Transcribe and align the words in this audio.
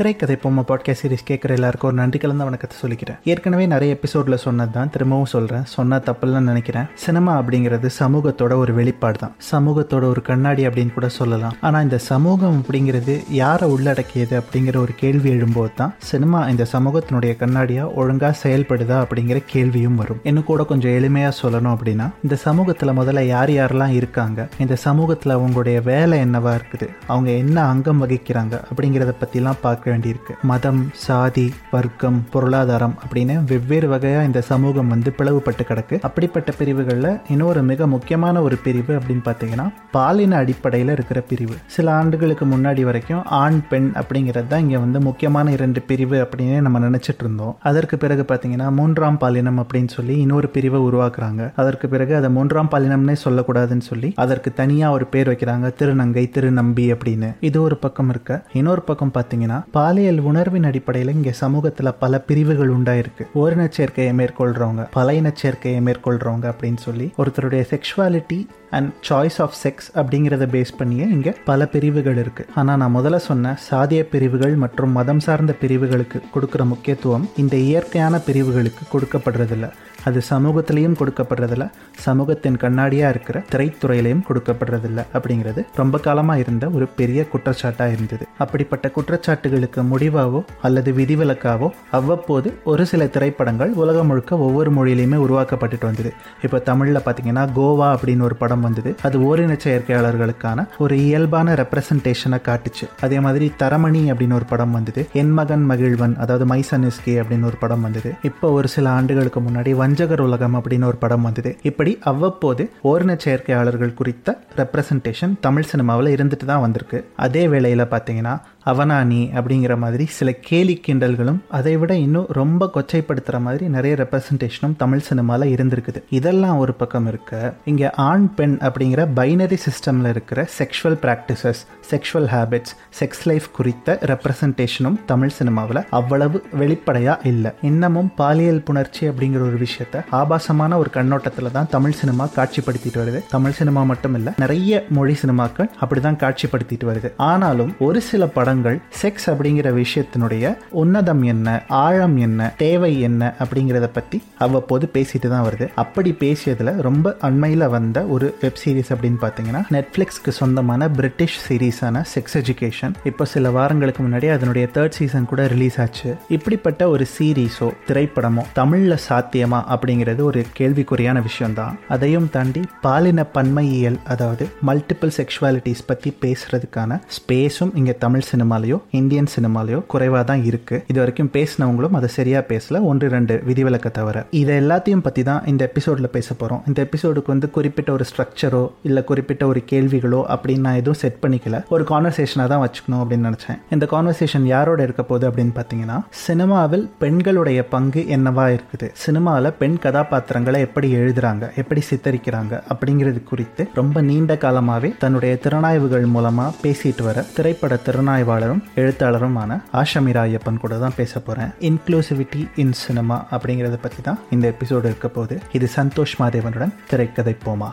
திரைக்கதை 0.00 0.34
பொம்மை 0.36 0.62
podcast 0.68 1.00
series 1.00 1.26
கேட்குற 1.28 1.50
எல்லாருக்கும் 1.54 1.88
ஒரு 1.88 1.96
நன்றி 1.96 2.18
கலந்த 2.18 2.42
வணக்கத்தை 2.44 2.76
சொல்லிக்கிறேன் 2.78 3.16
ஏற்கனவே 3.24 3.64
நிறைய 3.66 3.96
எபிசோடில் 3.96 4.36
சொன்னது 4.36 4.70
தான் 4.70 4.90
திரும்பவும் 4.90 5.28
சொல்கிறேன் 5.28 5.64
சொன்னால் 5.64 6.04
தப்புலன்னு 6.06 6.48
நினைக்கிறேன் 6.48 6.86
சினிமா 6.94 7.32
அப்படிங்கிறது 7.40 7.88
சமூகத்தோட 7.98 8.52
ஒரு 8.56 8.74
வெளிப்பாடு 8.74 9.18
தான் 9.18 9.32
சமூகத்தோட 9.50 10.04
ஒரு 10.04 10.20
கண்ணாடி 10.22 10.62
அப்படின்னு 10.66 10.92
கூட 10.92 11.08
சொல்லலாம் 11.08 11.56
ஆனால் 11.60 11.82
இந்த 11.82 11.98
சமூகம் 12.04 12.56
அப்படிங்கிறது 12.62 13.16
யாரை 13.32 13.68
உள்ளடக்கியது 13.68 14.34
அப்படிங்கிற 14.40 14.78
ஒரு 14.80 14.94
கேள்வி 14.96 15.30
எழும்போது 15.30 15.72
தான் 15.74 15.92
சினிமா 16.04 16.40
இந்த 16.48 16.66
சமூகத்தினுடைய 16.72 17.34
கண்ணாடியாக 17.36 17.92
ஒழுங்காக 17.96 18.40
செயல்படுதா 18.42 18.98
அப்படிங்கிற 19.02 19.42
கேள்வியும் 19.46 19.96
வரும் 19.96 20.22
இன்னும் 20.22 20.44
கூட 20.44 20.64
கொஞ்சம் 20.64 20.96
எளிமையாக 20.98 21.34
சொல்லணும் 21.42 21.74
அப்படின்னா 21.74 22.08
இந்த 22.22 22.38
சமூகத்தில் 22.44 22.96
முதல்ல 22.96 23.26
யார் 23.26 23.54
யாரெல்லாம் 23.54 23.94
இருக்காங்க 23.94 24.48
இந்த 24.58 24.78
சமூகத்தில் 24.78 25.36
அவங்களுடைய 25.36 25.78
வேலை 25.82 26.24
என்னவா 26.24 26.54
இருக்குது 26.54 26.90
அவங்க 27.06 27.30
என்ன 27.36 27.60
அங்கம் 27.66 28.02
வகிக்கிறாங்க 28.04 28.56
அப்படிங்கிறத 28.70 29.14
பற்றிலாம் 29.20 29.62
பார்க்க 29.62 29.88
வேண்டியிருக்கு 29.90 30.34
மதம் 30.50 30.82
சாதி 31.04 31.46
வர்க்கம் 31.70 32.18
பொருளாதாரம் 32.34 32.96
அப்படின்னு 33.02 33.36
வெவ்வேறு 33.50 33.88
வகையாக 33.88 34.24
இந்த 34.24 34.42
சமூகம் 34.48 34.88
வந்து 34.88 35.12
பிளவுபட்டு 35.18 35.64
கிடக்கு 35.64 35.96
அப்படிப்பட்ட 36.06 36.50
பிரிவுகளில் 36.58 37.10
இன்னொரு 37.30 37.62
மிக 37.64 37.86
முக்கியமான 37.94 38.42
ஒரு 38.42 38.58
பிரிவு 38.64 38.92
அப்படின்னு 38.96 39.24
பார்த்தீங்கன்னா 39.26 39.66
பாலின 39.92 40.38
அடிப்படையில் 40.40 40.92
இருக்கிற 40.92 41.18
பிரிவு 41.28 41.56
சில 41.70 41.86
ஆண்டுகளுக்கு 41.94 42.44
முன்னாடி 42.46 42.82
வரைக்கும் 42.84 43.22
ஆண் 43.40 43.60
பெண் 43.70 43.88
அப்படிங்கிறது 44.00 44.48
தான் 44.48 44.62
இங்கே 44.62 44.78
வந்து 44.78 44.98
முக்கியமான 45.06 45.46
இரண்டு 45.50 45.80
பிரிவு 45.86 46.18
அப்படின்னு 46.22 46.58
நம்ம 46.60 46.80
நினச்சிட்டு 46.80 47.24
இருந்தோம் 47.24 47.54
அதற்கு 47.70 47.96
பிறகு 47.98 48.24
பார்த்தீங்கன்னா 48.24 48.68
மூன்றாம் 48.76 49.18
பாலினம் 49.18 49.60
அப்படின்னு 49.62 49.92
சொல்லி 49.94 50.16
இன்னொரு 50.20 50.50
பிரிவை 50.50 50.80
உருவாக்குறாங்க 50.86 51.42
அதற்கு 51.56 51.88
பிறகு 51.88 52.14
அதை 52.14 52.30
மூன்றாம் 52.30 52.70
பாலினம்னே 52.72 53.16
சொல்லக்கூடாதுன்னு 53.24 53.86
சொல்லி 53.88 54.10
அதற்கு 54.20 54.52
தனியாக 54.54 54.96
ஒரு 54.96 55.06
பேர் 55.08 55.30
வைக்கிறாங்க 55.30 55.68
திருநங்கை 55.80 56.24
திருநம்பி 56.30 56.86
அப்படின்னு 56.94 57.30
இது 57.48 57.58
ஒரு 57.62 57.78
பக்கம் 57.78 58.10
இருக்க 58.10 58.28
இன்னொரு 58.54 58.84
பக்கம் 58.84 59.14
பார்த்தீங்கன்னா 59.14 59.58
பாலியல் 59.72 60.20
உணர்வின் 60.20 60.64
அடிப்படையில் 60.64 61.12
இங்கே 61.12 61.32
சமூகத்தில் 61.32 61.96
பல 61.98 62.18
பிரிவுகள் 62.20 62.70
உண்டாயிருக்கு 62.70 63.24
ஓரின 63.34 63.64
சேர்க்கையை 63.76 64.12
மேற்கொள்றவங்க 64.14 64.84
பல 64.90 65.14
இன 65.14 65.30
சேர்க்கையை 65.42 65.80
மேற்கொள்கிறவங்க 65.80 66.46
அப்படின்னு 66.52 66.80
சொல்லி 66.80 67.06
ஒருத்தருடைய 67.16 67.64
sexuality 67.70 68.38
and 68.70 68.90
choice 69.08 69.38
of 69.40 69.56
sex 69.62 69.88
அப்படிங்கிறத 69.96 70.46
பேஸ் 70.50 70.72
பண்ணியே 70.76 71.06
இங்கே 71.08 71.32
பல 71.44 71.66
பிரிவுகள் 71.66 72.18
இருக்குது 72.22 72.50
ஆனால் 72.54 72.78
நான் 72.78 72.96
முதல்ல 72.96 73.20
சொன்ன 73.24 73.54
சாதிய 73.70 74.02
பிரிவுகள் 74.10 74.56
மற்றும் 74.56 74.92
மதம் 74.92 75.20
சார்ந்த 75.20 75.54
பிரிவுகளுக்கு 75.60 76.20
கொடுக்குற 76.34 76.64
முக்கியத்துவம் 76.64 77.28
இந்த 77.36 77.56
இயற்கையான 77.66 78.20
பிரிவுகளுக்கு 78.26 78.84
கொடுக்கப்படுறதில்ல 78.92 79.68
அது 80.06 80.18
சமூகத்திலையும் 80.30 80.96
கொடுக்கப்படுறதில்ல 80.96 81.64
சமூகத்தின் 82.00 82.56
கண்ணாடியாக 82.56 83.10
இருக்கிற 83.10 83.38
திரைத்துறையிலையும் 83.50 84.22
கொடுக்கப்படுறதில்ல 84.28 85.00
அப்படிங்கிறது 85.14 85.62
ரொம்ப 85.74 85.98
காலமாக 85.98 86.38
இருந்த 86.38 86.64
ஒரு 86.70 86.86
பெரிய 86.96 87.20
குற்றச்சாட்டாக 87.32 87.94
இருந்தது 87.96 88.24
அப்படிப்பட்ட 88.38 88.88
குற்றச்சாட்டுகளுக்கு 88.88 89.82
முடிவாவோ 89.90 90.40
அல்லது 90.60 90.92
விதிவிலக்காவோ 90.92 91.68
அவ்வப்போது 91.90 92.50
ஒரு 92.64 92.84
சில 92.86 93.04
திரைப்படங்கள் 93.06 93.74
உலகம் 93.74 94.06
முழுக்க 94.06 94.38
ஒவ்வொரு 94.38 94.72
மொழியிலையுமே 94.72 95.18
உருவாக்கப்பட்டுட்டு 95.18 95.86
வந்தது 95.86 96.12
இப்போ 96.42 96.60
தமிழில் 96.60 97.04
பார்த்தீங்கன்னா 97.04 97.44
கோவா 97.54 97.90
அப்படின்னு 97.94 98.22
ஒரு 98.22 98.36
படம் 98.36 98.59
திட்டம் 98.60 98.66
வந்தது 98.66 98.90
அது 99.06 99.16
ஓரின 99.26 99.52
செயற்கையாளர்களுக்கான 99.64 100.64
ஒரு 100.78 100.94
இயல்பான 101.02 101.54
ரெப்ரசன்டேஷனை 101.54 102.38
காட்டுச்சு 102.42 102.86
அதே 103.00 103.18
மாதிரி 103.20 103.46
தரமணி 103.60 104.02
அப்படின்னு 104.10 104.36
ஒரு 104.36 104.46
படம் 104.50 104.74
வந்தது 104.76 105.02
என் 105.20 105.32
மகன் 105.32 105.64
மகிழ்வன் 105.70 106.14
அதாவது 106.20 106.44
மைசன் 106.46 106.86
இஸ்கே 106.86 107.14
அப்படின்னு 107.20 107.48
ஒரு 107.50 107.58
படம் 107.60 107.84
வந்தது 107.86 108.10
இப்போ 108.22 108.46
ஒரு 108.50 108.68
சில 108.68 108.86
ஆண்டுகளுக்கு 108.92 109.40
முன்னாடி 109.40 109.72
வஞ்சகர் 109.80 110.24
உலகம் 110.26 110.56
அப்படின்னு 110.58 110.88
ஒரு 110.88 110.98
படம் 110.98 111.26
வந்தது 111.28 111.52
இப்படி 111.64 111.94
அவ்வப்போது 112.04 112.64
ஓரின 112.84 113.16
செயற்கையாளர்கள் 113.20 113.94
குறித்த 113.94 114.28
ரெப்ரசன்டேஷன் 114.60 115.34
தமிழ் 115.40 115.68
சினிமாவில் 115.70 116.14
இருந்துட்டு 116.14 116.46
தான் 116.46 116.64
வந்திருக்கு 116.64 117.00
அதே 117.20 117.44
வேளையில் 117.48 117.90
பார்த்தீங்கன்னா 117.90 118.34
அவனானி 118.66 119.20
அப்படிங்கிற 119.34 119.74
மாதிரி 119.78 120.04
சில 120.14 120.30
கேலி 120.42 120.74
கிண்டல்களும் 120.84 121.38
அதை 121.50 121.74
விட 121.76 121.92
இன்னும் 121.98 122.26
ரொம்ப 122.32 122.66
கொச்சைப்படுத்துகிற 122.74 123.38
மாதிரி 123.40 123.64
நிறைய 123.68 123.92
ரெப்ரசன்டேஷனும் 124.00 124.74
தமிழ் 124.76 125.04
சினிமாவில் 125.06 125.52
இருந்திருக்குது 125.52 126.00
இதெல்லாம் 126.10 126.58
ஒரு 126.58 126.72
பக்கம் 126.74 127.06
இருக்க 127.06 127.32
இங்கே 127.64 127.88
ஆண் 128.04 128.26
பெண் 128.34 128.56
அப்படிங்கிற 128.62 129.04
பைனரி 129.16 129.58
சிஸ்டமில் 129.64 130.10
இருக்கிற 130.10 130.44
sexual 130.56 130.98
practices 131.02 131.62
sexual 131.90 132.28
habits 132.28 132.74
sex 132.98 133.24
life 133.26 133.48
குறித்த 133.52 133.98
ரெப்ரசன்டேஷனும் 134.10 134.98
தமிழ் 135.06 135.34
சினிமாவில் 135.38 135.82
அவ்வளவு 135.92 136.40
வெளிப்படையாக 136.54 137.28
இல்லை 137.30 137.52
இன்னமும் 137.62 138.12
பாலியல் 138.16 138.62
புணர்ச்சி 138.64 139.02
அப்படிங்கிற 139.10 139.42
ஒரு 139.42 139.58
விஷயத்த 139.58 140.04
ஆபாசமான 140.20 140.78
ஒரு 140.78 140.90
கண்ணோட்டத்தில் 140.90 141.52
தான் 141.52 141.70
தமிழ் 141.70 141.98
சினிமா 142.00 142.26
காட்சிப்படுத்திட்டு 142.36 143.02
வருது 143.02 143.22
தமிழ் 143.30 143.58
சினிமா 143.58 143.82
மட்டும் 143.84 144.14
இல்லை 144.14 144.34
நிறைய 144.38 144.84
மொழி 144.90 145.16
சினிமாக்கள் 145.20 145.70
அப்படி 145.78 146.00
தான் 146.00 146.20
காட்சிப்படுத்திட்டு 146.20 146.86
வருது 146.88 147.10
ஆனாலும் 147.28 147.74
ஒரு 147.80 148.00
சில 148.02 148.26
படம் 148.30 148.49
படங்கள் 148.50 148.78
செக்ஸ் 149.00 149.26
அப்படிங்கிற 149.30 149.68
விஷயத்தினுடைய 149.74 150.44
உன்னதம் 150.80 151.20
என்ன 151.24 151.48
ஆழம் 151.80 152.16
என்ன 152.18 152.48
தேவை 152.58 152.92
என்ன 153.00 153.22
அப்படிங்கிறத 153.42 153.86
பற்றி 153.92 154.18
அவ்வப்போது 154.38 154.84
பேசிட்டு 154.94 155.28
தான் 155.28 155.44
வருது 155.46 155.66
அப்படி 155.74 156.10
பேசியதில் 156.20 156.72
ரொம்ப 156.80 157.12
அண்மையில் 157.20 157.66
வந்த 157.68 157.98
ஒரு 158.06 158.28
வெப் 158.40 158.60
சீரிஸ் 158.62 158.90
அப்படின்னு 158.94 159.20
பார்த்தீங்கன்னா 159.22 159.62
நெட்ஃப்ளிக்ஸ்க்கு 159.70 160.32
சொந்தமான 160.38 160.88
பிரிட்டிஷ் 160.90 161.38
சீரீஸான 161.44 162.02
செக்ஸ் 162.12 162.36
எஜுகேஷன் 162.40 162.96
இப்போ 163.04 163.26
சில 163.26 163.50
வாரங்களுக்கு 163.50 164.02
முன்னாடி 164.02 164.30
அதனுடைய 164.30 164.66
தேர்ட் 164.74 164.98
சீசன் 164.98 165.30
கூட 165.32 165.44
ரிலீஸ் 165.46 165.78
ஆச்சு 165.80 166.10
இப்படிப்பட்ட 166.28 166.88
ஒரு 166.90 167.06
சீரீஸோ 167.14 167.68
திரைப்படமோ 167.88 168.44
தமிழில் 168.52 168.98
சாத்தியமா 169.08 169.62
அப்படிங்கிறது 169.70 170.24
ஒரு 170.24 170.42
கேள்விக்குறியான 170.58 171.24
தான் 171.54 171.78
அதையும் 171.90 172.28
தாண்டி 172.30 172.64
பாலின 172.82 173.20
பன்மையியல் 173.32 174.00
அதாவது 174.08 174.46
மல்டிபிள் 174.66 175.14
செக்ஷுவாலிட்டிஸ் 175.18 175.86
பற்றி 175.86 176.12
பேசுறதுக்கான 176.22 177.00
ஸ்பேஸும் 177.16 177.74
இங்கே 177.74 177.96
தமிழ் 178.00 178.28
சினிமாலேயோ 178.40 178.76
இந்தியன் 178.92 179.30
சினிமாலேயோ 179.34 179.78
குறைவாக 179.86 180.22
தான் 180.24 180.42
இருக்கு 180.44 180.76
இது 180.86 180.98
வரைக்கும் 180.98 181.30
பேசினவங்களும் 181.32 181.96
அதை 181.96 182.08
சரியா 182.08 182.40
பேசல 182.48 182.82
ஒன்று 182.82 183.06
ரெண்டு 183.08 183.34
விதிவிலக்கை 183.46 183.90
தவிர 183.90 184.18
இதை 184.34 184.54
எல்லாத்தையும் 184.56 185.02
பத்தி 185.02 185.22
தான் 185.22 185.44
இந்த 185.46 185.62
எபிசோட்ல 185.70 186.08
பேச 186.12 186.34
போறோம் 186.40 186.60
இந்த 186.66 186.78
எபிசோடுக்கு 186.86 187.26
வந்து 187.26 187.48
குறிப்பிட்ட 187.50 187.90
ஒரு 187.92 188.04
ஸ்ட்ரக்சரோ 188.10 188.62
இல்ல 188.82 188.98
குறிப்பிட்ட 189.02 189.46
ஒரு 189.46 189.62
கேள்விகளோ 189.70 190.20
அப்படின்னு 190.28 190.66
நான் 190.66 190.78
எதுவும் 190.78 191.00
செட் 191.00 191.20
பண்ணிக்கல 191.22 191.58
ஒரு 191.68 191.84
கான்வர்சேஷனா 191.88 192.46
தான் 192.46 192.62
வச்சுக்கணும் 192.62 193.02
அப்படின்னு 193.02 193.28
நினைச்சேன் 193.28 193.58
இந்த 193.70 193.86
கான்வர்சேஷன் 193.90 194.46
யாரோட 194.46 194.80
இருக்க 194.82 195.04
போகுது 195.04 195.28
அப்படின்னு 195.30 195.54
பார்த்தீங்கன்னா 195.54 195.98
சினிமாவில் 196.20 196.84
பெண்களுடைய 196.98 197.60
பங்கு 197.66 198.04
என்னவா 198.08 198.46
இருக்குது 198.50 198.88
சினிமாவில் 198.98 199.56
பெண் 199.58 199.78
கதாபாத்திரங்களை 199.78 200.60
எப்படி 200.60 200.90
எழுதுறாங்க 200.94 201.44
எப்படி 201.54 201.82
சித்தரிக்கிறாங்க 201.90 202.54
அப்படிங்கிறது 202.70 203.22
குறித்து 203.24 203.62
ரொம்ப 203.74 204.00
நீண்ட 204.02 204.34
காலமாகவே 204.36 204.92
தன்னுடைய 204.98 205.34
திறனாய்வுகள் 205.44 206.06
மூலமா 206.14 206.48
பேசிட்டு 206.62 207.02
வர 207.02 207.18
திரைப்பட 207.34 207.74
திறனாய்வு 207.86 208.29
ஆதரவாளரும் 208.30 208.60
எழுத்தாளருமான 208.76 209.52
ஆஷமிரா 209.72 210.22
ஐயப்பன் 210.22 210.60
கூட 210.60 210.74
தான் 210.78 210.94
பேச 210.96 211.20
போறேன் 211.20 211.48
இன்க்ளூசிவிட்டி 211.60 212.42
இன் 212.56 212.74
சினிமா 212.80 213.16
அப்படிங்கறத 213.30 213.76
பத்தி 213.76 214.00
தான் 214.02 214.20
இந்த 214.30 214.44
எபிசோடு 214.52 214.84
இருக்க 214.84 215.08
போது 215.08 215.36
இது 215.52 215.68
சந்தோஷ் 215.74 216.14
மாதேவனுடன் 216.20 216.74
திரைக்கதை 216.90 217.34
போமா 217.44 217.70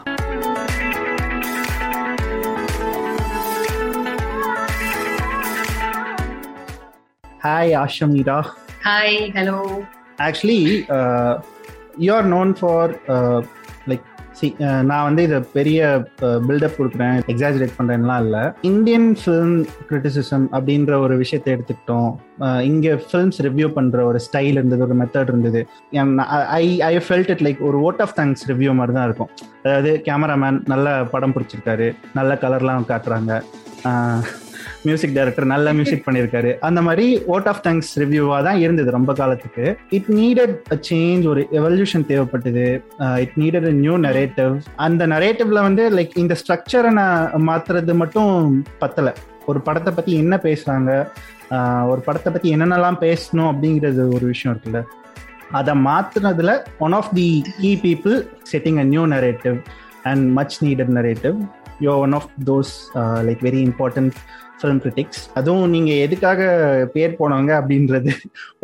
hi 7.41 7.75
Asha 7.75 8.08
Meera 8.08 8.40
hi 8.84 9.19
hello 9.38 9.59
actually 10.22 10.62
you 12.00 12.09
are 12.13 12.28
known 12.30 12.53
for 12.59 12.94
சி 14.40 14.47
uh, 14.59 14.81
நான் 14.81 15.06
வந்து 15.08 15.22
இதை 15.24 15.38
பெரிய 15.53 15.80
பில்டப் 16.47 16.68
uh, 16.68 16.78
கொடுக்குறேன் 16.78 17.18
எக்ஸாஜரேட் 17.34 17.75
பண்ணுறேன்லாம் 17.78 18.22
இல்லை 18.24 18.44
இந்தியன் 18.62 19.08
ஃபிலிம் 19.22 19.56
கிரிட்டிசிசம் 19.90 20.46
அப்படின்ற 20.53 20.94
ஒரு 21.00 21.16
விஷயத்தை 21.18 21.52
எடுத்துக்கிட்டோம் 21.56 22.12
இங்கே 22.63 22.94
ஃபிலிம்ஸ் 23.03 23.40
ரிவ்யூ 23.47 23.68
பண்ணுற 23.78 24.02
ஒரு 24.06 24.19
ஸ்டைல் 24.19 24.58
இருந்தது 24.59 24.85
ஒரு 24.88 24.97
மெத்தட் 25.02 25.31
இருந்தது 25.34 25.62
I 26.58 26.66
I 26.84 26.94
felt 27.08 27.32
it 27.35 27.46
like 27.47 27.61
ஒரு 27.70 27.79
ஓட் 27.84 28.03
ஆஃப் 28.05 28.16
தேங்க்ஸ் 28.20 28.46
ரிவ்யூ 28.52 28.73
மாதிரி 28.73 28.96
தான் 28.97 29.08
இருக்கும் 29.09 29.32
அதாவது 29.64 29.94
கேமராமேன் 30.08 30.59
நல்ல 30.66 30.97
படம் 31.05 31.35
பிடிச்சிருக்காரு 31.38 31.90
நல்ல 32.14 32.34
கலர்லாம் 32.44 32.90
காட்டுறாங்க 32.90 33.34
uh, 33.84 34.20
மியூசிக் 34.88 35.16
டைரக்டர் 35.16 35.47
நல்ல 35.52 35.73
மியூசிக் 35.73 36.03
பண்ணியிருக்காரு 36.05 36.52
அந்த 36.67 36.79
மாதிரி 36.82 37.05
ஓட் 37.28 37.47
ஆஃப் 37.47 37.61
தேங்க்ஸ் 37.64 37.91
ரிவ்யூவாக 37.99 38.41
தான் 38.47 38.59
இருந்தது 38.59 38.90
ரொம்ப 38.91 39.14
காலத்துக்கு 39.14 39.66
இட் 39.97 40.09
நீடட் 40.17 40.55
அ 40.72 40.78
சேஞ்ச் 40.90 41.26
ஒரு 41.28 41.44
எவல்யூஷன் 41.59 42.05
தேவைப்பட்டது 42.11 42.67
it 43.23 43.38
needed 43.38 43.67
a 43.67 43.73
new 43.79 43.96
narrative 44.05 44.53
அந்த 44.79 45.05
நரேட்டிவ்ல 45.08 45.61
வந்து 45.67 45.85
லைக் 45.97 46.14
இந்த 46.17 46.38
ஸ்ட்ரக்சரை 46.41 46.91
நான் 46.99 47.47
மாத்துறது 47.47 47.96
மட்டும் 47.96 48.32
பத்தலை 48.79 49.14
ஒரு 49.47 49.59
படத்தை 49.61 49.91
பற்றி 49.91 50.14
என்ன 50.17 50.35
பேசுகிறாங்க 50.46 50.91
uh, 51.52 51.82
ஒரு 51.91 52.02
படத்தை 52.05 52.29
பற்றி 52.29 52.47
என்னென்னலாம் 52.55 53.02
பேசணும் 53.03 53.49
அப்படிங்கிறது 53.52 54.05
ஒரு 54.16 54.26
விஷயம் 54.28 54.53
இருக்குல்ல 54.53 54.82
அதை 55.52 55.73
மாத்துறதுல 55.85 56.52
one 56.79 56.96
of 56.97 57.11
the 57.16 57.28
key 57.53 57.72
people 57.84 58.16
setting 58.52 58.79
a 58.79 58.85
new 58.90 59.03
narrative 59.14 59.58
and 60.05 60.26
much 60.32 60.58
needed 60.66 60.91
narrative 60.97 61.38
you 61.82 61.94
one 61.99 62.16
of 62.20 62.29
those 62.44 62.73
like 63.28 63.41
very 63.47 63.61
important 63.67 64.17
film 64.58 64.79
critics 64.79 65.22
அதுவும் 65.34 65.70
நீங்கள் 65.70 66.02
எதுக்காக 66.05 66.41
பேர் 66.94 67.17
போனவங்க 67.20 67.52
அப்படின்றது 67.59 68.11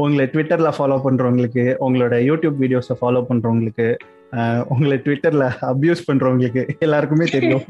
உங்களை 0.00 0.25
ட்விட்டரில் 0.25 0.75
ஃபாலோ 0.77 0.97
பண்ணுறவங்களுக்கு 1.03 1.65
உங்களோட 1.80 2.18
யூடியூப் 2.24 2.57
வீடியோஸை 2.59 2.95
ஃபாலோ 3.01 3.21
பண்ணுறவங்களுக்கு 3.30 3.88
உங்களை 4.68 4.97
ட்விட்டரில் 4.97 5.47
அப்யூஸ் 5.71 6.07
பண்ணுறவங்களுக்கு 6.07 6.63
எல்லாருக்குமே 6.80 7.27
தெரியும் 7.31 7.63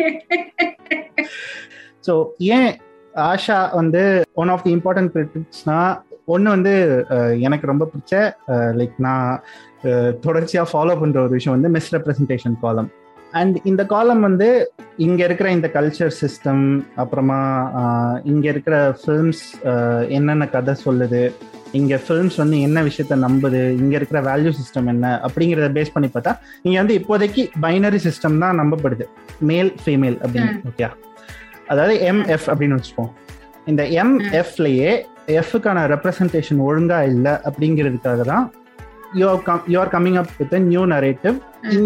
ஸோ 2.07 2.13
ஏன் 2.51 2.71
ஆஷா 3.13 3.59
வந்து 3.73 4.01
ஒன் 4.33 4.49
ஆஃப் 4.49 4.63
தி 4.63 4.71
இம்பார்ட்டன்ட் 4.71 5.11
கிரிட்டிக்ஸ்னா 5.13 5.77
ஒன்று 6.25 6.49
வந்து 6.49 6.73
எனக்கு 7.39 7.65
ரொம்ப 7.67 7.85
பிடிச்ச 7.85 8.13
லைக் 8.75 8.97
நான் 8.99 9.27
தொடர்ச்சியாக 10.21 10.71
ஃபாலோ 10.71 10.93
பண்ணுற 11.01 11.19
ஒரு 11.21 11.33
விஷயம் 11.33 11.55
வந்து 11.57 11.71
மிஸ்ரெப்ரசன்டேஷன் 11.75 12.55
காலம் 12.61 12.89
அண்ட் 13.33 13.57
இந்த 13.63 13.81
காலம் 13.85 14.21
வந்து 14.21 14.47
இங்க 14.97 15.21
இருக்கிற 15.23 15.47
இந்த 15.51 15.67
கல்ச்சர் 15.73 16.13
சிஸ்டம் 16.19 16.63
அப்புறமா 16.95 17.39
இங்க 18.23 18.45
இருக்கிற 18.49 18.75
ஃபில்ம்ஸ் 19.01 19.43
என்னென்ன 20.09 20.47
கதை 20.47 20.73
சொல்லுது 20.85 21.23
இங்க 21.71 21.95
ஃபில்ம்ஸ் 21.97 22.35
வந்து 22.35 22.57
என்ன 22.59 22.79
விஷயத்த 22.83 23.15
நம்புது 23.17 23.61
இங்க 23.77 23.93
இருக்கிற 23.95 24.19
வேல்யூ 24.21 24.51
சிஸ்டம் 24.51 24.87
என்ன 24.87 25.05
அப்படிங்கிறத 25.23 25.69
பேஸ் 25.73 25.93
பண்ணி 25.93 26.09
பார்த்தா 26.09 26.33
இங்க 26.61 26.75
வந்து 26.79 26.97
இப்போதைக்கு 26.99 27.43
பைனரி 27.61 28.01
சிஸ்டம் 28.03 28.37
தான் 28.37 28.59
நம்பப்படுது 28.59 29.07
மேல் 29.41 29.71
ஃபீமேல் 29.83 30.17
அப்படின்னு 30.17 30.53
ஓகே 30.71 30.89
அதாவது 31.67 31.95
எம்எஃப் 32.03 32.47
அப்படின்னு 32.47 32.77
வச்சுப்போம் 32.77 33.11
இந்த 33.65 33.83
எஃப்லயே 34.39 34.91
எஃப்க்கான 35.33 35.85
ரெப்ரசன்டேஷன் 35.87 36.59
ஒழுங்கா 36.59 36.99
இல்லை 37.03 37.33
அப்படிங்கிறதுக்காக 37.45 38.23
தான் 38.23 38.45
you 39.13 39.27
come 39.47 39.65
you 39.67 39.77
are 39.79 39.91
coming 39.93 40.17
up 40.17 40.31
with 40.37 40.55
new 40.67 40.83
narrative 40.93 41.35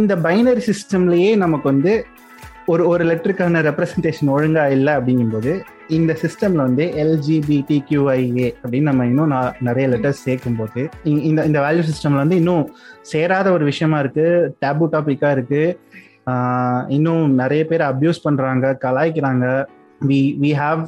இந்த 0.00 0.13
பைனரி 0.23 0.61
சிஸ்டம்லயே 0.67 1.31
நமக்கு 1.35 1.67
வந்து 1.69 1.93
ஒரு 2.67 2.83
ஒரு 2.87 3.03
லெட்டருக்கான 3.05 3.59
ரெப்ரஸன்டேஷன் 3.61 4.31
ஒழுங்கா 4.33 4.63
இல்லை 4.67 4.93
அப்படிங்கும்போது 4.93 5.51
இந்த 5.89 6.11
சிஸ்டம்ல 6.21 6.61
வந்து 6.61 6.85
எல்ஜிபிடி 7.03 7.77
கியூஐஏ 7.89 8.47
அப்படின்னு 8.61 8.89
நம்ம 8.89 9.05
இன்னும் 9.05 9.33
நிறைய 9.59 9.85
லெட்டர்ஸ் 9.87 10.25
சேர்க்கும் 10.25 10.57
போது 10.57 10.81
இந்த 11.27 11.45
இந்த 11.45 11.59
வேல்யூ 11.59 11.85
சிஸ்டம்ல 11.87 12.23
வந்து 12.23 12.39
இன்னும் 12.41 12.65
சேராத 13.03 13.47
ஒரு 13.51 13.65
விஷயமா 13.65 13.99
இருக்கு 13.99 14.25
டேபு 14.65 14.87
டாபிக்கா 14.93 15.31
இருக்கு 15.31 15.63
இன்னும் 16.89 17.27
நிறைய 17.35 17.63
பேர் 17.65 17.83
அப்யூஸ் 17.83 18.23
பண்றாங்க 18.23 18.75
கலாய்க்கிறாங்க 18.85 19.45
we 20.01 20.19
we 20.41 20.49
have 20.59 20.81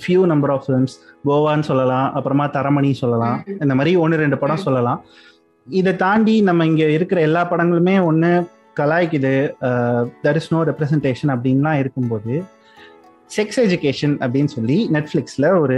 few 0.00 0.22
number 0.24 0.50
of 0.50 0.64
films 0.64 0.94
கோவான்னு 1.24 1.66
சொல்லலாம் 1.68 2.08
அப்புறமா 2.12 2.46
தரமணி 2.56 2.90
சொல்லலாம் 2.94 3.38
இந்த 3.60 3.74
மாதிரி 3.74 3.92
ஒன்று 3.96 4.16
ரெண்டு 4.16 4.38
படம் 4.38 4.64
சொல்லலாம் 4.64 4.98
இதை 5.70 5.92
தாண்டி 5.96 6.34
நம்ம 6.40 6.66
இங்க 6.66 6.84
இருக்கிற 6.90 7.20
எல்லா 7.20 7.42
படங்களுமே 7.50 7.94
ஒன்று 8.02 8.30
கலாய்க்குது 8.80 9.34
தர் 10.22 10.36
இஸ் 10.36 10.50
நோ 10.52 10.60
ரெப்ரஸன்டேஷன் 10.62 11.32
அப்படின்லாம் 11.34 11.78
இருக்கும்போது 11.78 12.34
செக்ஸ் 13.30 13.60
எஜுகேஷன் 13.60 14.14
அப்படின்னு 14.20 14.50
சொல்லி 14.54 14.78
நெட்ஃப்ளிக்ஸில் 14.92 15.48
ஒரு 15.60 15.77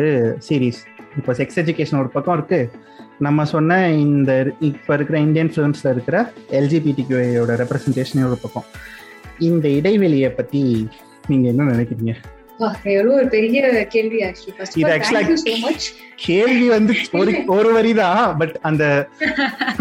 சீரீஸ் 0.49 0.81
இப்போ 1.17 1.33
செக்ஸ் 1.33 1.59
எஜுகேஷன் 1.59 2.01
ஒரு 2.01 2.11
பக்கம் 2.13 2.37
இருக்கு 2.39 2.61
நம்ம 3.19 3.45
சொன்ன 3.45 3.81
இந்த 3.99 4.31
இப்போ 4.61 4.93
இருக்கிற 4.95 5.19
இந்தியன் 5.21 5.53
ஃபிலிம்ஸில் 5.55 5.93
இருக்கிற 5.93 6.19
எல்ஜிபிடிக்யூயோட 6.51 7.57
ரெப்ரசன்டேஷன் 7.57 8.27
ஒரு 8.27 8.39
பக்கம் 8.43 8.69
இந்த 9.41 9.67
இடைவெளியை 9.71 10.31
பற்றி 10.35 10.63
நீங்கள் 11.29 11.51
என்ன 11.53 11.69
நினைக்கிறீங்க 11.73 12.15
எவ்வளவு 12.63 13.13
ஒரு 13.13 13.29
பெரிய 13.29 13.87
கேள்வி 13.89 14.21
கேள்வி 16.15 16.69
வந்து 16.69 16.95
ஒரு 17.13 17.43
ஒரு 17.47 17.73
வரி 17.73 17.95
பட் 18.39 18.59
அந்த 18.63 19.09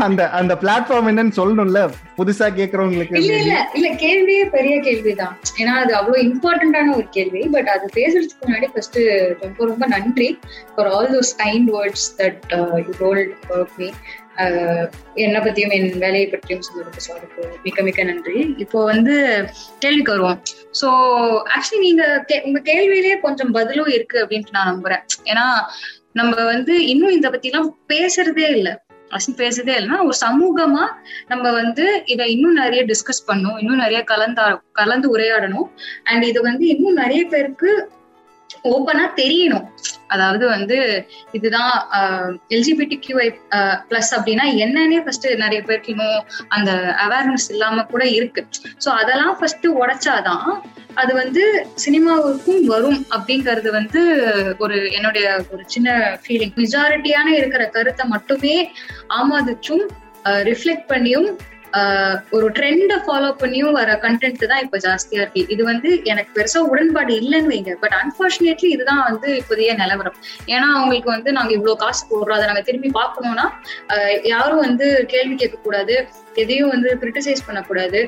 அந்த 0.00 0.29
அந்த 0.29 0.57
பிளாட்ஃபார்ம் 0.61 1.09
என்னன்னு 1.11 1.33
சொல்லணும்ல 1.35 1.81
புதுசா 2.17 2.47
கேக்குறவங்களுக்கு 2.57 3.17
இல்ல 3.17 3.37
இல்ல 3.37 3.69
இல்ல 3.73 3.87
கேள்வியே 3.89 4.49
பெரிய 4.49 4.79
கேள்விதான் 4.79 5.39
ஏன்னா 5.59 5.73
அது 5.83 5.95
அவ்வளவு 5.95 6.23
இம்பார்ட்டன்டான 6.23 6.95
ஒரு 6.95 7.07
கேள்வி 7.09 7.47
பட் 7.51 7.67
அது 7.67 7.89
பேசுறதுக்கு 7.95 8.47
முன்னாடி 8.47 8.65
ஃபர்ஸ்ட் 8.73 8.99
ரொம்ப 9.41 9.65
ரொம்ப 9.65 9.87
நன்றி 9.87 10.39
for 10.75 10.87
all 10.87 11.11
those 11.11 11.33
kind 11.43 11.69
words 11.71 12.07
that 12.17 12.39
you 12.77 12.93
told 12.99 13.31
about 13.43 13.69
me 13.77 13.89
என்னை 15.15 15.39
பத்தியும் 15.39 15.73
என் 15.73 15.89
வேலையை 15.97 16.27
பற்றியும் 16.27 16.65
சொன்னதுக்கு 16.67 17.05
சாரி 17.05 17.25
மிக்க 17.63 17.81
மிக்க 17.83 18.03
நன்றி 18.03 18.37
இப்போ 18.57 18.79
வந்து 18.83 19.15
கேள்விக்கு 19.79 20.13
வருவோம் 20.13 20.39
ஸோ 20.81 20.87
ஆக்சுவலி 21.55 21.81
நீங்க 21.81 22.03
உங்க 22.43 22.61
கேள்வியிலே 22.65 23.17
கொஞ்சம் 23.21 23.51
பதிலும் 23.51 23.91
இருக்கு 23.93 24.19
அப்படின்ட்டு 24.23 24.57
நான் 24.57 24.71
நம்புறேன் 24.73 25.03
ஏன்னா 25.25 25.45
நம்ம 26.13 26.33
வந்து 26.45 26.73
இன்னும் 26.87 27.17
இதை 27.17 27.29
பத்தி 27.29 27.51
எல்லாம் 27.51 27.69
பேசுறதே 27.89 28.47
இல்லை 28.51 28.73
அசி 29.11 29.31
பேசுதே 29.37 29.73
இல்லைன்னா 29.75 29.97
ஒரு 30.03 30.17
சமூகமா 30.17 30.83
நம்ம 31.27 31.45
வந்து 31.51 31.85
இதை 32.05 32.25
இன்னும் 32.31 32.59
நிறைய 32.59 32.81
டிஸ்கஸ் 32.85 33.25
பண்ணும் 33.25 33.57
இன்னும் 33.57 33.81
நிறைய 33.81 34.01
கலந்தா 34.03 34.45
கலந்து 34.71 35.07
உரையாடணும் 35.15 35.67
அண்ட் 36.03 36.25
இது 36.25 36.41
வந்து 36.41 36.65
இன்னும் 36.67 36.99
நிறைய 36.99 37.23
பேருக்கு 37.25 37.71
ஓப்பனா 38.63 39.03
தெரியணும் 39.15 39.65
அதாவது 40.07 40.45
வந்து 40.47 40.77
இதுதான் 41.31 41.73
எல்ஜிபிடி 42.49 42.97
கியூஐ 43.05 43.27
பிளஸ் 43.89 44.11
அப்படின்னா 44.17 44.45
என்னன்னே 44.57 44.99
ஃபர்ஸ்ட் 45.03 45.27
நிறைய 45.35 45.61
பேருக்குமோ 45.61 46.09
அந்த 46.49 46.71
அவேர்னஸ் 47.05 47.47
இல்லாம 47.51 47.85
கூட 47.85 48.03
இருக்கு 48.09 48.43
ஸோ 48.85 48.89
அதெல்லாம் 48.95 49.35
ஃபர்ஸ்ட் 49.39 49.67
உடைச்சாதான் 49.75 50.49
அது 50.95 51.11
வந்து 51.13 51.43
சினிமாவுக்கும் 51.75 52.61
வரும் 52.65 52.99
அப்படிங்கிறது 53.11 53.69
வந்து 53.71 54.01
ஒரு 54.59 54.77
என்னுடைய 54.91 55.27
ஒரு 55.51 55.63
சின்ன 55.67 55.89
ஃபீலிங் 56.23 56.55
மெஜாரிட்டியான 56.57 57.29
இருக்கிற 57.35 57.65
கருத்தை 57.69 58.05
மட்டுமே 58.07 58.57
ஆமாதிச்சும் 59.15 59.85
ரிஃப்ளெக்ட் 60.43 60.89
பண்ணியும் 60.89 61.29
ஒரு 62.31 62.47
ட்ரெண்ட 62.49 62.93
ஃபாலோ 63.03 63.29
பண்ணியும் 63.41 63.75
வர 63.77 63.91
கண்டென்ட் 64.03 64.43
தான் 64.45 64.63
இப்போ 64.63 64.77
ஜாஸ்தியா 64.77 65.19
இருக்கு 65.21 65.41
இது 65.49 65.61
வந்து 65.63 65.89
எனக்கு 66.05 66.31
பெருசா 66.37 66.61
உடன்பாடு 66.71 67.13
இல்லைன்னு 67.21 67.51
வைங்க 67.51 67.73
பட் 67.81 67.95
அன்பார்ச்சுனேட்லி 67.99 68.69
இதுதான் 68.71 69.03
வந்து 69.03 69.27
இப்போதைய 69.39 69.73
நிலவரம் 69.73 70.17
ஏன்னா 70.47 70.67
அவங்களுக்கு 70.75 71.11
வந்து 71.11 71.31
நாங்க 71.31 71.53
இவ்வளவு 71.53 71.81
காசு 71.83 72.03
போடுறோம் 72.09 72.37
அதை 72.37 72.47
நாங்க 72.47 72.63
திரும்பி 72.63 72.91
பார்க்கணும்னா 72.93 73.45
யாரும் 74.25 74.65
வந்து 74.67 74.87
கேள்வி 75.05 75.35
கேட்கக்கூடாது 75.35 75.95
எதையும் 76.35 76.73
வந்து 76.73 76.89
கிரிட்டிசைஸ் 77.01 77.47
பண்ணக்கூடாது 77.47 78.01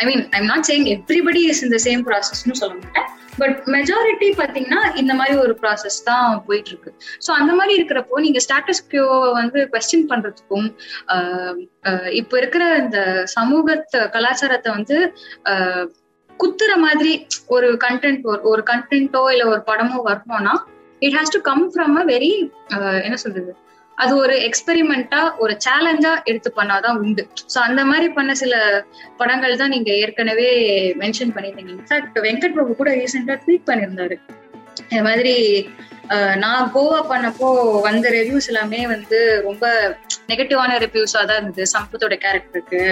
ஐ 0.00 0.06
mean 0.06 0.24
I'm 0.32 0.48
not 0.52 0.68
saying 0.70 0.88
everybody 0.94 1.42
is 1.50 1.62
இந்த 1.62 1.80
சேம் 1.86 2.04
ப்ராசஸ்னு 2.08 2.60
சொல்ல 2.62 2.74
மாட்டேன் 2.76 3.10
பட் 3.38 3.58
மெஜாரிட்டி 3.66 4.28
பாத்தீங்கன்னா 4.38 4.80
இந்த 4.96 5.12
மாதிரி 5.14 5.34
ஒரு 5.38 5.54
ப்ராசஸ் 5.62 5.98
தான் 6.04 6.28
போயிட்டு 6.46 6.70
இருக்கு 6.70 6.90
ஸோ 7.20 7.30
அந்த 7.32 7.52
மாதிரி 7.54 7.74
இருக்கிறப்போ 7.78 8.20
நீங்க 8.20 8.40
ஸ்டாட்டஸ் 8.40 8.82
கியூவை 8.88 9.30
வந்து 9.32 9.60
கொஸ்டின் 9.72 10.06
பண்றதுக்கும் 10.08 10.68
இப்போ 12.12 12.36
இருக்கிற 12.38 12.64
இந்த 12.76 13.00
சமூகத்தை 13.34 14.02
கலாச்சாரத்தை 14.08 14.72
வந்து 14.72 14.98
குத்துற 16.40 16.72
மாதிரி 16.76 17.12
ஒரு 17.48 17.68
கண்டென்ட் 17.84 18.24
ஒரு 18.44 18.62
கண்டென்ட்டோ 18.66 19.24
இல்ல 19.32 19.44
ஒரு 19.46 19.62
படமோ 19.66 19.98
வரணும்னா 20.02 20.54
it 21.02 21.16
has 21.18 21.34
to 21.34 21.40
come 21.40 21.64
from 21.74 21.96
a 21.96 22.04
very 22.04 22.32
என்ன 23.02 23.16
சொல்றது 23.16 23.52
அது 23.98 24.12
ஒரு 24.16 24.34
எக்ஸ்பெரிமெண்டா 24.46 25.20
ஒரு 25.38 25.54
சேலஞ்சா 25.64 26.12
எடுத்து 26.24 26.50
பண்ணாதான் 26.56 26.98
உண்டு 26.98 27.22
ஸோ 27.54 27.58
அந்த 27.58 27.80
மாதிரி 27.84 28.06
பண்ண 28.12 28.32
சில 28.34 28.54
படங்கள் 29.16 29.56
தான் 29.56 29.70
நீங்க 29.70 29.90
ஏற்கனவே 29.96 30.48
மென்ஷன் 30.98 31.34
பண்ணியிருந்தீங்க 31.34 31.74
இன்ஃபேக்ட் 31.74 32.18
வெங்கட் 32.18 32.56
பிரபு 32.56 32.74
கூட 32.74 32.92
ரீசெண்டா 32.92 33.36
ட்வீட் 33.44 33.68
பண்ணியிருந்தாரு 33.70 34.18
இந்த 34.84 35.02
மாதிரி 35.02 35.34
நான் 36.36 36.70
கோவா 36.72 37.00
பண்ணப்போ 37.10 37.48
வந்த 37.80 38.06
ரிவ்யூஸ் 38.10 38.48
எல்லாமே 38.48 38.80
வந்து 38.86 39.18
ரொம்ப 39.42 39.66
நெகட்டிவான 40.28 40.72
ரிவ்யூஸா 40.78 41.20
தான் 41.24 41.38
இருந்தது 41.38 41.66
சம்பத்தோட 41.74 42.16
கேரக்டருக்கு 42.16 42.82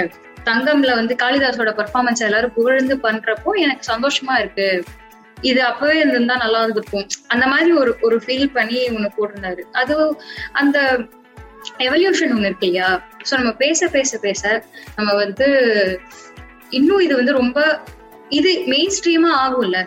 தங்கம்ல 0.45 0.93
வந்து 0.95 1.15
காளிதாசோட 1.17 1.73
பர்ஃபார்மன்ஸ் 1.77 2.23
எல்லாரும் 2.23 2.55
புகழ்ந்து 2.55 2.95
பண்றப்போ 2.99 3.51
எனக்கு 3.59 3.85
சந்தோஷமா 3.93 4.37
இருக்கு 4.39 4.69
இது 5.43 5.61
அப்பவே 5.63 5.95
இருந்திருந்தா 6.01 6.37
நல்லா 6.37 6.61
இருந்திருக்கும் 6.63 7.09
அந்த 7.29 7.45
மாதிரி 7.47 7.73
ஒரு 7.73 7.93
ஒரு 8.03 8.17
ஃபீல் 8.17 8.49
பண்ணி 8.53 8.79
ஒண்ணு 8.89 9.11
போட்டிருந்தாரு 9.17 9.65
அது 9.73 9.97
அந்த 10.53 10.79
எவல்யூஷன் 11.81 12.33
ஒண்ணு 12.33 12.49
இருக்கு 12.51 12.69
இல்லையா 12.69 12.91
ஸோ 13.29 13.33
நம்ம 13.37 13.53
பேச 13.57 13.89
பேச 13.89 14.19
பேச 14.19 14.43
நம்ம 14.97 15.11
வந்து 15.15 15.49
இன்னும் 16.71 17.03
இது 17.03 17.15
வந்து 17.17 17.33
ரொம்ப 17.33 17.59
இது 18.33 18.51
மெயின் 18.67 18.93
ஸ்ட்ரீமா 18.97 19.31
ஆகும்ல 19.39 19.79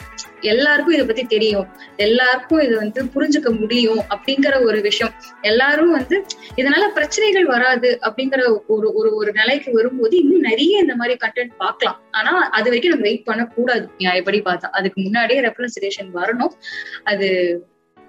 எல்லாருக்கும் 0.44 0.96
இதை 0.96 1.06
பத்தி 1.06 1.24
தெரியும் 1.26 1.68
எல்லாருக்கும் 1.98 2.62
இது 2.62 2.74
வந்து 2.78 3.02
புரிஞ்சுக்க 3.14 3.50
முடியும் 3.54 4.02
அப்படிங்கிற 4.10 4.56
ஒரு 4.64 4.80
விஷயம் 4.82 5.14
எல்லாரும் 5.42 5.94
வந்து 5.94 6.18
இதனால 6.56 6.84
பிரச்சனைகள் 6.94 7.48
வராது 7.48 7.90
அப்படிங்கிற 8.06 8.42
ஒரு 8.76 8.90
ஒரு 8.94 9.12
ஒரு 9.16 9.32
நிலைக்கு 9.32 9.72
வரும்போது 9.78 10.16
இன்னும் 10.18 10.46
நிறைய 10.46 10.84
இந்த 10.84 10.96
மாதிரி 10.96 11.16
கண்டென்ட் 11.24 11.56
பார்க்கலாம் 11.58 11.98
ஆனா 12.12 12.34
அது 12.50 12.68
வரைக்கும் 12.70 12.94
நம்ம 12.94 13.08
வெயிட் 13.10 13.26
பண்ணக்கூடாது 13.26 13.88
எப்படி 14.16 14.42
பார்த்தா 14.42 14.70
அதுக்கு 14.72 15.00
முன்னாடியே 15.02 15.42
ரெப்ரன்சேஷன் 15.42 16.12
வரணும் 16.12 16.54
அது 17.06 17.30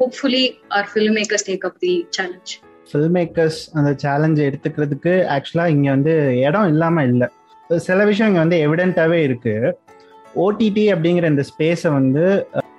hopefully 0.01 0.45
our 0.71 0.87
film 0.93 1.17
makers 1.19 1.49
take 1.49 1.67
up 1.67 1.81
the 1.81 1.95
challenge 2.11 2.55
film 2.91 3.11
makers 3.13 3.61
அந்த 3.79 3.91
சேலஞ்ச் 4.03 4.41
எடுத்துக்கிறதுக்கு 4.41 5.15
ஆக்சுவலாக 5.37 5.75
இங்கே 5.75 5.91
வந்து 5.91 6.15
இடம் 6.43 6.69
இல்லாமல் 6.69 7.09
இல்லை 7.09 7.29
சில 7.85 8.01
விஷயம் 8.05 8.29
இங்கே 8.31 8.43
வந்து 8.43 8.59
எவிடென்ட்டாகவே 8.67 9.19
இருக்குது 9.23 9.71
ஓடிடி 10.37 10.85
அப்படிங்கிற 10.93 11.27
இந்த 11.27 11.45
ஸ்பேஸை 11.51 11.91
வந்து 11.91 12.25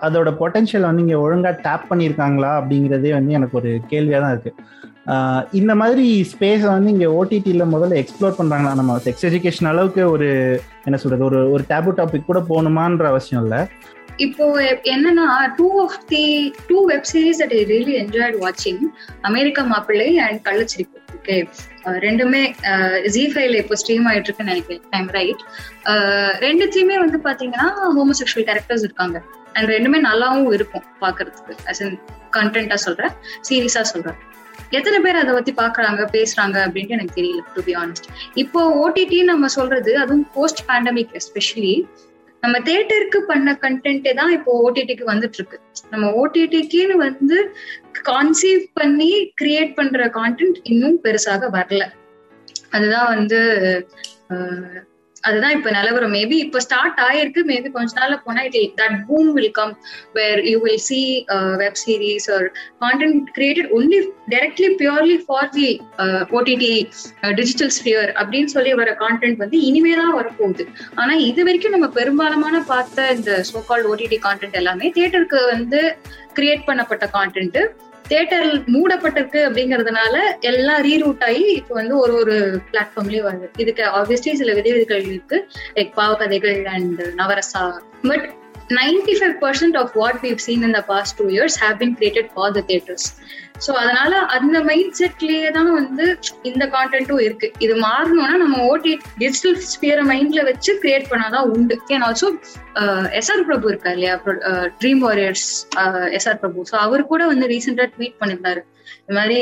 அதோட 0.01 0.29
பொட்டென்ஷியல் 0.39 0.87
வந்து 0.87 1.03
இங்கே 1.05 1.19
ஒழுங்காக 1.21 1.61
டேப் 1.61 1.89
பண்ணியிருக்காங்களா 1.91 2.51
அப்படிங்கிறதே 2.59 3.13
வந்து 3.13 3.37
எனக்கு 3.37 3.57
ஒரு 3.57 3.71
கேள்வியாக 3.87 4.21
தான் 4.23 4.35
இருக்குது 4.35 4.55
இந்த 5.51 5.73
மாதிரி 5.75 6.05
ஸ்பேஸை 6.31 6.69
வந்து 6.69 6.89
இங்கே 6.89 7.09
ஓடிடியில் 7.13 7.71
முதல்ல 7.73 7.99
எக்ஸ்ப்ளோர் 7.99 8.39
பண்ணுறாங்களா 8.39 8.73
நம்ம 8.73 8.97
செக்ஸ் 9.05 9.27
எஜுகேஷன் 9.29 9.69
அளவுக்கு 9.69 10.01
ஒரு 10.11 10.27
என்ன 10.85 10.97
சொல்கிறது 10.97 11.23
ஒரு 11.25 11.39
ஒரு 11.51 11.63
டேபு 11.69 11.93
டாபிக் 11.97 12.29
கூட 12.31 12.41
போகணுமான்ற 12.49 13.07
அவசியம் 13.07 13.43
இல்லை 13.43 13.61
இப்போ 14.19 14.45
என்னன்னா 14.91 15.25
two 15.57 15.67
of 15.81 15.97
the 16.09 16.23
two 16.69 16.77
web series 16.87 17.41
I 17.43 17.47
really 17.65 17.95
enjoyed 17.95 18.37
வாட்சிங் 18.39 18.83
America 19.23 19.63
Mappillai 19.65 20.09
and 20.19 20.41
Kallachirippu 20.45 20.96
okay 21.27 21.37
ரெண்டுமே 22.03 22.41
ஜி 23.13 23.23
ஃபைல 23.31 23.55
இப்போ 23.55 23.75
ஸ்ட்ரீம் 23.75 24.05
ஆயிட்டு 24.09 24.27
இருக்குன்னு 24.27 24.51
நினைக்கிறேன் 24.51 24.85
டைம் 24.89 25.09
ரைட் 25.15 25.41
ரெண்டுத்தையுமே 26.39 26.97
வந்து 26.99 27.17
பாத்தீங்கன்னா 27.25 27.67
ஹோமோசெக்ஷுவல் 27.97 28.45
கேரக்டர்ஸ் 28.45 28.85
இருக்காங்க 28.87 29.17
அண்ட் 29.55 29.69
ரெண்டுமே 29.69 29.99
நல்லாவும் 30.01 30.53
இருக்கும் 30.53 30.85
பாக்குறதுக்கு 31.01 31.55
அஸ் 31.69 31.81
இன் 31.81 31.93
கண்டென்ட்டா 32.37 32.77
சொல்றேன் 32.85 33.13
சீரியஸா 33.41 33.83
சொல்றேன் 33.91 34.17
எத்தனை 34.71 34.97
பேர் 34.99 35.19
அதை 35.19 35.33
பத்தி 35.33 35.51
பாக்குறாங்க 35.53 36.01
பேசுறாங்க 36.13 36.57
அப்படின்ட்டு 36.65 36.95
எனக்கு 36.95 37.17
தெரியல 37.19 37.43
டு 37.55 37.61
பி 37.61 37.75
ஆனஸ்ட் 37.75 38.07
இப்போ 38.35 38.61
ஓடிடி 38.81 39.19
நம்ம 39.23 39.49
சொல்றது 39.55 39.91
அதுவும் 39.97 40.25
போஸ்ட் 40.33 40.63
பேண்டமிக் 40.69 41.13
எஸ்பெஷலி 41.15 41.75
நம்ம 42.47 42.59
தேட்டருக்கு 42.67 43.19
பண்ண 43.27 43.53
கண்டென்ட் 43.61 44.05
தான் 44.15 44.33
இப்போ 44.33 44.51
ஓடிடிக்கு 44.59 45.05
வந்துட்டு 45.05 45.37
இருக்கு 45.39 45.57
நம்ம 45.89 46.05
ஓடிடிக்குன்னு 46.19 46.95
வந்து 47.01 47.37
கான்சீவ் 48.05 48.61
பண்ணி 48.73 49.09
கிரியேட் 49.33 49.73
பண்ற 49.75 50.05
கான்டென்ட் 50.15 50.59
இன்னும் 50.63 50.95
பெருசாக 51.03 51.49
வரல 51.55 51.85
அதுதான் 52.71 53.09
வந்து 53.09 53.39
அதுதான் 55.27 55.55
இப்ப 55.57 55.69
நிலவரம் 55.71 56.13
மேபி 56.15 56.37
இப்ப 56.45 56.61
ஸ்டார்ட் 56.65 56.99
ஆயிருக்கு 57.07 57.41
மேபி 57.49 57.69
கொஞ்ச 57.73 57.95
நாள்ல 57.99 58.17
போனா 58.25 58.43
it 58.47 58.75
that 58.77 58.97
boom 59.07 59.31
will 59.37 59.53
come 59.57 59.73
where 60.17 60.41
you 60.47 60.57
will 60.63 60.83
see 60.85 61.01
web 61.61 61.79
series 61.83 62.27
or 62.35 62.47
content 62.83 63.21
created 63.37 63.71
only 63.77 63.99
directly 64.29 64.69
purely 64.81 65.17
for 65.25 65.49
the 65.49 65.69
OTT 66.37 66.73
digital 67.37 67.73
sphere 67.77 68.11
அப்படின்னு 68.17 68.51
சொல்லி 68.55 68.73
வர 68.73 68.91
கான்டென்ட் 68.99 69.41
வந்து 69.43 69.59
இனிமே 69.69 69.95
தான் 69.95 70.15
வரப்போகுது 70.17 70.65
ஆனா 70.95 71.15
இது 71.25 71.41
வரைக்கும் 71.43 71.75
நம்ம 71.75 71.89
பெரும்பாலமான 71.97 72.55
பார்த்த 72.67 73.09
இந்த 73.17 73.33
சோகால் 73.51 73.87
ஓடிடி 73.87 74.19
கான்டென்ட் 74.19 74.57
எல்லாமே 74.57 74.87
தியேட்டருக்கு 74.95 75.41
வந்து 75.53 75.81
கிரியேட் 76.33 76.67
பண்ணப்பட்ட 76.67 77.05
கான்டென்ட் 77.13 77.59
தியேட்டர் 78.07 78.47
மூடப்பட்டிருக்கு 78.67 79.39
அப்படிங்கறதுனால 79.47 80.15
எல்லாம் 80.41 80.81
ரீரூட் 80.81 81.23
ஆகி 81.23 81.45
இப்போ 81.55 81.73
வந்து 81.73 81.95
ஒரு 81.97 82.13
ஒரு 82.13 82.35
பிளாட்ஃபார்ம்லயும் 82.71 83.27
வருது 83.29 83.47
இதுக்கு 83.57 83.83
ஆப்வியஸ்லி 83.99 84.33
சில 84.33 84.53
விதிவிதிகள் 84.53 85.05
இருக்கு 85.05 85.39
like 85.75 85.93
Paavakadhaigal 85.95 86.59
and 86.67 87.01
Navarasa 87.15 87.63
but 88.07 88.27
95% 88.69 89.75
of 89.75 89.95
what 89.95 90.21
we've 90.21 90.41
seen 90.41 90.63
in 90.63 90.71
the 90.71 90.81
past 90.83 91.17
two 91.17 91.29
years 91.29 91.55
have 91.55 91.79
been 91.79 91.95
created 91.95 92.29
for 92.31 92.47
the 92.51 92.63
theaters 92.63 93.05
so 93.65 93.71
அதனால 93.81 94.11
அந்த 94.35 94.57
மைண்ட் 94.61 94.97
செட்லேயே 94.99 95.47
தான் 95.51 95.69
வந்து 95.77 96.03
இந்த 96.43 96.63
கான்டென்ட்டும் 96.75 97.21
இருக்கு 97.23 97.47
இது 97.59 97.75
மாறணும்னா 97.85 98.35
நம்ம 98.41 98.57
ஓடி 98.65 98.93
டிஜிட்டல் 99.17 99.55
ஸ்பியரை 99.71 100.03
மைண்ட்ல 100.11 100.41
வச்சு 100.49 100.71
கிரியேட் 100.83 101.07
பண்ணாதான் 101.11 101.47
உண்டு 101.53 101.75
அண்ட் 101.95 102.05
ஆல்சோ 102.07 102.27
எஸ்ஆர் 103.19 103.43
பிரபு 103.47 103.69
இருக்கா 103.71 103.91
இல்லையா 103.95 104.13
dream 104.81 105.01
warriors 105.07 105.47
SR 106.17 106.39
Prabhu 106.43 106.67
so 106.71 106.75
அவர் 106.85 107.09
கூட 107.11 107.25
வந்து 107.31 107.47
ரீசெண்டா 107.53 107.87
ட்வீட் 107.95 108.19
பண்ணியிருந்தாரு 108.21 108.61
இந்த 109.01 109.15
மாதிரி 109.19 109.39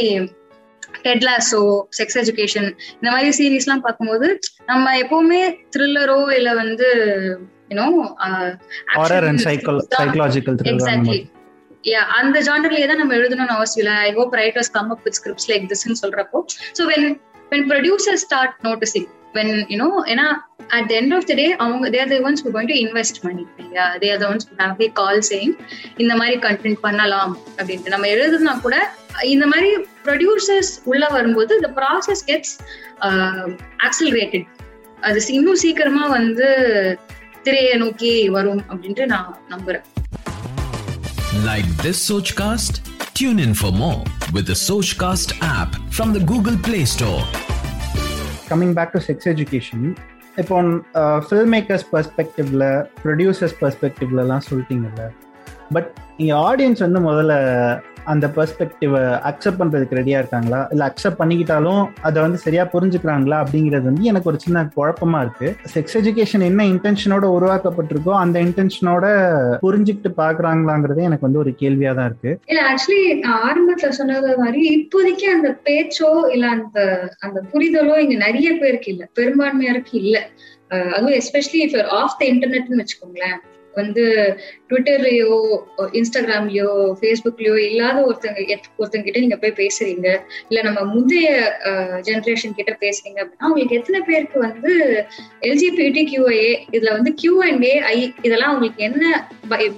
டெட்லாஸோ 1.06 1.62
செக்ஸ் 2.00 2.20
எஜுகேஷன் 2.24 2.70
இந்த 2.98 3.10
மாதிரி 3.16 3.32
சீரீஸ் 3.40 3.68
எல்லாம் 3.68 3.86
பார்க்கும்போது 3.88 4.30
நம்ம 4.66 4.96
எப்பவுமே 5.04 5.42
த்ரில்லரோ 5.76 6.20
இல்லை 6.38 6.54
வந்து 6.64 6.90
you 7.70 7.78
யா 11.84 12.02
uh, 12.02 12.14
அந்த 12.18 12.38
ஜானர்லயே 12.46 12.86
தான் 12.90 13.00
நம்ம 13.02 13.14
எழுதணும்னு 13.18 13.56
அவசியம் 13.56 13.82
இல்லை 13.82 13.96
I 14.06 14.12
hope 14.16 14.32
writers 14.40 14.72
come 14.76 14.90
up 14.94 15.04
with 15.06 15.18
scripts 15.18 15.48
like 15.50 15.66
திஸ்ன்னு 15.72 16.00
சொல்றப்போ 16.00 16.38
so 16.78 16.84
when 16.90 17.06
when 17.52 17.66
producer 17.72 18.18
start 18.24 18.56
noticing 18.68 19.06
when 19.36 19.52
you know 19.72 19.90
ஏன்னா 20.12 20.26
at 20.70 20.92
end 20.92 21.14
of 21.18 21.28
the 21.30 21.34
day 21.34 21.46
அவங்க 21.60 21.90
they're 21.96 22.10
the 22.14 22.18
ones 22.28 22.44
going 22.46 22.70
to 22.72 22.78
invest 22.82 23.20
money 23.26 23.44
இல்லையா 23.60 23.86
தேர் 24.02 24.20
த 24.24 24.28
ஒன்ஸ் 24.30 24.48
நிறைய 24.62 24.90
கால் 24.94 25.22
செய்யும் 25.30 25.56
இந்த 25.98 26.14
மாதிரி 26.16 26.38
content 26.48 26.82
பண்ணலாம் 26.88 27.34
அப்படின்ட்டு 27.58 27.94
நம்ம 27.96 28.10
எழுதுனா 28.16 28.56
கூட 28.66 28.78
இந்த 29.28 29.48
மாதிரி 29.54 29.72
ப்ரொடியூசர்ஸ் 30.04 30.74
உள்ள 30.86 31.06
வரும்போது 31.10 31.54
இந்த 31.56 31.72
ப்ராசஸ் 31.78 32.26
கெட்ஸ் 32.28 32.56
ஆக்சலரேட்டட் 33.86 34.48
அது 35.02 35.20
இன்னும் 35.32 35.62
சீக்கிரமா 35.64 36.04
வந்து 36.10 36.48
வெற்றியை 37.46 37.74
நோக்கி 37.82 38.12
வரும் 38.36 38.62
அப்படின்ட்டு 38.72 39.06
நான் 39.14 39.32
நம்புறேன் 39.54 39.86
Like 41.48 41.68
this 41.84 41.98
Sochcast? 42.10 42.76
Tune 43.20 43.40
in 43.46 43.52
for 43.62 43.72
more 43.82 44.00
with 44.36 44.46
the 44.52 44.56
Sochcast 44.64 45.30
app 45.56 45.72
from 45.98 46.10
the 46.16 46.22
Google 46.32 46.58
Play 46.68 46.84
Store. 46.94 47.20
Coming 48.52 48.72
back 48.78 48.90
to 48.96 49.02
sex 49.08 49.28
education, 49.34 49.82
இப்போ 50.38 50.56
ஃபில்ம் 51.28 51.54
மேக்கர்ஸ் 51.56 51.86
பெர்ஸ்பெக்டிவ்ல 51.92 52.64
ப்ரொடியூசர்ஸ் 53.04 53.56
பெர்ஸ்பெக்டிவ்லலாம் 53.62 54.46
சொல்லிட்டீங்கல்ல 54.50 55.04
பட் 55.72 55.90
நீங்கள் 56.18 56.42
ஆடியன்ஸ் 56.50 56.84
வந்து 56.86 57.02
முதல்ல 57.10 57.36
அந்த 58.08 58.26
பெர்ஸ்பெக்டிவை 58.36 59.02
அக்செப்ட் 59.30 59.60
பண்ணுறதுக்கு 59.60 59.98
ரெடியாக 60.00 60.22
இருக்காங்களா 60.22 60.60
இல்லை 60.72 60.86
அக்செப்ட் 60.88 61.20
பண்ணிக்கிட்டாலும் 61.20 61.84
அதை 62.02 62.18
வந்து 62.22 62.40
சரியாக 62.44 62.68
புரிஞ்சுக்கிறாங்களா 62.74 63.38
அப்படிங்கிறது 63.44 63.86
வந்து 63.86 64.10
எனக்கு 64.12 64.30
ஒரு 64.32 64.40
சின்ன 64.46 64.64
குழப்பமா 64.76 65.20
இருக்குது 65.22 65.54
செக்ஸ் 65.74 65.98
எஜுகேஷன் 65.98 66.46
என்ன 66.46 66.66
இன்டென்ஷனோட 66.66 67.28
உருவாக்கப்பட்டிருக்கோ 67.36 68.14
அந்த 68.18 68.40
இன்டென்ஷனோட 68.40 69.06
புரிஞ்சுக்கிட்டு 69.66 70.12
பார்க்குறாங்களாங்கிறது 70.18 71.02
எனக்கு 71.02 71.28
வந்து 71.28 71.42
ஒரு 71.44 71.54
கேள்வியாக 71.56 71.96
தான் 71.96 72.10
இருக்குது 72.10 72.38
இல்லை 72.48 72.64
ஆக்சுவலி 72.66 73.04
ஆரம்பத்தில் 73.42 73.98
சொன்னது 74.00 74.32
மாதிரி 74.38 74.62
இப்போதைக்கு 74.76 75.28
அந்த 75.30 75.52
பேச்சோ 75.66 76.12
இல்லை 76.34 76.50
அந்த 76.50 76.80
அந்த 77.20 77.42
புரிதலோ 77.54 77.98
இங்கே 77.98 78.20
நிறைய 78.26 78.50
பேருக்கு 78.58 78.92
இல்லை 78.92 79.08
பெரும்பான்மையாருக்கு 79.20 79.96
இல்லை 80.04 80.24
அதுவும் 80.94 81.18
எஸ்பெஷலி 81.18 81.60
இஃப் 81.66 81.76
ஆஃப் 81.96 82.18
த 82.20 82.24
இன்டர்நெட்னு 82.26 82.82
வச்சுக்கோங்களேன் 82.82 83.42
வந்து 83.76 84.04
ட்விட்டர்லயோ 84.70 85.34
இன்ஸ்டாகிராம்லயோ 85.94 86.70
ஃபேஸ்புக்லயோ 87.00 87.56
இல்லாத 87.66 87.98
ஒருத்தங்க 88.08 88.40
ஒருத்தங்க 88.78 89.04
கிட்ட 89.04 89.20
நீங்க 89.20 89.38
போய் 89.38 89.60
பேசுறீங்க 89.62 90.08
இல்ல 90.50 90.62
நம்ம 90.62 90.80
முந்தைய 90.94 91.30
ஜென்ரேஷன் 92.02 92.56
கிட்ட 92.56 92.74
பேசுறீங்க 92.80 93.20
அப்படின்னா 93.22 93.50
உங்களுக்கு 93.50 93.78
எத்தனை 93.78 94.02
பேருக்கு 94.02 94.40
வந்து 94.40 94.74
எல்ஜிபிடி 95.42 96.04
கியூஐஏ 96.12 96.52
இதுல 96.72 96.92
வந்து 96.92 97.14
கியூ 97.14 97.36
அண்ட் 97.44 97.66
ஏ 97.66 97.76
ஐ 97.92 97.98
இதெல்லாம் 98.22 98.54
உங்களுக்கு 98.54 98.84
என்ன 98.84 99.04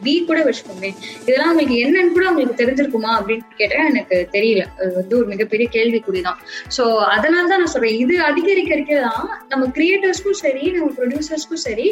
பி 0.03 0.13
கூட 0.23 0.39
வச்சுக்கோமே 0.43 0.91
இதெல்லாம் 1.25 1.49
உங்களுக்கு 1.49 1.75
என்னன்னு 1.83 2.13
கூட 2.13 2.25
உங்களுக்கு 2.29 2.61
தெரிஞ்சிருக்குமா 2.63 3.11
அப்படின்னு 3.17 3.57
கேட்டா 3.57 3.81
எனக்கு 3.85 4.17
தெரியல 4.31 4.63
அது 4.77 4.91
வந்து 4.93 5.17
ஒரு 5.17 5.27
மிகப்பெரிய 5.27 5.67
கேள்விக்குறிதான் 5.71 6.39
சோ 6.77 6.83
அதனாலதான் 7.15 7.51
தான் 7.51 7.61
நான் 7.61 7.73
சொல்றேன் 7.73 7.97
இது 7.97 8.15
அதிகரிக்கிறதுக்கு 8.21 8.97
தான் 9.01 9.27
நம்ம 9.49 9.67
கிரியேட்டர்ஸ்க்கும் 9.77 10.41
சரி 10.43 10.65
நம்ம 10.71 10.89
ப்ரொடியூசர்ஸ்க்கும் 10.97 11.65
சரி 11.67 11.87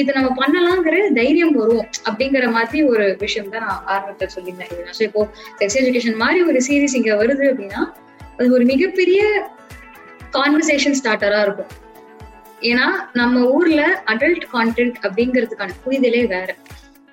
இது 0.00 0.10
நம்ம 0.12 0.30
பண்ணலாங்கிற 0.38 0.96
தைரியம் 1.14 1.56
வரும் 1.56 1.86
அப்படிங்கிற 2.06 2.46
மாதிரி 2.50 2.78
ஒரு 2.84 3.06
விஷயம் 3.20 3.50
தான் 3.50 3.64
நான் 3.66 3.82
ஆரம்பத்தை 3.86 4.28
சொல்லியிருந்தேன் 4.34 4.94
ஸோ 4.98 5.02
இப்போ 5.02 5.22
செக்ஸ் 5.60 5.78
எஜுகேஷன் 5.80 6.16
மாதிரி 6.16 6.42
ஒரு 6.42 6.60
சீரீஸ் 6.68 6.96
இங்க 6.96 7.14
வருது 7.14 7.44
அப்படின்னா 7.50 7.82
அது 8.36 8.48
ஒரு 8.52 8.64
மிகப்பெரிய 8.64 9.22
கான்வர்சேஷன் 10.32 10.98
ஸ்டார்டரா 11.00 11.40
இருக்கும் 11.42 11.72
ஏன்னா 12.62 12.86
நம்ம 13.12 13.40
ஊர்ல 13.50 13.82
அடல்ட் 14.04 14.46
கான்டென்ட் 14.52 14.98
அப்படிங்கிறதுக்கான 15.02 15.76
புரிதலே 15.84 16.22
வேற 16.26 16.50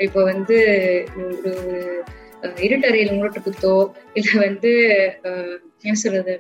இப்போ 0.00 0.20
வந்து 0.24 0.58
ஒரு 1.26 1.52
இருட்டறையில் 2.58 3.16
முரட்டு 3.16 3.40
குத்தோ 3.40 3.74
இல்ல 4.14 4.30
வந்து 4.40 4.72
என்ன 5.84 5.96
சொல்றது 5.96 6.34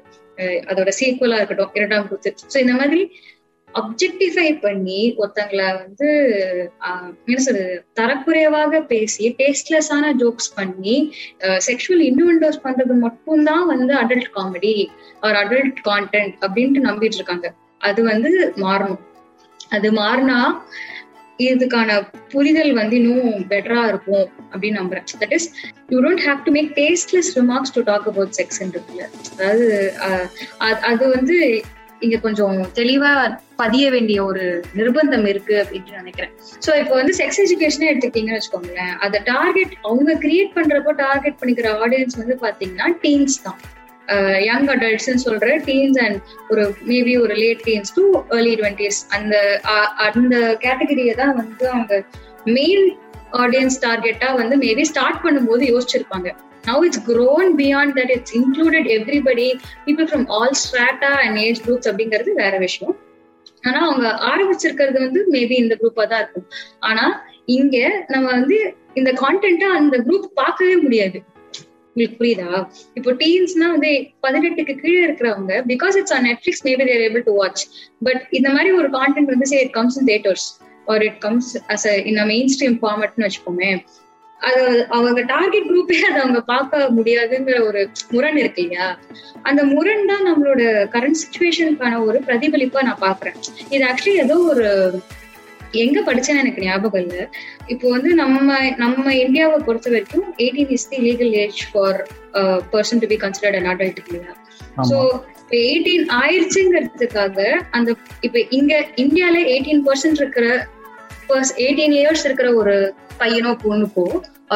அதோட 0.67 0.89
சீக்குவலா 0.99 1.39
இருக்கட்டும் 1.39 1.73
இரண்டாம் 1.73 2.07
குத்து 2.07 2.29
ஸோ 2.53 2.57
இந்த 2.57 2.73
மாதிரி 2.73 3.01
அப்ஜெக்டிஃபை 3.79 4.47
பண்ணி 4.59 5.01
ஒருத்தங்களை 5.17 5.67
வந்து 5.77 6.09
என்ன 7.25 7.39
சொல்றது 7.39 7.75
தரக்குறைவாக 7.99 8.81
பேசி 8.83 9.25
டேஸ்ட்லெஸ் 9.39 9.91
ஆன 9.91 10.11
ஜோக்ஸ் 10.13 10.51
பண்ணி 10.55 10.95
செக்ஷுவல் 11.67 12.03
இன்வெண்டோஸ் 12.09 12.63
பண்றது 12.63 12.95
மட்டும்தான் 12.97 13.65
வந்து 13.65 13.95
அடல்ட் 13.95 14.31
காமெடி 14.35 14.75
ஒரு 15.21 15.37
அடல்ட் 15.37 15.81
கான்டென்ட் 15.89 16.35
அப்படின்ட்டு 16.41 16.87
நம்பிட்டு 16.89 17.15
இருக்காங்க 17.15 17.49
அது 17.81 18.03
வந்து 18.03 18.31
மாறணும் 18.57 19.03
அது 19.69 19.89
மாறினா 19.91 20.39
இதுக்கான 21.39 21.89
புரிதல் 22.29 22.73
வந்து 22.73 22.95
இன்னும் 22.95 23.27
பெட்டரா 23.49 23.81
இருக்கும் 23.87 24.25
அப்படின்னு 24.51 24.79
நம்புறேன் 24.79 25.05
that 25.19 25.33
is 25.33 25.47
you 25.89 25.99
don't 26.01 26.23
have 26.25 26.39
to 26.43 26.51
make 26.51 26.71
tasteless 26.75 27.29
remarks 27.37 27.73
to 27.73 27.81
talk 27.81 28.07
about 28.07 28.33
sex 28.39 28.61
அதாவது 28.61 29.67
அது 30.81 31.03
வந்து 31.09 31.37
இங்க 32.01 32.17
கொஞ்சம் 32.17 32.59
தெளிவா 32.73 33.11
பதிய 33.55 33.85
வேண்டிய 33.89 34.19
ஒரு 34.23 34.45
நிர்பந்தம் 34.75 35.25
இருக்கு 35.25 35.55
அப்படின்னு 35.55 36.01
நினைக்கிறேன் 36.01 36.33
சோ 36.65 36.71
இப்போ 36.77 36.93
வந்து 36.95 37.13
செக்ஸ் 37.17 37.41
எஜுகேஷனே 37.43 37.89
எடுத்துக்கிட்டீங்கன்னு 37.89 38.39
வச்சுக்கோங்களேன் 38.39 38.93
அதை 38.97 39.19
டார்கெட் 39.25 39.73
அவங்க 39.83 40.13
கிரியேட் 40.19 40.55
பண்றப்போ 40.55 40.93
டார்கெட் 41.01 41.39
பண்ணிக்கிற 41.41 41.69
ஆடியன்ஸ் 41.79 42.17
வந்து 42.17 42.37
பாத்தீங்கன்னா 42.41 42.87
டீன்ஸ் 43.01 43.37
தான் 43.43 43.59
யங் 44.43 44.69
அடல்ட்ஸ்ன்னு 44.69 45.23
சொல்ற 45.25 45.49
டீன்ஸ் 45.65 45.99
அண்ட் 45.99 46.19
ஒரு 46.49 46.63
மேபி 46.85 47.13
ஒரு 47.17 47.33
late 47.35 47.63
teens 47.63 47.93
to 47.93 48.03
early 48.37 48.55
twenties 48.55 48.99
அந்த 49.09 49.35
அந்த 50.07 50.35
கேட்டகரியை 50.61 51.15
தான் 51.15 51.35
வந்து 51.35 51.65
அவங்க 51.69 51.95
மெயின் 52.49 52.85
ஆடியன்ஸ் 53.37 53.79
டார்கெட்டா 53.85 54.29
வந்து 54.33 54.55
மேபி 54.57 54.85
ஸ்டார்ட் 54.85 55.23
பண்ணும்போது 55.25 55.63
யோசிச்சிருப்பாங்க 55.69 56.29
now 56.63 56.81
it's 56.81 56.99
grown 57.01 57.55
beyond 57.55 57.95
that 57.95 58.09
it's 58.09 58.31
included 58.33 58.85
everybody 58.89 59.47
people 59.85 60.07
from 60.07 60.25
all 60.27 60.51
strata 60.55 61.11
and 61.23 61.37
age 61.37 61.59
groups 61.61 61.87
அப்படிங்கிறது 61.89 62.33
வேற 62.35 62.57
விஷயம் 62.57 62.95
ஆனா 63.63 63.79
அவங்க 63.85 64.07
ஆரம்பிச்சிருக்கிறது 64.29 64.99
வந்து 64.99 65.21
மேபி 65.31 65.55
இந்த 65.55 65.75
குரூப்பா 65.81 66.03
தான் 66.07 66.21
இருக்கும் 66.21 66.47
ஆனா 66.89 67.05
இங்க 67.55 67.77
நம்ம 68.07 68.25
வந்து 68.31 68.57
இந்த 68.93 69.11
கான்டென்ட்டா 69.23 69.69
அந்த 69.79 69.97
குரூப் 70.07 70.27
பார்க்கவே 70.41 70.75
முடியாது 70.85 71.19
உங்களுக்கு 71.95 72.17
புரியுதா 72.19 72.51
இப்போ 72.97 73.11
டீன்ஸ்னா 73.21 73.67
வந்து 73.75 73.91
பதினெட்டுக்கு 74.25 74.75
கீழே 74.81 74.99
இருக்கிறவங்க 75.07 75.53
because 75.71 75.95
it's 76.01 76.15
on 76.17 76.25
Netflix 76.29 76.63
maybe 76.67 76.85
they're 76.89 77.03
able 77.07 77.25
to 77.29 77.33
watch 77.39 77.63
but 78.07 78.21
இந்த 78.39 78.49
மாதிரி 78.49 78.71
ஒரு 78.79 78.89
கான்டென்ட் 78.97 79.31
வந்து 79.33 79.49
say 79.53 79.59
it 79.65 79.73
comes 79.79 79.97
in 80.01 80.09
theatres 80.11 80.45
or 80.87 81.05
it 81.09 81.19
comes 81.25 81.49
as 81.75 81.87
in 82.11 82.21
main 82.33 82.51
stream 82.55 82.77
ஃபார்மட்னு 82.83 83.25
வச்சுக்கோமே 83.27 83.71
அது 84.41 84.63
அவங்க 84.89 85.21
டார்கெட் 85.31 85.69
குரூப்பே 85.69 85.97
அதை 86.01 86.17
அவங்க 86.21 86.41
பார்க்க 86.49 86.89
முடியாதுங்கிற 86.97 87.57
ஒரு 87.65 87.81
முரண் 88.11 88.37
இருக்கு 88.37 88.61
இல்லையா 88.63 88.87
அந்த 89.41 89.61
முரண் 89.71 90.03
தான் 90.05 90.27
நம்மளோட 90.29 90.61
கரண்ட் 90.93 91.21
சுச்சுவேஷனுக்கான 91.21 92.01
ஒரு 92.05 92.19
பிரதிபலிப்பா 92.27 92.83
நான் 92.83 93.03
பாக்குறேன் 93.07 93.37
இது 93.69 93.81
ஆக்சுவலி 93.85 94.15
ஏதோ 94.17 94.37
ஒரு 94.51 94.67
எங்க 95.79 95.99
படிச்சேன்னு 96.01 96.41
எனக்கு 96.43 96.63
ஞாபகம் 96.63 97.01
இல்ல 97.01 97.15
இப்போ 97.67 97.87
வந்து 97.89 98.11
நம்ம 98.13 98.55
நம்ம 98.75 99.13
இந்தியாவை 99.15 99.57
பொறுத்த 99.67 99.89
வரைக்கும் 99.89 100.29
eighteen 100.37 100.71
is 100.77 100.87
the 100.91 100.99
legal 100.99 101.33
age 101.41 101.59
for 101.71 101.99
person 102.71 103.01
to 103.03 103.09
be 103.11 103.17
considered 103.17 103.57
an 103.59 103.69
adult 103.73 104.01
இல்லையா 104.03 104.33
ஸோ 104.89 104.97
இப்போ 105.41 105.57
எயிட்டீன் 105.65 106.07
ஆயிடுச்சுங்கிறதுக்காக 106.21 107.37
அந்த 107.71 107.89
இப்போ 108.21 108.39
இங்க 108.57 108.73
இந்தியால 109.03 109.37
எயிட்டீன் 109.51 109.83
பர்சன்ட் 109.85 110.21
இருக்கிற 110.21 110.47
எயிட்டீன் 111.59 111.95
இயர்ஸ் 111.95 112.25
இருக்கிற 112.25 112.49
ஒரு 112.53 112.75
பையனோ 113.19 113.51
பொண்ணுக்கோ 113.63 114.07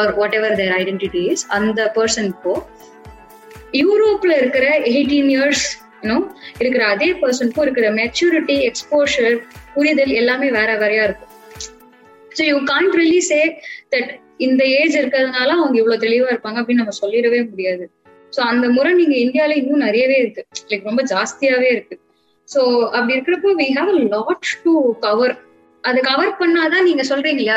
R 0.00 0.12
what 0.14 0.34
ever 0.34 0.56
their 0.56 0.74
identities 0.74 1.44
அந்த 1.50 1.80
பர்சனுக்கோ 1.96 2.54
யூரோப்ல 3.78 4.32
இருக்கிற 4.36 4.66
எயிட்டீன் 4.90 5.30
இயர்ஸ் 5.30 5.64
இருக்கிற 6.58 6.82
அதே 6.86 7.08
பர்சனுக்கும் 7.20 7.64
இருக்கிற 7.64 7.86
மெச்சூரிட்டி 7.92 8.56
எக்ஸ்போஷர் 8.64 9.36
புரிதல் 9.74 10.12
எல்லாமே 10.14 10.48
வேற 10.50 10.70
வேறையா 10.76 11.04
இருக்கும் 11.04 11.30
so 12.32 12.44
you 12.44 12.56
can't 12.64 12.94
really 12.94 13.20
say 13.30 13.40
that 13.90 14.10
இந்த 14.36 14.62
ஏஜ் 14.78 14.94
இருக்கிறதுனால 14.96 15.50
அவங்க 15.56 15.76
இவ்வளவு 15.78 16.02
தெளிவா 16.04 16.28
இருப்பாங்க 16.30 16.58
அப்படின்னு 16.60 16.82
நம்ம 16.82 16.96
சொல்லிடவே 17.02 17.40
முடியாது 17.50 17.84
ஸோ 18.32 18.40
அந்த 18.42 18.66
முறை 18.68 18.92
நீங்க 18.92 19.16
இந்தியால 19.16 19.56
இன்னும் 19.56 19.84
நிறையவே 19.84 20.16
இருக்கு 20.18 20.42
லைக் 20.70 20.88
ரொம்ப 20.88 21.02
ஜாஸ்தியாவே 21.10 21.68
இருக்கு 21.72 21.96
ஸோ 22.48 22.60
அப்படி 22.90 23.14
இருக்கிறப்போ 23.16 23.52
we 23.54 23.68
have 23.76 23.90
lot 24.14 24.48
to 24.64 24.72
cover 24.98 25.34
அதை 25.84 26.00
கவர் 26.02 26.38
பண்ணாதான் 26.38 26.86
நீங்க 26.88 27.02
சொல்றீங்களா 27.08 27.56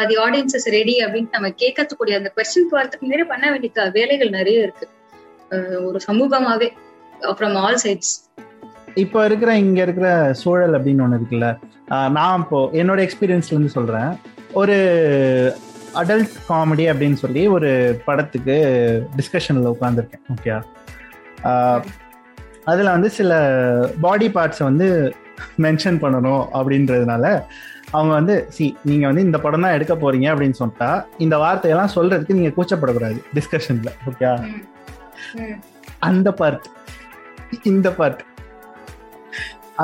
அது 0.00 0.14
ஆடியன்சஸ் 0.22 0.68
ரெடி 0.70 0.94
அப்படின்னு 1.04 1.34
நம்ம 1.34 1.50
கேட்கறதுக்கூடிய 1.62 2.14
அந்த 2.14 2.30
கொஸ்டின் 2.36 2.72
வரதுக்கு 2.72 3.06
நிறைய 3.06 3.26
பண்ண 3.26 3.44
வேண்டிய 3.50 3.84
வேலைகள் 3.90 4.30
நிறைய 4.30 4.60
இருக்கு 4.62 4.86
ஒரு 5.86 6.00
சமூகமாவே 6.08 6.68
ஃப்ரம் 7.36 7.56
ஆல் 7.56 7.80
சைட்ஸ் 7.84 8.12
இப்போ 8.94 9.18
இருக்கிற 9.24 9.50
இங்க 9.56 9.80
இருக்கிற 9.82 10.08
சூழல் 10.32 10.76
அப்படின்னு 10.76 11.02
ஒன்று 11.02 11.18
இருக்குல்ல 11.18 11.48
நான் 12.08 12.42
இப்போ 12.42 12.60
என்னோட 12.72 13.00
எக்ஸ்பீரியன்ஸ்ல 13.00 13.54
இருந்து 13.54 13.74
சொல்றேன் 13.74 14.10
ஒரு 14.52 14.76
அடல்ட் 15.94 16.34
காமெடி 16.48 16.84
அப்படின்னு 16.86 17.18
சொல்லி 17.18 17.42
ஒரு 17.48 17.70
படத்துக்கு 18.04 18.56
டிஸ்கஷன்ல 19.16 19.72
உட்காந்துருக்கேன் 19.74 20.24
ஓகே 20.34 20.52
அதில் 22.64 22.94
வந்து 22.94 23.10
சில 23.10 23.32
பாடி 24.00 24.26
பார்ட்ஸை 24.28 24.64
வந்து 24.64 24.88
மென்ஷன் 25.58 26.00
பண்ணணும் 26.00 26.42
அப்படின்றதுனால 26.54 27.24
அவங்க 27.90 28.12
வந்து 28.14 28.34
சி 28.48 28.66
நீங்க 28.82 29.04
வந்து 29.06 29.22
இந்த 29.22 29.38
படம் 29.38 29.60
தான் 29.60 29.72
எடுக்க 29.72 29.94
போறீங்க 29.94 30.26
அப்படின்னு 30.32 30.58
சொன்னா 30.58 30.90
இந்த 31.18 31.36
வார்த்தையெல்லாம் 31.38 31.94
சொல்றதுக்கு 31.94 32.38
நீங்க 32.40 32.52
கூச்சப்படக்கூடாது 32.56 33.20
டிஸ்கஷன்ல 33.34 33.92
ஓகே 34.08 34.30
அந்த 36.00 36.30
பார்ட் 36.30 36.66
இந்த 37.64 37.88
பார்ட் 37.90 38.22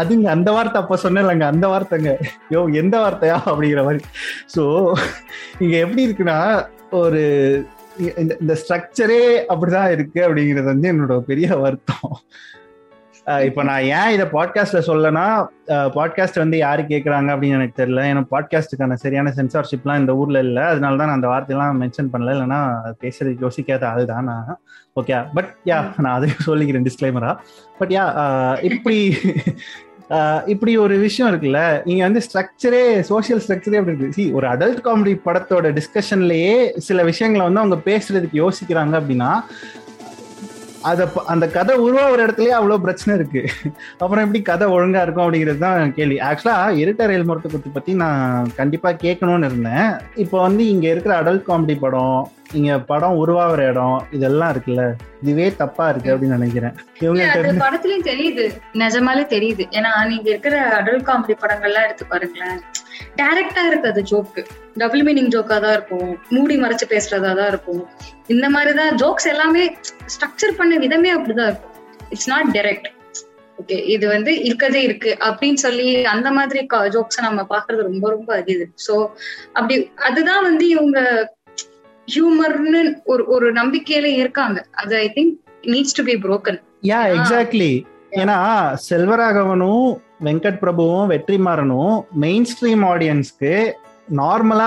அதுங்க 0.00 0.29
அந்த 0.31 0.51
வார்த்தை 0.53 0.79
அப்ப 0.81 0.97
சொன்னேன்லங்க 1.03 1.45
அந்த 1.47 1.67
வார்த்தைங்க 1.69 2.11
யோ 2.53 2.61
எந்த 2.73 2.97
வார்த்தையா 2.99 3.37
அப்படிங்கிற 3.47 3.83
மாதிரி 3.85 4.03
ஸோ 4.57 4.63
இங்க 5.59 5.75
எப்படி 5.79 6.07
இருக்குன்னா 6.07 6.39
ஒரு 6.91 7.23
இந்த 8.41 8.55
ஸ்ட்ரக்சரே 8.55 9.23
அப்படிதான் 9.51 9.91
இருக்கு 9.91 10.21
அப்படிங்கிறது 10.21 10.65
வந்து 10.65 10.91
என்னோட 10.93 11.15
பெரிய 11.21 11.49
வருத்தம் 11.57 12.11
இப்போ 13.47 13.61
நான் 13.63 13.85
ஏன் 13.91 14.11
இதை 14.11 14.25
பாட்காஸ்ட்ல 14.35 14.81
சொல்லனா 14.89 15.25
பாட்காஸ்ட் 15.95 16.39
வந்து 16.43 16.57
யாரு 16.59 16.83
கேட்குறாங்க 16.83 17.29
அப்படின்னு 17.33 17.57
எனக்கு 17.59 17.79
தெரியல 17.81 18.03
ஏன்னா 18.11 18.23
பாட்காஸ்ட்டுக்கான 18.31 18.99
சரியான 19.01 19.33
சென்சார்ஷிப்லாம் 19.39 20.01
இந்த 20.03 20.13
ஊர்ல 20.15 20.43
இல்லை 20.47 20.65
அதனால 20.65 20.97
தான் 20.97 21.11
நான் 21.11 21.19
அந்த 21.19 21.31
வார்த்தையெல்லாம் 21.33 21.81
மென்ஷன் 21.83 22.13
பண்ணல 22.13 22.35
இல்லைன்னா 22.37 22.61
பேசுறதுக்கு 23.01 23.45
யோசிக்காத 23.47 23.85
அதுதான் 23.89 24.31
நான் 24.31 24.53
ஓகே 24.97 25.17
பட் 25.35 25.51
யா 25.69 25.79
நான் 25.97 26.15
அதையும் 26.15 26.47
சொல்லிக்கிறேன் 26.47 26.87
டிஸ்கிளைமரா 26.89 27.33
பட் 27.79 27.95
யா 27.97 28.07
இப்படி 28.71 29.01
இப்படி 30.47 30.73
ஒரு 30.77 30.97
விஷயம் 30.99 31.29
இருக்குல்ல 31.31 31.61
நீங்க 31.87 32.03
வந்து 32.05 32.21
ஸ்ட்ரக்சரே 32.27 32.83
சோசியல் 33.09 33.41
ஸ்ட்ரக்சரே 33.45 33.79
அப்படி 33.79 33.95
இருக்கு 33.95 34.17
சி 34.19 34.25
ஒரு 34.33 34.47
அடல்ட் 34.47 34.83
காமெடி 34.85 35.15
படத்தோட 35.25 35.73
டிஸ்கஷன்லயே 35.79 36.53
சில 36.89 37.03
விஷயங்களை 37.03 37.45
வந்து 37.47 37.63
அவங்க 37.63 37.79
பேசுறதுக்கு 37.89 38.39
யோசிக்கிறாங்க 38.43 38.95
அப்படின்னா 39.01 39.31
அத 40.87 41.07
அந்த 41.27 41.45
கதை 41.49 41.75
உருவாகிற 41.83 42.25
இடத்துலயே 42.25 42.55
அவ்வளவு 42.57 42.85
பிரச்சனை 42.85 43.13
இருக்கு 43.17 43.43
அப்புறம் 44.01 44.23
எப்படி 44.25 44.41
கதை 44.43 44.67
ஒழுங்கா 44.73 45.03
இருக்கும் 45.03 45.25
அப்படிங்கிறது 45.25 45.61
தான் 45.61 45.93
கேள்வி 45.93 46.19
ஆக்சுவலா 46.27 46.57
இருட்ட 46.77 47.07
ரயில் 47.07 47.27
முரட்டு 47.27 47.53
குத்து 47.53 47.71
பத்தி 47.71 47.95
நான் 48.03 48.51
கண்டிப்பா 48.57 48.93
கேட்கணும்னு 49.01 49.51
இருந்தேன் 49.51 49.89
இப்போ 50.17 50.39
வந்து 50.41 50.65
இங்க 50.69 50.87
இருக்கிற 50.89 51.15
அடல்ட் 51.17 51.47
காமெடி 51.47 51.77
படம் 51.79 52.19
இங்க 52.53 52.73
படம் 52.89 53.19
உருவாகிற 53.19 53.63
இடம் 53.67 53.99
இதெல்லாம் 54.11 54.53
இருக்குல்ல 54.55 54.83
இதுவே 55.21 55.47
தப்பா 55.57 55.85
இருக்கு 55.89 56.13
அப்படின்னு 56.13 56.39
நினைக்கிறேன் 56.39 56.75
இவங்க 57.01 57.55
படத்துலயும் 57.61 58.09
தெரியுது 58.09 58.45
நிஜமாலே 58.77 59.25
தெரியுது 59.29 59.65
ஏன்னா 59.73 59.93
நீங்க 60.07 60.29
இருக்கிற 60.31 60.57
அடல் 60.77 61.07
காமெடி 61.09 61.37
படங்கள்லாம் 61.37 61.87
எடுத்து 61.87 62.07
பாருங்களேன் 62.07 62.61
இருக்கு 63.17 63.89
அது 63.89 64.03
ஜோக்கு 64.03 64.43
டபுள் 64.77 65.03
மீனிங் 65.03 65.31
ஜோக்கா 65.31 65.57
தான் 65.61 65.73
இருக்கும் 65.73 66.19
மூடி 66.29 66.57
மறைச்சு 66.57 66.87
பேசுறதா 66.89 67.35
தான் 67.35 67.49
இருக்கும் 67.49 67.89
இந்த 68.27 68.51
மாதிரிதான் 68.51 68.97
ஜோக்ஸ் 68.97 69.27
எல்லாமே 69.27 69.77
ஸ்ட்ரக்சர் 70.15 70.57
பண்ண 70.57 70.77
விதமே 70.77 71.15
அப்படிதான் 71.15 71.47
இருக்கும் 71.47 71.75
இட்ஸ் 72.09 72.29
நாட் 72.29 72.47
டைரக்ட் 72.47 72.89
ஓகே 73.63 73.87
இது 73.87 74.09
வந்து 74.09 74.33
இருக்கதே 74.33 74.83
இருக்கு 74.83 75.17
அப்படின்னு 75.21 75.55
சொல்லி 75.55 76.05
அந்த 76.05 76.31
மாதிரி 76.31 76.67
ஜோக்ஸ் 76.91 77.21
நம்ம 77.21 77.47
பாக்குறது 77.49 77.83
ரொம்ப 77.83 78.11
ரொம்ப 78.11 78.39
அரியுது 78.41 78.67
சோ 78.89 79.07
அப்படி 79.53 79.91
அதுதான் 79.95 80.43
வந்து 80.43 80.69
இவங்க 80.69 81.01
ஹியூமர்னு 82.17 82.95
ஒரு 83.05 83.27
ஒரு 83.27 83.53
நம்பிக்கையில 83.53 84.05
இருக்காங்க 84.05 84.67
அது 84.73 84.97
I 84.97 85.13
think 85.17 85.35
needs 85.63 85.97
to 85.97 86.05
be 86.05 86.17
broken 86.17 86.61
yeah 86.87 87.01
exactly 87.09 87.85
ஏன்னா 88.13 88.37
செல்வராகவனும் 88.91 89.89
வெங்கட் 90.21 90.63
பிரபுவும் 90.63 91.11
வெற்றிமாறனும் 91.11 91.97
மெயின் 92.19 92.47
ஸ்ட்ரீம் 92.47 92.85
ஆடியன்ஸ்க்கு 92.85 93.53
நார்மலா 94.17 94.67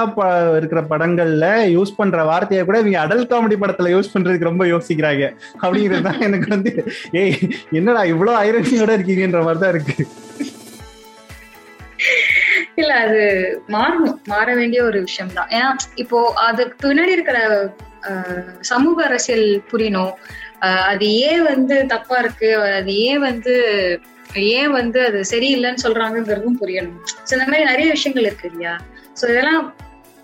இருக்கிற 0.57 0.79
படங்கள்ல 0.89 1.45
யூஸ் 1.67 1.97
பண்ற 1.97 2.23
வார்த்தையை 2.23 2.63
கூட 2.63 2.77
இவங்க 2.79 2.99
அடல் 2.99 3.27
காமெடி 3.27 3.57
படத்துல 3.59 3.91
யூஸ் 3.91 4.13
பண்றதுக்கு 4.13 4.49
ரொம்ப 4.49 4.65
யோசிக்கிறாங்க 4.65 5.25
அப்படிங்கிறது 5.61 6.07
தான் 6.09 6.23
எனக்கு 6.23 6.49
வந்து 6.49 6.71
ஏய் 7.13 7.37
என்னடா 7.71 8.01
இவ்வளவு 8.05 8.41
ஐரோனியோட 8.41 8.97
இருக்கீங்கன்ற 8.97 9.43
மாதிரி 9.43 9.61
தான் 9.61 9.73
இருக்கு 9.75 9.95
இல்ல 12.75 12.91
அது 12.97 13.21
மாறணும் 13.69 14.17
மாற 14.27 14.49
வேண்டிய 14.55 14.81
ஒரு 14.83 14.99
விஷயம் 15.01 15.33
தான் 15.33 15.49
ஏன்னா 15.49 15.69
இப்போ 15.95 16.19
அதுக்கு 16.45 16.75
பின்னாடி 16.83 17.11
இருக்கிற 17.11 17.39
சமூக 18.69 18.97
அரசியல் 19.03 19.47
புரியணும் 19.71 20.13
அது 20.87 21.07
ஏன் 21.23 21.43
வந்து 21.43 21.75
தப்பா 21.85 22.15
இருக்கு 22.19 22.49
அது 22.71 22.93
ஏன் 23.03 23.21
வந்து 23.21 23.53
ஏன் 24.51 24.71
வந்து 24.71 24.99
அது 25.05 25.19
சரியில்லைன்னு 25.31 25.83
சொல்றாங்கிறதும் 25.83 26.59
புரியணும் 26.61 26.97
ஸோ 27.19 27.31
இந்த 27.33 27.45
மாதிரி 27.45 27.63
நிறைய 27.63 27.87
விஷயங்கள் 27.91 28.27
இருக்கு 28.27 28.49
இல்லையா 28.49 28.73
ஸோ 29.21 29.25
இதெல்லாம் 29.29 29.63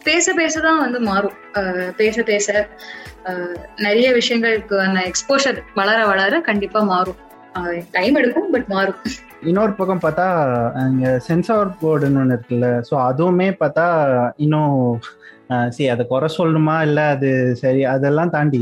பேச 0.01 0.33
பேசதான் 0.33 0.81
வந்து 0.81 0.99
மாறும் 1.01 1.37
பேச 1.97 2.23
பேச 2.23 2.47
நிறைய 3.77 4.07
விஷயங்களுக்கு 4.13 4.75
அந்த 4.79 4.99
எக்ஸ்போஷர் 5.01 5.59
வளர 5.73 5.99
வளர 6.05 6.41
கண்டிப்பா 6.41 6.81
மாறும் 6.85 7.21
டைம் 7.91 8.17
எடுக்கும் 8.17 8.51
பட் 8.51 8.67
மாறும் 8.67 8.99
இன்னொரு 9.43 9.73
பக்கம் 9.73 10.03
பார்த்தா 10.03 10.27
இங்கே 10.85 11.11
சென்சார் 11.19 11.71
போர்டுன்னு 11.81 12.19
ஒன்று 12.19 12.35
இருக்குல்ல 12.35 12.67
ஸோ 12.89 12.95
அதுவுமே 13.05 13.47
பார்த்தா 13.59 13.85
இன்னும் 14.37 14.77
சரி 15.69 15.89
அதை 15.89 16.03
குறை 16.05 16.29
சொல்லணுமா 16.37 16.75
இல்லை 16.81 17.05
அது 17.05 17.29
சரி 17.55 17.81
அதெல்லாம் 17.85 18.29
தாண்டி 18.29 18.62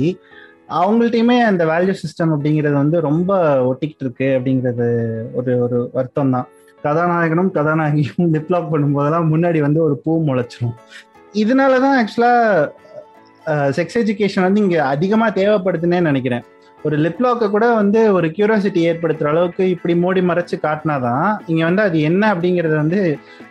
அவங்கள்ட்டையுமே 0.73 1.37
அந்த 1.41 1.63
வேல்யூ 1.65 1.93
சிஸ்டம் 1.93 2.33
அப்படிங்கிறது 2.35 2.75
வந்து 2.75 2.97
ரொம்ப 3.01 3.31
ஒட்டிக்கிட்டு 3.63 4.05
இருக்கு 4.05 4.27
அப்படிங்கிறது 4.37 4.87
ஒரு 5.33 5.53
ஒரு 5.59 5.79
வருத்தம் 5.93 6.31
தான் 6.31 6.47
கதாநாயகனும் 6.83 7.51
கதாநாயகியும் 7.51 8.31
டிப்ளாப் 8.33 8.71
பண்ணும்போதெல்லாம் 8.73 9.29
முன்னாடி 9.29 9.59
வந்து 9.59 9.79
ஒரு 9.83 9.95
பூ 10.05 10.13
முளைச்சிரும் 10.25 10.77
இதனால 11.33 11.73
தான் 11.79 11.95
ஆக்சுவலாக 11.99 13.69
செக்ஸ் 13.71 13.97
எஜுகேஷன் 13.97 14.45
வந்து 14.45 14.61
இங்கே 14.61 14.79
அதிகமாக 14.87 15.31
தேவைப்படுதுன்னே 15.39 15.99
நினைக்கிறேன் 16.01 16.43
ஒரு 16.83 16.95
லிப்லாக்கை 16.97 17.47
கூட 17.49 17.65
வந்து 17.73 17.99
ஒரு 18.13 18.27
கியூரியாசிட்டி 18.27 18.81
ஏற்படுத்துகிற 18.83 19.29
அளவுக்கு 19.29 19.63
இப்படி 19.69 19.93
மூடி 19.95 20.21
மறைச்சு 20.21 20.55
காட்டினாதான் 20.57 21.27
இங்கே 21.45 21.63
வந்து 21.63 21.81
அது 21.81 21.97
என்ன 22.01 22.23
அப்படிங்கிறத 22.33 22.75
வந்து 22.75 22.99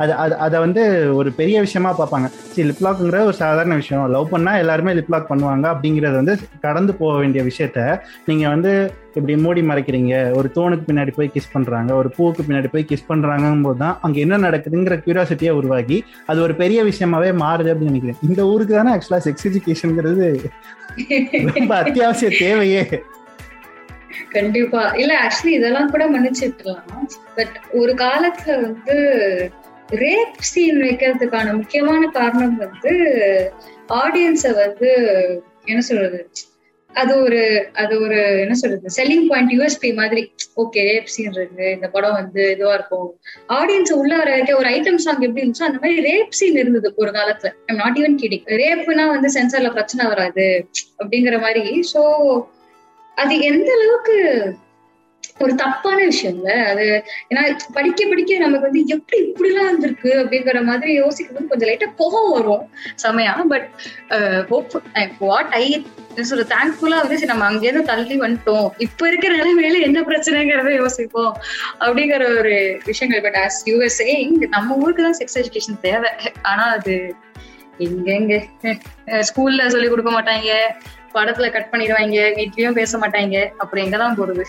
அது 0.00 0.12
அது 0.14 0.34
அதை 0.36 0.58
வந்து 0.60 0.82
ஒரு 1.14 1.30
பெரிய 1.32 1.60
விஷயமா 1.60 1.92
பார்ப்பாங்க 1.92 2.28
சரி 2.48 2.66
லிப்லாக்குங்கிற 2.68 3.20
ஒரு 3.24 3.36
சாதாரண 3.36 3.74
விஷயம் 3.74 4.10
லவ் 4.10 4.32
பண்ணால் 4.32 4.58
எல்லாருமே 4.58 4.94
லிப்லாக் 4.94 5.30
பண்ணுவாங்க 5.30 5.66
அப்படிங்கிறது 5.72 6.16
வந்து 6.16 6.34
கடந்து 6.60 6.94
போக 6.94 7.14
வேண்டிய 7.18 7.44
விஷயத்த 7.44 7.80
நீங்கள் 8.26 8.50
வந்து 8.50 8.72
இப்படி 9.16 9.34
மூடி 9.36 9.62
மறைக்கிறீங்க 9.62 10.12
ஒரு 10.32 10.48
தோணுக்கு 10.54 10.84
பின்னாடி 10.86 11.12
போய் 11.16 11.32
கிஸ் 11.34 11.52
பண்ணுறாங்க 11.52 11.90
ஒரு 11.94 12.08
பூவுக்கு 12.16 12.46
பின்னாடி 12.48 12.68
போய் 12.68 12.88
கிஸ் 12.88 13.08
பண்ணுறாங்கும் 13.08 13.64
போது 13.64 13.78
தான் 13.78 13.96
அங்கே 14.00 14.20
என்ன 14.20 14.38
நடக்குதுங்கிற 14.38 14.96
கியூரியாசிட்டியை 15.02 15.54
உருவாகி 15.54 15.98
அது 16.26 16.40
ஒரு 16.42 16.54
பெரிய 16.54 16.82
விஷயமாவே 16.84 17.32
மாறுது 17.38 17.72
அப்படின்னு 17.72 17.92
நினைக்கிறேன் 17.92 18.22
இந்த 18.22 18.42
ஊருக்கு 18.46 18.76
தானே 18.76 18.92
ஆக்சுவலாக 18.94 19.24
செக்ஸ் 19.26 19.48
எஜுகேஷனுங்கிறது 19.50 20.28
ரொம்ப 21.50 21.74
அத்தியாவசிய 21.76 22.30
தேவையே 22.38 22.82
கண்டிப்பா 24.32 24.82
இல்ல 24.94 25.12
ஆக்சுவலி 25.22 25.54
இதெல்லாம் 25.54 25.90
கூட 25.90 26.04
மன்னிச்சுட்டுலாம் 26.08 26.84
பட் 27.34 27.56
ஒரு 27.72 27.94
காலத்துல 27.96 28.56
வந்து 28.60 28.96
ரேப் 29.98 30.38
சீன் 30.50 30.80
வைக்கிறதுக்கான 30.82 31.52
முக்கியமான 31.56 32.02
காரணம் 32.12 32.56
வந்து 32.58 32.94
ஆடியன்ஸ 33.98 34.54
வந்து 34.58 34.90
என்ன 35.66 35.82
சொல்றது 35.82 36.20
அது 36.90 37.12
ஒரு 37.20 37.38
அது 37.74 37.94
ஒரு 38.00 38.16
என்ன 38.40 38.54
சொல்றது 38.54 38.88
செல்லிங் 38.96 39.26
பாயிண்ட் 39.28 39.52
யூஎஸ்பி 39.52 39.90
மாதிரி 39.94 40.22
ஓகே 40.56 40.80
ரேப் 40.88 41.08
சீன் 41.08 41.30
இருக்கு 41.32 41.66
இந்த 41.76 41.86
படம் 41.88 42.16
வந்து 42.16 42.42
இதுவா 42.50 42.74
இருக்கும் 42.74 43.06
ஆடியன்ஸ் 43.52 43.92
உள்ள 43.92 44.12
வர 44.16 44.30
வரைக்கும் 44.30 44.58
ஒரு 44.58 44.68
ஐட்டம் 44.72 45.02
சாங் 45.04 45.22
எப்படி 45.22 45.42
இருந்துச்சோ 45.42 45.68
அந்த 45.68 45.80
மாதிரி 45.82 46.02
ரேப் 46.08 46.36
சீன் 46.40 46.58
இருந்தது 46.58 46.90
ஒரு 46.96 47.12
காலத்துல 47.12 47.52
நாட் 47.80 48.00
ஈவன் 48.00 48.18
கிடிங் 48.22 48.46
ரேப்னா 48.60 49.06
வந்து 49.10 49.30
சென்சார்ல 49.36 49.70
பிரச்சனை 49.70 50.06
வராது 50.06 50.48
அப்படிங்கிற 51.00 51.38
மாதிரி 51.40 51.64
சோ 51.92 52.02
அது 53.16 53.34
எந்த 53.42 53.68
அளவுக்கு 53.72 54.16
ஒரு 55.40 55.52
தப்பான 55.54 55.98
விஷயம் 56.04 56.36
இல்ல 56.36 56.50
அது 56.66 56.84
ஏன்னா 57.28 57.42
படிக்க 57.72 58.00
படிக்க 58.08 58.38
நமக்கு 58.38 58.66
வந்து 58.66 58.82
எப்படி 58.86 59.18
இப்படி 59.22 59.48
எல்லாம் 59.48 59.68
இருந்திருக்கு 59.70 60.10
அப்படிங்கிற 60.20 60.60
மாதிரி 60.62 60.92
யோசிக்கிறது 60.98 61.50
கொஞ்சம் 61.50 61.68
லைட்டா 61.68 61.88
கோபம் 61.96 62.32
வரும் 62.32 62.64
செமையா 63.02 63.34
பட் 63.48 63.66
வாட் 65.18 65.52
ஐ 65.52 65.64
சொல்ற 66.22 66.44
தேங்க்ஃபுல்லா 66.52 66.98
வந்து 67.02 67.30
நம்ம 67.30 67.44
அங்கேயிருந்து 67.48 67.90
தள்ளி 67.90 68.16
வந்துட்டோம் 68.20 68.68
இப்ப 68.78 69.08
இருக்கிற 69.08 69.32
நிலைமையில 69.36 69.80
என்ன 69.80 70.00
பிரச்சனைங்கிறத 70.02 70.72
யோசிப்போம் 70.74 71.34
அப்படிங்கிற 71.80 72.24
ஒரு 72.38 72.54
விஷயங்கள் 72.84 73.22
பட் 73.22 73.38
ஆஸ் 73.44 73.60
யூஎஸ்ஏ 73.70 74.16
நம்ம 74.48 74.76
ஊருக்கு 74.76 75.02
தான் 75.02 75.18
செக்ஸ் 75.20 75.38
எஜுகேஷன் 75.38 75.82
தேவை 75.82 76.10
ஆனா 76.42 76.66
அது 76.70 76.96
எங்க 77.78 78.08
எங்க 78.12 78.34
ஸ்கூல்ல 79.22 79.62
சொல்லி 79.68 79.88
கொடுக்க 79.88 80.10
மாட்டாங்க 80.10 80.50
படத்துல 81.14 81.50
கட் 81.50 81.70
பண்ணிடுவாங்க 81.72 82.26
வீட்லயும் 82.36 82.80
பேச 82.80 82.98
மாட்டாங்க 82.98 83.38
அப்புறம் 83.58 83.84
எங்கதான் 83.84 84.18
போடுது 84.18 84.46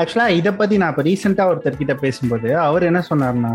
ஆக்சுவலா 0.00 0.26
இதை 0.30 0.50
பத்தி 0.52 0.74
நான் 0.76 0.90
இப்போ 0.90 1.02
ரீசெண்டா 1.02 1.44
ஒருத்தர் 1.50 1.78
கிட்ட 1.78 1.94
பேசும்போது 1.94 2.48
அவர் 2.58 2.86
என்ன 2.86 3.00
சொன்னார்னா 3.08 3.52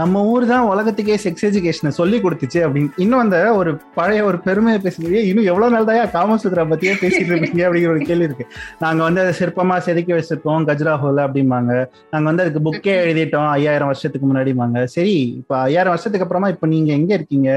நம்ம 0.00 0.22
ஊர் 0.24 0.44
தான் 0.46 0.66
உலகத்துக்கே 0.66 1.16
செக்ஸ் 1.16 1.46
எஜுகேஷனை 1.48 1.90
சொல்லி 1.90 2.18
கொடுத்துச்சு 2.20 2.60
அப்படின்னு 2.64 2.90
இன்னும் 2.96 3.22
அந்த 3.22 3.38
ஒரு 3.52 3.70
பழைய 3.94 4.22
ஒரு 4.24 4.38
பெருமையை 4.38 4.78
பேசுகிறீங்க 4.78 5.20
இன்னும் 5.22 5.48
எவ்வளவு 5.50 5.74
நாள் 5.74 5.88
தான் 5.90 6.12
காமசூத்ரா 6.14 6.64
பத்தியே 6.64 6.94
பேசிட்டு 6.94 7.32
இருக்கீங்க 7.32 7.64
அப்படிங்கிற 7.66 7.92
ஒரு 7.92 8.02
கேள்வி 8.02 8.28
இருக்கு 8.28 8.46
நாங்க 8.80 9.02
வந்து 9.02 9.22
அதை 9.24 9.32
சிற்பமா 9.40 9.78
செதுக்கி 9.78 10.14
வச்சிருக்கோம் 10.14 10.66
கஜ்ரா 10.68 10.96
ஹோல் 10.96 11.22
அப்படிம்பாங்க 11.26 11.72
நாங்க 12.10 12.26
வந்து 12.30 12.44
அதுக்கு 12.44 12.62
புக்கே 12.62 12.96
எழுதிட்டோம் 13.04 13.50
ஐயாயிரம் 13.50 13.90
வருஷத்துக்கு 13.90 14.28
முன்னாடிம்பாங்க 14.28 14.84
சரி 14.96 15.16
இப்போ 15.38 15.56
ஐயாயிரம் 15.62 15.94
வருஷத்துக்கு 15.94 16.26
அப்புறமா 16.26 16.50
இப்போ 16.50 16.66
நீங்க 16.66 16.92
எங்க 16.92 17.12
இருக்கீங்க 17.14 17.50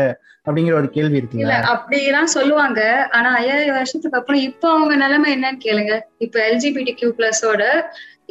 அப்படிங்கிற 0.47 0.73
ஒரு 0.73 0.89
கேள்வி 0.89 1.17
இருக்கு 1.17 1.45
அப்படி 1.67 1.99
எல்லாம் 2.05 2.33
சொல்லுவாங்க 2.33 2.81
ஆனா 3.11 3.29
ஐயாயிரம் 3.35 3.77
வருஷத்துக்கு 3.77 4.19
அப்புறம் 4.19 4.41
இப்ப 4.41 4.69
அவங்க 4.69 4.95
நிலைமை 4.95 5.29
என்னன்னு 5.35 5.63
கேளுங்க 5.65 5.95
இப்ப 6.17 6.39
எல்ஜிபிடி 6.49 6.93
கியூ 6.93 7.11
பிளஸோட 7.17 7.63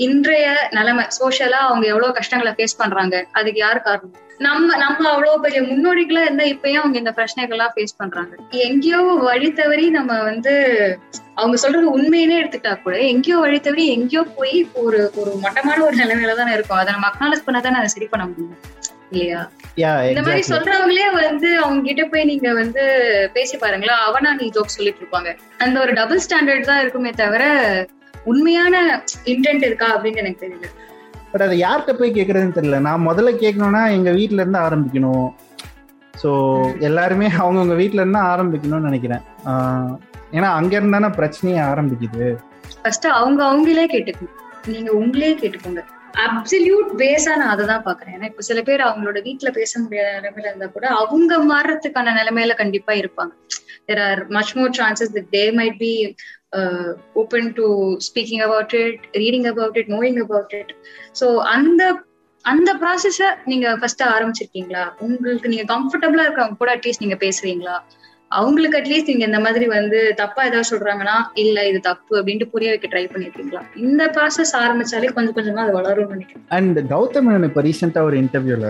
இன்றைய 0.00 0.46
நிலைமை 0.70 1.04
சோசியலா 1.16 1.58
அவங்க 1.62 1.84
எவ்வளவு 1.86 2.16
கஷ்டங்களை 2.16 2.52
ஃபேஸ் 2.52 2.78
பண்றாங்க 2.78 3.16
அதுக்கு 3.32 3.60
யாரு 3.60 3.80
காரணம் 3.80 4.20
நம்ம 4.38 4.76
நம்ம 4.76 5.02
அவ்வளவு 5.10 5.42
பெரிய 5.42 5.60
முன்னோடிகளா 5.62 6.22
இருந்தா 6.24 6.44
இப்பயும் 6.44 6.80
அவங்க 6.80 6.96
இந்த 6.98 7.12
பிரச்சனைகள்லாம் 7.14 7.74
ஃபேஸ் 7.74 7.94
பண்றாங்க 7.96 8.32
எங்கேயோ 8.64 9.00
வழி 9.20 9.50
தவறி 9.52 9.86
நம்ம 9.90 10.16
வந்து 10.22 10.54
அவங்க 11.34 11.56
சொல்றது 11.56 11.86
உண்மையினே 11.90 12.36
எடுத்துட்டா 12.40 12.72
கூட 12.82 12.96
எங்கேயோ 13.04 13.38
வழி 13.38 13.60
தவறி 13.60 13.84
எங்கேயோ 13.88 14.22
போய் 14.36 14.56
ஒரு 14.82 15.00
ஒரு 15.16 15.34
மட்டமான 15.36 15.78
ஒரு 15.84 15.96
நிலைமையில 15.96 16.34
தானே 16.34 16.52
இருக்கும் 16.52 16.80
அதை 16.80 16.90
நம்ம 16.92 17.08
அக்னாலஜ் 17.08 17.46
பண்ண 17.46 17.62
அதை 17.74 17.88
சரி 17.88 18.08
பண்ண 18.10 18.26
முடியும் 18.26 18.56
இல்லையா 19.14 19.40
இந்த 20.10 20.22
மாதிரி 20.22 20.44
சொல்றவங்களே 20.50 21.08
வந்து 21.18 21.48
அவங்க 21.60 21.82
கிட்ட 21.82 22.04
போய் 22.06 22.24
நீங்க 22.24 22.48
வந்து 22.52 22.82
பேசி 23.32 23.56
பாருங்களா 23.56 23.96
அவனா 24.06 24.32
நீ 24.34 24.46
ஜோக் 24.48 24.76
சொல்லிட்டு 24.76 25.02
இருப்பாங்க 25.02 25.30
அந்த 25.58 25.76
ஒரு 25.80 25.92
டபுள் 25.92 26.22
ஸ்டாண்டர்ட் 26.26 26.70
தான் 26.70 26.82
இருக்குமே 26.82 27.12
தவிர 27.16 27.44
உண்மையான 28.26 28.74
இன்டென்ட் 29.26 29.66
இருக்கா 29.66 29.88
அப்படின்னு 29.94 30.22
எனக்கு 30.22 30.44
தெரியல 30.44 30.68
பட் 31.32 31.44
அதை 31.46 31.56
யார்கிட்ட 31.58 31.92
போய் 31.94 32.16
கேட்கறதுன்னு 32.16 32.56
தெரியல 32.56 32.78
நான் 32.80 33.06
முதல்ல 33.06 33.30
கேட்கணும்னா 33.36 33.82
எங்க 33.90 34.10
வீட்டுல 34.10 34.42
இருந்து 34.42 34.60
ஆரம்பிக்கணும் 34.60 35.26
ஸோ 36.14 36.30
எல்லாருமே 36.80 37.28
அவங்கவுங்க 37.38 37.76
வீட்டுல 37.80 38.02
இருந்து 38.02 38.20
ஆரம்பிக்கணும்னு 38.32 38.88
நினைக்கிறேன் 38.90 39.24
ஏன்னா 40.32 40.48
அங்க 40.52 40.72
இருந்தானே 40.76 41.08
பிரச்சனையே 41.18 41.60
ஆரம்பிக்குது 41.64 42.26
ஃபர்ஸ்ட் 42.74 43.08
அவங்க 43.14 43.40
அவங்களே 43.44 43.86
கேட்டுக்கணும் 43.86 44.40
நீங்க 44.68 44.90
உங்களே 44.92 45.32
கேட்டுக்கோங்க 45.40 45.82
அப்சல்யூட் 46.14 46.90
பேஸா 47.00 47.32
நான் 47.36 47.52
அதை 47.52 47.64
தான் 47.66 47.84
பாக்குறேன் 47.86 48.14
ஏன்னா 48.14 48.28
இப்ப 48.30 48.42
சில 48.42 48.60
பேர் 48.62 48.86
அவங்களோட 48.86 49.18
வீட்டுல 49.24 49.50
பேச 49.50 49.72
முடியாத 49.80 50.12
நிலைமையில 50.16 50.50
இருந்தா 50.50 50.68
கூட 50.68 50.86
அவங்க 51.00 51.38
மாறுறதுக்கான 51.50 52.14
நிலைமையில 52.14 52.54
கண்டிப்பா 52.54 52.94
இருப்பாங்க 52.94 53.32
there 53.88 54.02
are 54.04 54.22
much 54.30 54.54
more 54.56 54.72
chances 54.78 55.14
that 55.16 55.30
they 55.32 55.44
might 55.52 55.78
be 55.78 55.92
open 57.14 57.50
to 57.54 57.66
speaking 58.08 58.42
about 58.42 58.74
it 58.82 59.04
reading 59.16 59.48
about 59.48 59.78
it 59.82 59.92
knowing 59.96 60.20
about 60.20 60.54
it 60.60 60.72
so 61.20 61.28
அந்த 61.54 61.82
அந்த 62.44 62.70
ப்ராசஸ 62.80 63.18
நீங்க 63.44 63.66
ஃபர்ஸ்ட் 63.76 64.02
ஆரம்பிச்சிருக்கீங்களா 64.08 64.84
உங்களுக்கு 65.04 65.52
நீங்க 65.52 65.66
கம்ஃபர்டபுளா 65.70 66.24
இருக்கவங்க 66.26 66.58
கூட 66.58 66.72
அட்லீஸ்ட் 66.74 67.04
நீங்க 67.04 67.18
பேசுறீங்களா 67.22 67.76
அவங்களுக்கு 68.30 68.78
அட்லீஸ்ட் 68.78 69.08
நீங்க 69.08 69.24
இந்த 69.26 69.40
மாதிரி 69.40 69.66
வந்து 69.68 69.98
தப்பா 70.16 70.40
ஏதாவது 70.44 70.70
சொல்றாங்கன்னா 70.70 71.16
இல்ல 71.34 71.66
இது 71.66 71.78
தப்பு 71.80 72.12
அப்படின்ட்டு 72.18 72.48
புரிய 72.50 72.70
வைக்க 72.70 72.88
ட்ரை 72.92 73.04
பண்ணிருக்கீங்களா 73.06 73.62
இந்த 73.76 74.04
ப்ராசஸ் 74.16 74.52
ஆரம்பிச்சாலே 74.60 75.12
கொஞ்சம் 75.12 75.36
கொஞ்சமா 75.36 75.64
அது 75.64 75.72
வளரும் 75.72 76.12
நினைக்கிறேன் 76.12 76.44
அண்ட் 76.50 76.80
கௌதம் 76.88 77.28
இப்ப 77.28 77.46
இப்போ 77.46 77.62
ரீசெண்டாக 77.62 78.08
ஒரு 78.08 78.18
இன்டர்வியூல 78.22 78.68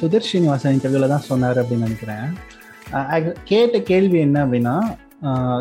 சுதர் 0.00 0.26
ஸ்ரீனிவாசன் 0.28 0.74
இன்டர்வியூல 0.74 1.08
தான் 1.08 1.28
சொன்னார் 1.28 1.60
அப்படின்னு 1.62 1.88
நினைக்கிறேன் 1.88 2.26
கேட்ட 3.44 3.78
கேள்வி 3.84 4.18
என்ன 4.18 4.38
அப்படின்னா 4.44 4.76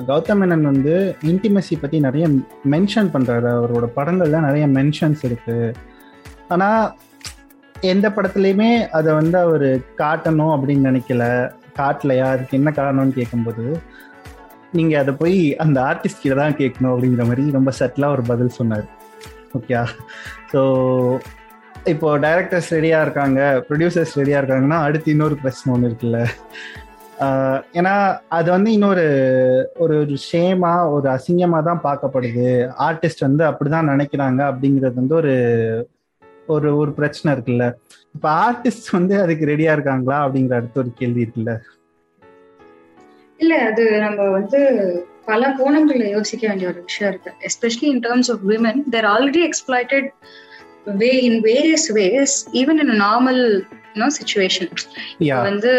கௌதம் 0.08 0.40
மேனன் 0.42 0.70
வந்து 0.70 0.96
இன்டிமசி 1.28 1.76
பற்றி 1.76 1.98
நிறைய 2.00 2.26
மென்ஷன் 2.70 3.10
பண்ணுறாரு 3.14 3.50
அவரோட 3.56 3.88
படங்கள்ல 3.96 4.40
நிறைய 4.40 4.66
மென்ஷன்ஸ் 4.70 5.24
இருக்கு 5.26 5.58
ஆனால் 6.48 6.84
எந்த 7.86 8.08
படத்துலையுமே 8.10 8.72
அதை 8.90 9.10
வந்து 9.14 9.38
அவர் 9.38 9.68
காட்டணும் 9.98 10.54
அப்படின்னு 10.56 10.88
நினைக்கல 10.90 11.26
காட்டலையா 11.80 12.28
அதுக்கு 12.28 12.58
என்ன 12.58 12.70
காரணம்னு 12.72 13.14
கேட்கும்போது 13.14 13.66
நீங்க 14.72 14.94
அதை 15.00 15.14
போய் 15.14 15.38
அந்த 15.56 15.78
ஆர்டிஸ்ட் 15.82 16.24
கிட்ட 16.24 16.36
தான் 16.36 16.60
கேட்கணும் 16.60 16.94
அப்படிங்கிற 16.94 17.24
மாதிரி 17.26 17.44
ரொம்ப 17.52 17.72
செட்டிலாக 17.80 18.16
ஒரு 18.16 18.26
பதில் 18.28 18.58
சொன்னார் 18.58 18.88
ஓகே 19.58 19.78
ஸோ 20.52 20.62
இப்போ 21.88 22.08
டைரக்டர்ஸ் 22.18 22.70
ரெடியாக 22.74 23.06
இருக்காங்க 23.06 23.40
ப்ரொடியூசர்ஸ் 23.68 24.18
ரெடியாக 24.20 24.42
இருக்காங்கன்னா 24.42 24.80
அடுத்து 24.80 25.14
இன்னொரு 25.14 25.36
பிரச்சனை 25.36 25.74
ஒன்று 25.76 25.90
இருக்குல்ல 25.90 26.20
ஏன்னா 27.74 27.94
அது 28.30 28.48
வந்து 28.52 28.70
இன்னொரு 28.72 29.06
ஒரு 29.78 29.96
ஷேமா 30.26 30.74
ஒரு 30.92 31.08
அசிங்கமாக 31.10 31.64
தான் 31.64 31.84
பார்க்கப்படுது 31.84 32.50
ஆர்டிஸ்ட் 32.86 33.26
வந்து 33.28 33.44
அப்படிதான் 33.46 33.92
நினைக்கிறாங்க 33.92 34.42
அப்படிங்கிறது 34.52 34.96
வந்து 34.96 35.16
ஒரு 35.16 35.34
ஒரு 36.48 36.70
ஒரு 36.78 36.92
பிரச்சனை 36.94 37.30
இருக்குல்ல 37.36 37.66
இப்ப 38.16 38.28
ஆர்டிஸ்ட் 38.46 38.90
வந்து 38.92 39.16
அதுக்கு 39.22 39.44
ரெடியா 39.46 39.74
இருக்காங்களா 39.74 40.18
அப்படிங்கிற 40.24 40.56
அடுத்த 40.56 40.80
ஒரு 40.80 40.92
கேள்வி 40.96 41.24
இருக்குல்ல 41.26 41.54
இல்ல 43.40 43.56
அது 43.64 43.84
நம்ம 44.00 44.22
வந்து 44.30 44.60
பல 45.26 45.50
கோணங்கள்ல 45.58 46.06
யோசிக்க 46.10 46.44
வேண்டிய 46.48 46.68
ஒரு 46.70 46.80
விஷயம் 46.82 47.12
இருக்கு 47.12 47.32
especially 47.48 47.88
in 47.90 48.04
terms 48.04 48.30
of 48.32 48.44
women 48.50 48.82
they're 48.90 49.08
already 49.08 49.44
exploited 49.46 50.08
way 50.98 51.12
in 51.20 51.40
various 51.44 51.88
ways 51.94 52.36
even 52.54 52.80
in 52.80 52.96
normal 53.02 53.42
no 53.96 54.08
situation 54.16 54.70
வந்து 55.42 55.72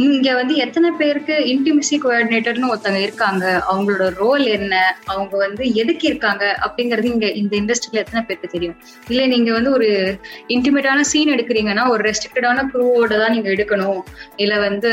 இங்க 0.00 0.28
வந்து 0.34 0.54
எத்தனை 0.56 0.88
பேருக்கு 0.92 1.36
இன்டிமிசி 1.52 1.96
கோஆர்டினேட்டர்னு 2.02 2.70
ஒருத்தவங்க 2.70 3.02
இருக்காங்க 3.02 3.44
அவங்களோட 3.68 4.08
ரோல் 4.16 4.44
என்ன 4.48 4.74
அவங்க 5.06 5.34
வந்து 5.36 5.64
எதுக்கு 5.74 6.06
இருக்காங்க 6.08 6.44
அப்படிங்கறது 6.60 7.08
இங்க 7.14 7.28
இந்த 7.32 7.54
இண்டஸ்ட்ரியில 7.56 8.02
எத்தனை 8.02 8.22
பேருக்கு 8.24 8.54
தெரியும் 8.54 8.76
இல்ல 9.08 9.24
நீங்க 9.26 9.52
வந்து 9.52 9.72
ஒரு 9.72 9.88
இன்டிமேட்டான 10.48 11.06
சீன் 11.06 11.34
எடுக்கிறீங்கன்னா 11.34 11.86
ஒரு 11.88 12.04
ரெஸ்ட்ரிக்டடான 12.04 12.66
குரூவோட 12.72 13.12
தான் 13.16 13.34
நீங்க 13.34 13.50
எடுக்கணும் 13.50 14.00
இல்ல 14.36 14.54
வந்து 14.58 14.92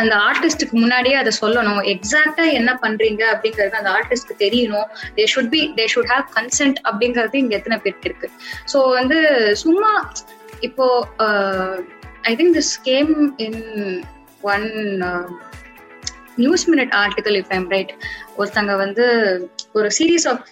அந்த 0.00 0.14
ஆர்டிஸ்டுக்கு 0.26 0.74
முன்னாடியே 0.74 1.16
அதை 1.16 1.32
சொல்லணும் 1.40 1.80
எக்ஸாக்டா 1.92 2.44
என்ன 2.52 2.70
பண்றீங்க 2.82 3.22
அப்படிங்கறது 3.32 3.78
அந்த 3.78 3.90
ஆர்டிஸ்ட்க்கு 3.90 4.36
தெரியணும் 4.44 4.88
they 5.16 5.24
should 5.24 5.50
be 5.50 5.60
they 5.76 5.86
should 5.86 6.12
have 6.12 6.26
consent 6.36 6.78
அப்படிங்கறது 6.84 7.36
இங்க 7.36 7.54
எத்தனை 7.56 7.78
பேருக்கு 7.78 8.08
இருக்கு 8.10 8.28
ஸோ 8.72 8.80
வந்து 8.90 9.18
சும்மா 9.54 9.90
இப்போ 10.60 10.86
I 12.24 12.32
think 12.36 12.54
this 12.56 12.74
came 12.82 13.12
in 13.38 13.60
one 14.46 14.66
News 16.36 16.64
Minute 16.68 16.92
article 16.96 17.36
if 17.36 17.52
I'm 17.52 17.68
right 17.70 17.92
ஒருத்தங்க 18.36 18.74
வந்து 18.76 19.06
ஒரு 19.72 19.88
சீரீஸ் 19.90 20.26
ஆஃப் 20.28 20.48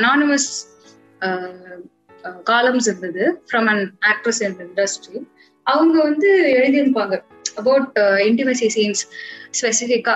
அனானிமஸ் 0.00 0.48
காலம்ஸ் 2.44 2.88
இருந்தது 2.88 3.24
from 3.48 3.68
an 3.68 3.84
actress 4.02 4.40
in 4.42 4.56
industry 4.60 5.18
அவங்க 5.66 5.96
வந்து 6.02 6.30
எழுதியிருப்பாங்க 6.58 7.14
அபவுட் 7.56 7.98
இன்டிமசி 8.26 8.68
சீன்ஸ் 8.68 9.02
ஸ்பெசிஃபிக்கா 9.50 10.14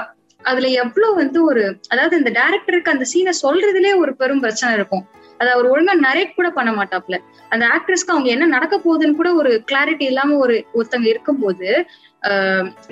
அதுல 0.45 0.67
எவ்வளவு 0.83 1.15
வந்து 1.15 1.39
ஒரு 1.45 1.63
அதாவது 1.89 2.15
இந்த 2.17 2.31
டேரக்டருக்கு 2.31 2.93
அந்த 2.93 3.07
சீனை 3.13 3.33
சொல்றதுலேயே 3.43 3.95
ஒரு 3.97 4.13
பெரும் 4.17 4.41
பிரச்சனை 4.41 4.71
இருக்கும் 4.75 5.05
அதை 5.41 5.51
அவர் 5.53 5.69
ஒழுங்கா 5.71 5.95
நரேட் 5.99 6.37
கூட 6.37 6.49
பண்ண 6.51 6.71
மாட்டாப்ல 6.73 7.17
அந்த 7.51 7.65
ஆக்ட்ரஸ்க்கு 7.67 8.15
அவங்க 8.15 8.29
என்ன 8.31 8.47
நடக்க 8.47 8.75
போகுதுன்னு 8.79 9.15
கூட 9.15 9.31
ஒரு 9.35 9.53
கிளாரிட்டி 9.71 10.05
இல்லாம 10.05 10.37
ஒரு 10.37 10.57
ஒருத்தவங்க 10.75 11.09
இருக்கும்போது 11.09 11.69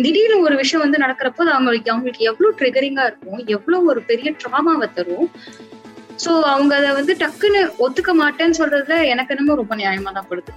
திடீர்னு 0.00 0.36
ஒரு 0.42 0.54
விஷயம் 0.56 0.84
வந்து 0.84 1.02
நடக்கிறப்போ 1.04 1.42
அவங்களுக்கு 1.48 1.90
அவங்களுக்கு 1.90 2.28
எவ்வளவு 2.28 2.56
ட்ரிகரிங்கா 2.60 3.04
இருக்கும் 3.06 3.42
எவ்வளவு 3.46 3.90
ஒரு 3.90 4.02
பெரிய 4.02 4.30
ட்ராமாவை 4.42 4.88
தரும் 4.94 5.28
சோ 6.24 6.30
அவங்க 6.44 6.72
அதை 6.76 6.92
வந்து 6.92 7.14
டக்குன்னு 7.14 7.60
ஒத்துக்க 7.78 8.12
மாட்டேன்னு 8.14 8.58
சொல்றதுல 8.58 8.96
எனக்கு 9.06 9.34
என்னமோ 9.34 9.54
ரொம்ப 9.54 9.74
நியாயமா 9.76 10.12
தான் 10.12 10.30
படுது 10.30 10.54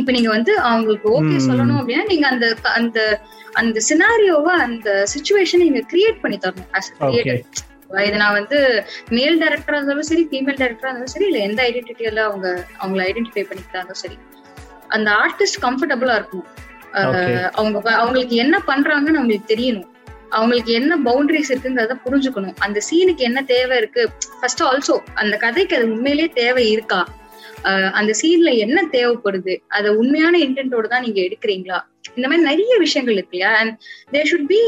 இப்ப 0.00 0.10
நீங்க 0.12 0.30
வந்து 0.30 0.52
அவங்களுக்கு 0.60 1.08
ஓகே 1.10 1.38
சொல்லணும் 1.46 1.80
அப்படின்னா 1.80 2.04
நீங்க 2.08 2.26
அந்த 2.26 2.46
அந்த 2.74 2.98
அந்த 3.52 3.78
சினாரியோவை 3.88 4.54
அந்த 4.58 4.88
சுச்சுவேஷன் 5.14 5.64
நீங்க 5.64 5.82
கிரியேட் 5.90 6.22
பண்ணி 6.22 6.38
தரணும் 6.38 6.70
இது 8.04 8.16
நான் 8.16 8.36
வந்து 8.38 8.58
மேல் 9.10 9.38
டேரக்டரா 9.42 9.76
இருந்தாலும் 9.76 10.08
சரி 10.08 10.24
ஃபீமேல் 10.30 10.58
டேரக்டரா 10.58 10.88
இருந்தாலும் 10.88 11.14
சரி 11.14 11.26
இல்ல 11.26 11.38
எந்த 11.40 11.60
ஐடென்டிட்டியில 11.62 12.22
அவங்க 12.22 12.48
அவங்கள 12.78 13.02
ஐடென்டிஃபை 13.02 13.44
பண்ணிக்கிட்டாலும் 13.44 14.00
சரி 14.02 14.18
அந்த 14.88 15.08
ஆர்டிஸ்ட் 15.22 15.60
கம்ஃபர்டபுளா 15.62 16.16
இருக்கணும் 16.16 16.50
அவங்க 17.54 17.78
அவங்களுக்கு 17.96 18.36
என்ன 18.36 18.56
பண்றாங்கன்னு 18.68 19.20
அவங்களுக்கு 19.20 19.52
தெரியணும் 19.54 19.88
அவங்களுக்கு 20.32 20.72
என்ன 20.72 20.92
பவுண்டரிஸ் 21.04 21.50
இருக்குங்கிறத 21.50 21.94
புரிஞ்சுக்கணும் 22.04 22.58
அந்த 22.58 22.78
சீனுக்கு 22.80 23.22
என்ன 23.24 23.40
தேவை 23.44 23.76
இருக்கு 23.76 24.02
ஃபர்ஸ்ட் 24.40 24.62
ஆல்சோ 24.62 24.96
அந்த 25.14 25.34
கதைக்கு 25.36 25.76
அது 25.76 25.86
உண்மையிலேயே 25.86 26.30
தேவை 26.34 26.64
இருக்கா 26.70 27.00
அந்த 27.92 28.12
சீன்ல 28.20 28.50
என்ன 28.56 28.78
தேவைப்படுது 28.92 29.54
அத 29.68 29.92
உண்மையான 29.92 30.34
இன்டென்டோட 30.38 30.88
தான் 30.88 31.04
நீங்க 31.06 31.20
எடுக்கிறீங்களா 31.20 31.78
இந்த 32.16 32.26
மாதிரி 32.28 32.42
நிறைய 32.42 32.74
விஷயங்கள் 32.78 33.16
இருக்கு 33.16 33.36
இல்லையா 33.36 33.52
and 33.60 33.74
there 34.10 34.28
should 34.28 34.50
B 34.52 34.60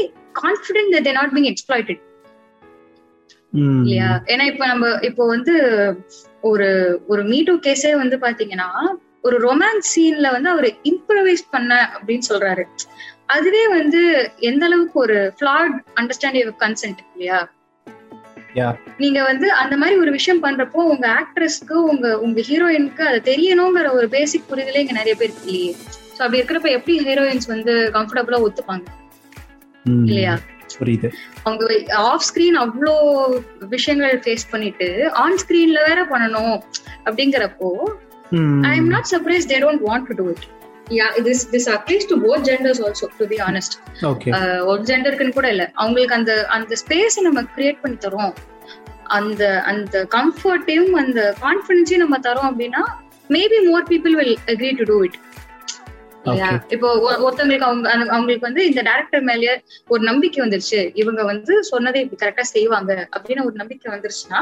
confident 0.41 0.93
that 0.97 1.11
not 1.13 1.33
being 1.33 1.49
exploited 1.51 2.01
இல்லையா 3.53 4.21
ஏன்னா 4.25 4.41
இப்ப 4.41 4.67
நம்ம 4.67 4.99
இப்போ 5.01 5.25
வந்து 5.25 5.55
ஒரு 6.41 6.99
ஒரு 7.07 7.23
மீட்டூ 7.23 7.55
கேஸே 7.59 7.95
வந்து 7.95 8.17
பாத்தீங்கன்னா 8.17 8.69
ஒரு 9.21 9.37
ரொமான்ஸ் 9.39 9.89
சீன்ல 9.95 10.31
வந்து 10.31 10.49
அவர் 10.49 10.67
இம்ப்ரவைஸ் 10.83 11.43
பண்ண 11.49 11.89
அப்படின்னு 11.93 12.25
சொல்றாரு 12.29 12.65
அதுவே 13.25 13.67
வந்து 13.67 14.29
எந்த 14.39 14.65
அளவுக்கு 14.65 14.99
ஒரு 14.99 15.33
ஃபிளாட் 15.39 15.75
அண்டர்ஸ்டாண்டிங் 16.01 16.53
கன்சென்ட் 16.57 17.01
இல்லையா 17.13 17.47
நீங்க 18.97 19.23
வந்து 19.23 19.53
அந்த 19.53 19.77
மாதிரி 19.77 19.99
ஒரு 19.99 20.11
விஷயம் 20.11 20.43
பண்றப்போ 20.43 20.75
உங்க 20.75 21.07
ஆக்ட்ரஸ்க்கு 21.09 21.75
உங்க 21.83 22.19
உங்க 22.19 22.41
ஹீரோயினுக்கு 22.41 23.03
அதை 23.03 23.19
தெரியணுங்கிற 23.19 23.93
ஒரு 23.93 24.09
பேசிக் 24.09 24.49
புரிதலே 24.49 24.79
இங்க 24.79 24.91
நிறைய 24.91 25.15
பேருக்கு 25.15 25.45
இல்லையே 25.45 25.73
சோ 26.17 26.19
அப்படி 26.19 26.39
இருக்கிறப்ப 26.39 26.71
எப்படி 26.71 26.99
ஹீரோயின்ஸ் 26.99 27.47
வந்து 27.47 27.91
கம்ஃபர்டபுளா 27.93 28.39
ஒத்துப்பாங்க 28.41 28.87
இல்லையா 29.85 30.39
புரியுது 30.77 31.09
அவங்க 31.43 31.63
ஆஃப் 32.05 32.25
ஸ்கிரீன் 32.27 32.57
அவ்வளோ 32.61 32.95
விஷயங்கள் 33.69 34.15
ஃபேஸ் 34.23 34.45
பண்ணிட்டு 34.51 34.89
ஆன் 35.23 35.37
ஸ்கிரீன்ல 35.37 35.81
வேற 35.89 36.01
பண்ணணும் 36.11 36.55
அப்படிங்கிறப்போ 37.05 37.69
I 38.67 38.73
am 38.75 38.89
not 38.89 39.09
surprise 39.13 39.47
they 39.51 39.59
don't 39.59 39.83
want 39.89 40.07
to 40.09 40.15
do 40.21 40.27
it 40.33 40.45
this 41.27 41.43
this 41.51 41.67
applies 41.69 42.07
to 42.07 42.15
both 42.23 42.45
genders 42.49 42.81
also 42.81 43.07
to 43.17 43.27
be 43.27 43.39
honest 43.47 43.75
ஒரு 44.69 44.79
ஜெண்டருக்குன்னு 44.83 45.37
கூட 45.39 45.49
இல்ல 45.55 45.65
அவங்களுக்கு 45.75 46.17
அந்த 46.19 46.33
அந்த 46.49 46.75
ஸ்பேஸ் 46.83 47.19
நம்ம 47.21 47.43
கிரியேட் 47.55 47.81
பண்ணி 47.81 47.99
தரோம் 48.05 48.33
அந்த 49.11 49.43
அந்த 49.67 50.03
கம்ஃபர்ட்டையும் 50.17 50.93
அந்த 50.95 51.19
கான்ஃபிடன்ஸையும் 51.41 52.03
நம்ம 52.05 52.19
தரோம் 52.27 52.49
அப்படின்னா 52.51 52.83
maybe 53.29 53.59
more 53.67 53.85
people 53.89 54.15
will 54.15 54.37
agree 54.53 54.71
to 54.79 54.85
do 54.91 54.97
it 55.03 55.17
இப்போ 56.73 56.87
ஒருத்தவங்களுக்கு 57.19 57.67
அவங்க 57.67 57.87
அவங்களுக்கு 58.09 58.47
வந்து 58.47 58.63
இந்த 58.67 58.81
டேரக்டர் 58.81 59.23
மேலேயே 59.23 59.53
ஒரு 59.87 60.01
நம்பிக்கை 60.03 60.39
வந்துருச்சு 60.43 60.81
இவங்க 60.93 61.21
வந்து 61.23 61.53
சொன்னதை 61.63 62.01
இப்படி 62.01 62.19
கரெக்டா 62.21 62.45
செய்வாங்க 62.51 62.91
அப்படின்னு 63.15 63.45
ஒரு 63.45 63.55
நம்பிக்கை 63.55 63.89
வந்துருச்சுன்னா 63.91 64.41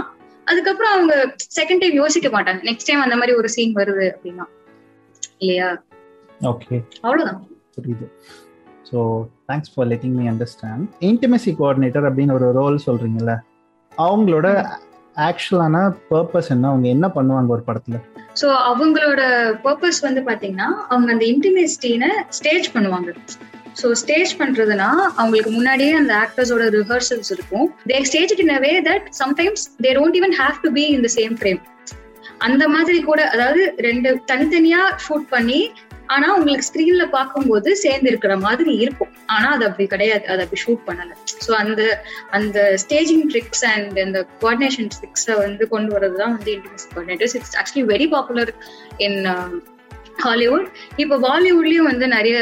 அதுக்கப்புறம் 0.47 0.93
அவங்க 0.93 1.13
செகண்ட் 1.57 1.81
டைம் 1.81 1.95
யோசிக்க 1.95 2.27
மாட்டாங்க 2.29 2.61
நெக்ஸ்ட் 2.63 2.89
டைம் 2.89 3.05
அந்த 3.05 3.17
மாதிரி 3.17 3.35
ஒரு 3.35 3.49
சீன் 3.49 3.75
வருது 3.77 4.07
அப்படின்னா 4.11 4.47
இல்லையா 5.39 5.69
ஓகே 6.49 6.75
அவ்வளவுதான் 7.01 7.39
புரியுது 7.75 8.07
so 8.89 8.99
thanks 9.49 9.71
for 9.73 9.87
letting 9.87 10.15
me 10.15 10.25
understand 10.27 10.85
intimacy 11.01 11.51
coordinator 11.59 12.07
அப்படின்னு 12.09 12.35
ஒரு 12.35 12.47
ரோல் 12.51 12.77
சொல்றீங்கல்ல 12.87 13.35
அவங்களோட 13.91 14.47
ஆக்சுவலான 15.25 15.77
பர்பஸ் 16.09 16.49
என்ன 16.51 16.67
அவங்க 16.69 16.87
என்ன 16.87 17.07
பண்ணுவாங்க 17.15 17.51
ஒரு 17.51 17.63
படத்துல 17.67 17.97
ஸோ 18.41 18.47
அவங்களோட 18.69 19.21
பர்பஸ் 19.63 20.01
வந்து 20.03 20.21
பார்த்தீங்கன்னா 20.27 20.69
அவங்க 20.89 21.09
அந்த 21.11 21.25
இன்டிமேஸ்டினை 21.25 22.11
ஸ்டேஜ் 22.37 22.67
பண்ணுவாங்க 22.75 23.09
ஸோ 23.75 23.87
ஸ்டேஜ் 23.93 24.31
பண்றதுனா 24.39 24.87
அவங்களுக்கு 25.17 25.51
முன்னாடியே 25.51 25.91
அந்த 25.93 26.13
ஆக்டர்ஸோட 26.23 26.63
ரிஹர்சல்ஸ் 26.77 27.31
இருக்கும் 27.31 27.67
they 27.89 27.99
stage 28.03 28.41
in 28.45 28.53
a 28.57 28.59
way 28.59 28.71
that 28.87 29.05
sometimes 29.19 29.65
they 29.85 29.91
don't 29.99 30.17
even 30.21 30.35
have 30.39 30.57
to 30.63 30.71
be 30.71 30.85
in 30.95 31.05
the 31.07 31.11
same 31.17 31.35
frame 31.39 31.61
அந்த 32.41 32.63
மாதிரி 32.69 32.99
கூட 33.01 33.21
அதாவது 33.29 33.63
ரெண்டு 33.81 34.09
தனித்தனியா 34.31 34.81
ஷூட் 35.05 35.27
பண்ணி 35.29 35.61
ஆனா 36.09 36.27
உங்களுக்கு 36.35 36.67
ஸ்கிரீன்ல 36.67 37.05
பார்க்கும்போது 37.09 37.69
சேர்ந்து 37.81 38.09
இருக்கிற 38.11 38.33
மாதிரி 38.37 38.71
இருக்கும் 38.77 39.13
ஆனா 39.27 39.47
அது 39.55 39.63
அப்படி 39.67 39.85
கிடையாது 39.87 40.25
அதை 40.27 40.41
அப்படி 40.45 40.61
ஷூட் 40.63 40.83
பண்ணல 40.87 41.15
ஸோ 41.45 41.51
அந்த 41.61 41.81
அந்த 42.31 42.59
ஸ்டேஜிங் 42.83 43.25
ட்ரிக்ஸ் 43.31 43.65
அண்ட் 43.71 43.99
அந்த 43.99 44.19
கோஆர்டினேஷன் 44.35 44.89
ட்ரிக்ஸை 44.95 45.35
வந்து 45.37 45.65
கொண்டு 45.73 45.93
வரதுதான் 45.95 46.35
வந்து 46.37 46.51
intimacy 46.55 46.89
coordinators 46.89 47.35
it's 47.35 47.55
actually 47.57 47.85
very 47.87 48.07
popular 48.15 48.51
in 48.99 49.19
Hollywood 50.19 50.69
இப்போ 50.97 51.17
பாலிவுட்லயும் 51.25 51.89
வந்து 51.91 52.07
நிறைய 52.09 52.37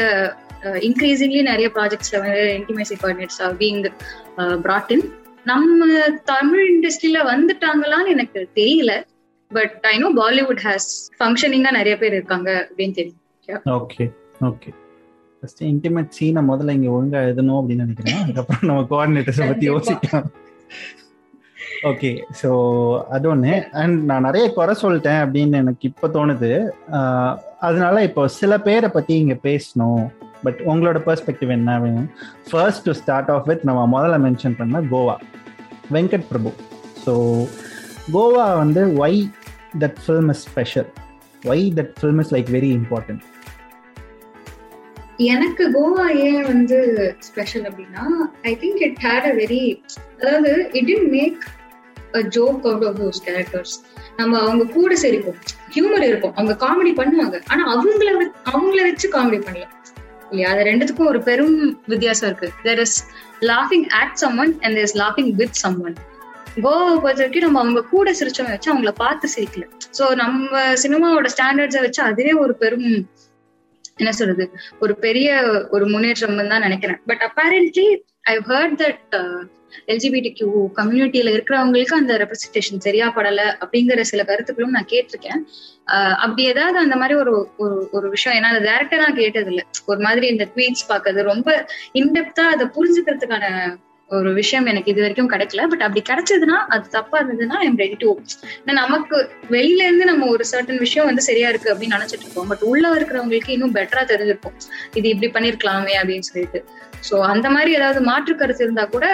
இன்க்ரீசிங்லி 0.86 1.40
uh, 1.40 1.48
நிறைய 1.48 1.66
ப்ராஜெக்ட்ஸ்ல 1.74 2.20
வந்து 2.22 2.40
இன்டிமேசி 2.56 2.94
கோஆர்டினேட்ஸ் 2.94 3.40
ஆர் 3.44 3.54
பீங் 3.58 3.82
இன் 4.94 5.04
நம்ம 5.46 5.86
தமிழ் 6.30 6.64
இண்டஸ்ட்ரியில 6.72 7.18
வந்துட்டாங்களான்னு 7.30 8.14
எனக்கு 8.16 8.40
தெரியல 8.56 8.92
but 9.50 9.86
I 9.86 9.94
know 9.98 10.08
Bollywood 10.16 10.62
functioning 10.64 10.88
ஃபங்க்ஷனிங்கா 11.18 11.72
நிறைய 11.76 11.94
பேர் 11.98 12.16
இருக்காங்க 12.18 12.50
அப்படின்னு 12.62 12.96
தெரியும் 12.98 13.22
ஓகே 13.74 14.04
ஓகே 14.46 14.70
ஃபர்ஸ்ட் 15.42 15.62
இன்டிமேட் 15.64 16.14
சீனை 16.16 16.42
முதல்ல 16.48 16.74
இங்க 16.74 16.88
ஒழுங்கா 16.90 17.20
எழுதணும் 17.26 17.58
அப்படின்னு 17.60 17.84
நினைக்கிறேன் 17.86 18.20
அதுக்கப்புறம் 18.22 18.68
நம்ம 18.70 18.82
கோஆர்டினேட்டர்ஸை 18.90 19.46
பத்தி 19.48 19.66
யோசிக்கலாம் 19.70 20.28
ஓகே 21.88 22.10
ஸோ 22.40 22.48
அது 23.08 23.26
ஒன்று 23.28 23.52
அண்ட் 23.72 23.98
நான் 24.04 24.26
நிறைய 24.28 24.46
குறை 24.52 24.74
சொல்லிட்டேன் 24.82 25.20
அப்படின்னு 25.24 25.60
எனக்கு 25.60 25.84
இப்போ 25.88 26.06
தோணுது 26.08 26.50
அதனால 27.60 28.02
இப்போ 28.02 28.22
சில 28.38 28.52
பேரை 28.58 28.88
பற்றி 28.88 29.14
இங்கே 29.14 29.36
பேசணும் 29.44 30.02
பட் 30.44 30.60
உங்களோட 30.70 30.98
பெர்ஸ்பெக்டிவ் 31.06 31.50
என்ன 31.50 31.78
வேணும் 31.80 32.08
first 32.50 32.84
to 32.84 32.92
start 32.92 33.30
off 33.30 33.48
with 33.48 33.64
நம்ம 33.64 33.86
முதல்ல 33.94 34.18
மென்ஷன் 34.26 34.58
பண்ண 34.60 34.82
கோவா 34.92 35.16
வெங்கட் 35.92 36.28
பிரபு 36.30 36.52
ஸோ 37.04 37.14
கோவா 38.12 38.46
வந்து 38.58 38.84
why 38.98 39.20
that 39.78 39.98
film 40.04 40.30
is 40.30 40.44
special 40.48 40.88
why 41.44 41.64
that 41.80 41.92
film 42.00 42.20
is 42.20 42.32
like 42.36 42.50
very 42.56 42.70
important 42.78 43.24
எனக்கு 45.26 45.64
கோவா 45.72 46.04
ஏன் 46.24 46.42
வந்து 46.42 46.76
ஸ்பெஷல் 47.28 47.64
அப்படின்னா 47.64 48.04
I 48.44 48.52
think 48.60 48.82
it 48.82 48.98
had 48.98 49.26
a 49.26 49.32
very 49.34 49.62
அதாவது 50.18 50.50
it 50.72 50.90
in 50.90 51.08
make 51.10 51.40
a 52.14 52.20
joke 52.36 52.66
out 52.66 52.84
of 52.84 52.98
those 53.00 53.20
characters 53.26 53.74
நம்ம 54.16 54.38
அவங்க 54.40 54.64
கூட 54.72 54.92
சரிப்போம் 55.02 55.40
ஹியூமர் 55.74 56.06
இருக்கும் 56.06 56.34
அவங்க 56.34 56.54
காமெடி 56.64 56.92
பண்ணுவாங்க 56.96 57.38
ஆனா 57.48 57.64
அவங்கள 57.74 58.10
அவங்கள 58.50 58.80
வச்சு 58.82 59.08
காமெடி 59.08 59.40
பண்ணலாம் 59.40 59.74
இல்லையா 60.30 60.48
அது 60.52 60.62
ரெண்டுத்துக்கும் 60.62 61.10
ஒரு 61.12 61.20
பெரும் 61.22 61.56
வித்தியாசம் 61.86 62.28
இருக்கு 62.30 62.48
there 62.64 62.80
is 62.80 62.96
லாஃபிங் 63.42 63.86
add 64.00 64.16
some 64.16 64.38
one 64.38 64.54
and 64.62 64.74
there 64.74 64.86
is 64.88 64.98
லாஃபிங் 64.98 65.32
with 65.34 65.58
some 65.62 65.78
one 65.80 65.96
கோவாவை 66.56 66.96
பொறுத்த 66.96 67.22
வரைக்கும் 67.22 67.46
நம்ம 67.46 67.60
அவங்க 67.60 67.80
கூட 67.90 68.10
சிரிச்சவங்க 68.18 68.54
வச்சு 68.54 68.72
அவங்கள 68.72 68.92
பார்த்து 68.96 69.26
சிரிக்கல 69.34 69.64
ஸோ 69.98 70.04
நம்ம 70.14 70.60
சினிமாவோட 70.82 71.28
ஸ்டாண்டர்ட்ஸை 71.34 71.82
வச்சு 71.84 72.00
அதுவே 72.02 72.32
ஒரு 72.36 72.54
பெரும் 72.56 72.90
என்ன 73.98 74.12
சொல்றது 74.12 74.46
ஒரு 74.78 74.94
பெரிய 74.96 75.28
ஒரு 75.70 75.86
முன்னேற்றம் 75.86 76.42
தான் 76.46 76.66
நினைக்கிறேன் 76.68 77.00
but 77.06 77.22
apparently 77.28 77.88
I 78.24 78.34
heard 78.48 78.76
that 78.82 79.16
LGBT 79.88 80.30
Q 80.30 80.50
கம்யூனிட்டியில 80.76 81.32
இருக்கிறவங்களுக்கு 81.34 81.94
அந்த 81.94 82.12
ரெப்ரஸன்டேஷன் 82.16 82.84
சரியா 82.86 83.06
படல 83.16 83.42
அப்படிங்கிற 83.60 84.02
சில 84.02 84.22
கருத்துக்களும் 84.24 84.76
நான் 84.76 84.92
கேட்டிருக்கேன் 84.92 85.40
uh, 85.86 86.12
அப்படி 86.22 86.42
ஏதாவது 86.44 86.78
அந்த 86.78 86.96
மாதிரி 86.96 87.16
ஒரு 87.20 87.34
ஒரு 87.92 88.06
விஷயம் 88.08 88.36
ஏன்னா 88.36 88.52
அதை 88.52 88.62
டேரக்டா 88.62 88.96
நான் 88.96 89.20
கேட்டது 89.20 89.50
இல்லை 89.52 89.64
ஒரு 89.86 90.00
மாதிரி 90.00 90.26
இந்த 90.28 90.46
ட்வீட்ஸ் 90.54 90.88
பாக்குறது 90.88 91.22
ரொம்ப 91.24 91.50
இன்டெப்தா 91.94 92.46
அதை 92.46 92.66
புரிஞ்சுக்கிறதுக்கான 92.74 93.46
ஒரு 94.10 94.30
விஷயம் 94.34 94.66
எனக்கு 94.66 94.90
இது 94.92 95.00
வரைக்கும் 95.00 95.30
கிடைக்கல 95.32 95.62
பட் 95.66 95.82
அப்படி 95.82 96.02
கிடைச்சதுன்னா 96.10 96.58
அது 96.66 96.84
தப்பா 96.90 97.16
இருந்ததுன்னா 97.18 97.56
ஐம் 97.64 97.78
ரெடி 97.78 97.96
டு 98.00 98.10
ஏன்னா 98.58 98.74
நமக்கு 98.74 99.16
வெளியில 99.50 99.80
இருந்து 99.82 100.04
நம்ம 100.04 100.26
ஒரு 100.26 100.44
சர்டன் 100.52 100.80
விஷயம் 100.80 101.06
வந்து 101.06 101.22
சரியா 101.22 101.48
இருக்கு 101.48 101.72
அப்படின்னு 101.72 101.96
நினைச்சிட்டு 101.96 102.24
இருக்கோம் 102.26 102.48
பட் 102.48 102.62
உள்ள 102.62 102.84
இருக்கிறவங்களுக்கு 102.94 103.52
இன்னும் 103.52 103.74
பெட்டரா 103.74 104.04
தெரிஞ்சிருக்கும் 104.04 104.56
இது 104.94 105.06
இப்படி 105.08 105.30
பண்ணிருக்கலாமே 105.34 105.96
அப்படின்னு 106.00 106.28
சொல்லிட்டு 106.30 106.60
சோ 107.10 107.18
அந்த 107.24 107.46
மாதிரி 107.50 107.72
ஏதாவது 107.76 108.00
மாற்று 108.02 108.34
கருத்து 108.36 108.64
இருந்தா 108.64 108.86
கூட 108.86 109.06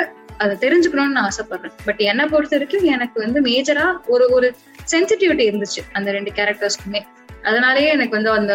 அதை 0.38 0.54
தெரிஞ்சுக்கணும்னு 0.60 1.16
நான் 1.16 1.28
ஆசைப்படுறேன் 1.30 1.76
பட் 1.84 2.00
என்னை 2.02 2.24
பொறுத்த 2.26 2.56
வரைக்கும் 2.56 2.88
எனக்கு 2.90 3.18
வந்து 3.20 3.40
மேஜரா 3.40 3.86
ஒரு 4.06 4.24
ஒரு 4.28 4.48
சென்சிட்டிவிட்டி 4.92 5.44
இருந்துச்சு 5.48 5.82
அந்த 5.92 6.08
ரெண்டு 6.12 6.30
கேரக்டர்ஸ்க்குமே 6.30 7.02
அதனாலயே 7.44 7.90
எனக்கு 7.92 8.16
வந்து 8.16 8.32
அந்த 8.34 8.54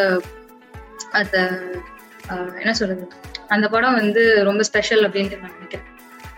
அந்த 1.13 1.37
என்ன 2.59 2.73
சொல்றது 2.73 3.05
அந்த 3.47 3.65
படம் 3.67 3.95
வந்து 3.95 4.23
ரொம்ப 4.43 4.63
ஸ்பெஷல் 4.63 5.05
அப்படின்ட்டு 5.05 5.39
நான் 5.39 5.55
நினைக்கிறேன் 5.55 5.87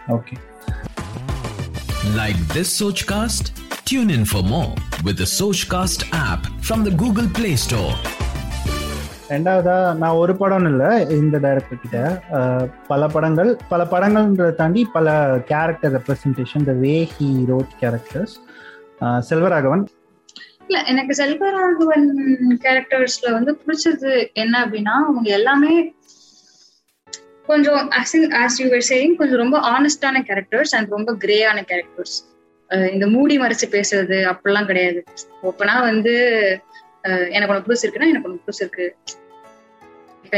Okay. 0.09 0.37
Like 2.15 2.37
this 2.49 2.79
Sochcast? 2.79 3.51
Tune 3.85 4.09
in 4.09 4.25
for 4.25 4.41
more 4.43 4.73
with 5.03 5.17
the 5.17 5.29
Sochcast 5.29 6.09
app 6.13 6.45
from 6.61 6.83
the 6.83 6.91
Google 6.93 7.29
Play 7.31 7.55
Store. 7.57 7.93
ரெண்டாவதா 9.31 9.75
நான் 9.99 10.17
ஒரு 10.21 10.33
படம் 10.39 10.65
இல்லை 10.69 10.89
இந்த 11.17 11.35
டைரக்டர் 11.43 11.81
கிட்ட 11.83 11.99
பல 12.89 13.07
படங்கள் 13.07 13.51
பல 13.69 13.81
படங்கள்ன்றதை 13.93 14.49
தாண்டி 14.57 14.81
பல 14.95 15.07
character 15.51 15.93
representation 15.97 16.65
the 16.69 16.73
way 16.81 16.95
he 17.13 17.29
wrote 17.51 17.71
characters 17.81 18.33
Selvaraghavan 19.29 19.83
இல்ல 20.65 20.79
எனக்கு 20.93 21.13
செல்வராகவன் 21.21 22.05
கேரக்டர்ஸ்ல 22.65 23.31
வந்து 23.37 23.53
பிடிச்சது 23.61 24.11
என்ன 24.43 24.53
அப்படின்னா 24.65 24.95
அவங்க 25.05 25.29
எல்லாமே 25.39 25.73
கொஞ்சம் 27.51 27.81
ஆஸ் 28.41 28.59
யூ 28.61 28.67
வர் 28.69 28.85
சேயிங் 28.89 29.15
கொஞ்சம் 29.15 29.41
ரொம்ப 29.43 29.57
ஆனஸ்டான 29.71 30.21
கேரக்டர்ஸ் 30.29 30.73
அண்ட் 30.77 30.89
ரொம்ப 30.89 31.11
கிரேயான 31.23 31.59
கேரக்டர்ஸ் 31.71 32.17
இந்த 32.91 33.05
மூடி 33.07 33.35
மறைச்சு 33.39 33.67
பேசுறது 33.71 34.17
அப்படிலாம் 34.31 34.69
கிடையாது 34.69 34.99
ஓப்பனா 35.43 35.75
வந்து 35.81 36.13
எனக்கு 37.29 37.51
ஒன்று 37.53 37.65
புதுசு 37.67 37.83
இருக்குன்னா 37.85 38.11
எனக்கு 38.11 38.29
ஒன்று 38.29 38.45
புதுசு 38.45 38.61
இருக்கு 38.61 38.85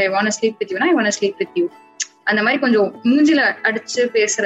ஐ 0.00 0.06
வாண்ட் 0.08 0.34
ஸ்லீப் 0.38 0.58
வித் 0.58 0.72
யூனா 0.72 0.88
I 0.90 0.94
want 0.94 1.16
sleep 1.18 1.38
with 1.38 1.58
you 1.58 1.66
அந்த 2.24 2.40
மாதிரி 2.42 2.58
கொஞ்சம் 2.60 2.90
மூஞ்சில 3.04 3.40
அடிச்சு 3.62 4.02
பேசுற 4.14 4.46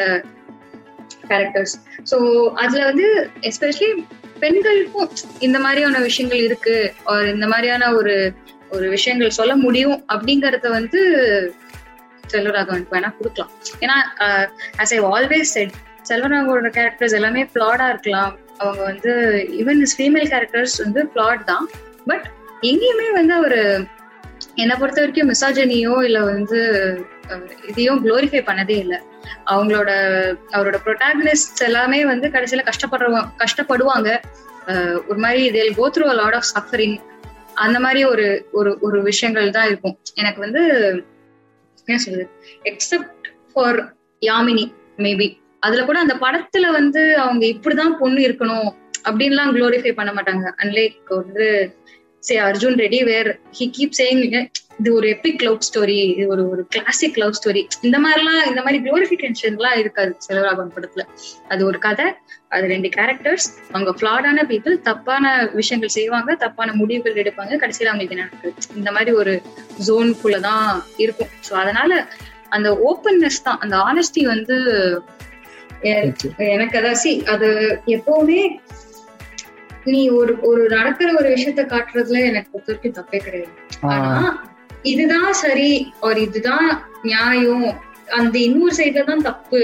கேரக்டர்ஸ் 1.28 1.74
ஸோ 2.10 2.16
அதுல 2.54 2.82
வந்து 2.84 3.06
எஸ்பெஷலி 3.42 3.90
பெண்களுக்கும் 4.40 5.08
இந்த 5.38 5.58
மாதிரியான 5.58 6.00
விஷயங்கள் 6.00 6.42
இருக்கு 6.42 6.76
இந்த 7.32 7.46
மாதிரியான 7.46 7.88
ஒரு 7.94 8.14
ஒரு 8.70 8.86
விஷயங்கள் 8.88 9.36
சொல்ல 9.36 9.52
முடியும் 9.56 9.98
அப்படிங்கறத 10.12 10.66
வந்து 10.70 11.00
செல்வராகவனுக்கு 12.30 12.94
வேணா 12.96 13.10
கொடுக்கலாம் 13.18 13.52
ஏன்னா 13.80 13.96
ஆஸ் 14.82 14.94
ஐ 14.94 15.00
ஆல்வேஸ் 15.10 15.52
செட் 15.52 15.74
செல்வராகவனோட 16.08 16.70
கேரக்டர்ஸ் 16.70 17.16
எல்லாமே 17.18 17.42
பிளாடா 17.54 17.86
இருக்கலாம் 17.88 18.32
அவங்க 18.58 18.82
வந்து 18.82 19.12
ஈவன் 19.58 19.82
ஃபீமேல் 19.92 20.28
கேரக்டர்ஸ் 20.28 20.76
வந்து 20.84 21.02
பிளாட் 21.06 21.44
தான் 21.44 21.66
பட் 22.06 22.26
எங்கேயுமே 22.62 23.08
வந்து 23.12 23.34
ஒரு 23.40 23.60
என்னை 24.54 24.74
பொறுத்த 24.76 25.00
வரைக்கும் 25.00 25.30
மிசாஜனியோ 25.30 25.94
இல்லை 26.04 26.22
வந்து 26.30 26.58
இதையும் 27.68 28.00
குளோரிஃபை 28.04 28.40
பண்ணதே 28.42 28.76
இல்லை 28.76 28.98
அவங்களோட 29.46 29.90
அவரோட 30.52 30.76
ப்ரொட்டாகனிஸ்ட் 30.84 31.60
எல்லாமே 31.62 31.98
வந்து 32.04 32.26
கடைசியில் 32.30 32.68
கஷ்டப்படுறவங்க 32.68 33.22
கஷ்டப்படுவாங்க 33.42 34.10
ஒரு 35.08 35.18
மாதிரி 35.18 35.42
இதில் 35.44 35.76
go 35.76 35.86
through 35.88 36.06
a 36.06 36.16
lot 36.20 36.36
of 36.36 36.48
suffering 36.50 36.96
அந்த 37.56 37.76
மாதிரி 37.80 38.00
ஒரு 38.04 38.26
ஒரு 38.52 38.70
ஒரு 38.80 38.98
விஷயங்கள் 39.02 39.54
தான் 39.56 39.68
இருக்கும் 39.68 39.96
எனக்கு 40.14 40.40
வந்து 40.40 40.62
என்ன 41.88 41.98
சொல்றது 41.98 42.26
எக்ஸப்ட் 42.64 43.28
ஃபார் 43.52 43.78
யாமினி 44.22 44.64
மேபி 44.98 45.28
அதுல 45.62 45.82
கூட 45.84 45.98
அந்த 45.98 46.14
படத்துல 46.20 46.66
வந்து 46.70 47.02
அவங்க 47.16 47.44
இப்படிதான் 47.46 47.94
பொண்ணு 47.98 48.20
இருக்கணும் 48.28 48.68
அப்படின்லாம் 49.08 49.52
குளோரிஃபை 49.52 49.92
பண்ண 49.92 50.10
மாட்டாங்க 50.12 50.46
அன்லைக் 50.56 51.12
வந்து 51.14 51.46
say 52.22 52.34
Arjun 52.40 52.78
Reddy 52.78 53.00
where 53.02 53.30
he 53.58 53.66
keep 53.76 53.98
saying 53.98 54.22
இது 54.78 54.90
ஒரு 54.94 55.06
எப்பிக் 55.08 55.42
லவ் 55.42 55.64
ஸ்டோரி 55.66 55.96
இது 56.10 56.24
ஒரு 56.28 56.42
ஒரு 56.48 56.62
கிளாசிக் 56.68 57.18
லவ் 57.18 57.36
ஸ்டோரி 57.38 57.62
இந்த 57.82 57.96
மாதிரிலாம் 57.98 58.42
இந்த 58.46 58.60
மாதிரி 58.62 58.78
எல்லாம் 59.48 59.78
இருக்காது 59.78 60.12
செலவராகவன் 60.18 60.72
படத்துல 60.74 61.04
அது 61.48 61.62
ஒரு 61.64 61.78
கதை 61.78 62.06
அது 62.48 62.66
ரெண்டு 62.66 62.88
கேரக்டர்ஸ் 62.88 63.46
அவங்க 63.72 63.92
ஃபிளாடான 63.96 64.44
பீப்புள் 64.48 64.76
தப்பான 64.82 65.24
விஷயங்கள் 65.52 65.94
செய்வாங்க 65.96 66.36
தப்பான 66.36 66.74
முடிவுகள் 66.74 67.20
எடுப்பாங்க 67.22 67.58
கடைசியில 67.58 67.90
அவங்களுக்கு 67.90 68.16
என்ன 68.16 68.26
நடக்குது 68.26 68.76
இந்த 68.76 68.92
மாதிரி 68.92 69.12
ஒரு 69.16 69.34
குள்ளதான் 70.22 70.68
இருக்கும் 70.98 71.32
ஸோ 71.48 71.54
அதனால 71.54 71.92
அந்த 72.48 72.68
ஓப்பன்னஸ் 72.90 73.42
தான் 73.42 73.60
அந்த 73.60 73.76
ஆனஸ்டி 73.84 74.22
வந்து 74.24 74.56
எனக்கு 76.48 76.76
அதான் 76.78 77.00
சி 77.02 77.12
அது 77.26 77.48
எப்பவுமே 77.88 78.40
நீ 79.86 80.00
ஒரு 80.10 80.32
ஒரு 80.42 80.62
நடக்கிற 80.68 81.08
ஒரு 81.14 81.28
விஷயத்த 81.28 81.64
காட்டுறதுல 81.66 82.22
எனக்கு 82.24 82.50
பொறுத்த 82.50 82.70
வரைக்கும் 82.70 82.96
தப்பே 82.98 83.18
கிடையாது 83.18 83.52
ஆனா 83.90 84.22
இதுதான் 84.84 85.30
சரி 85.34 85.70
ஒரு 86.00 86.18
இதுதான் 86.20 86.68
நியாயம் 87.02 87.66
அந்த 88.08 88.34
இன்னொரு 88.38 88.74
சைட்ல 88.78 89.02
தான் 89.04 89.24
தப்பு 89.24 89.60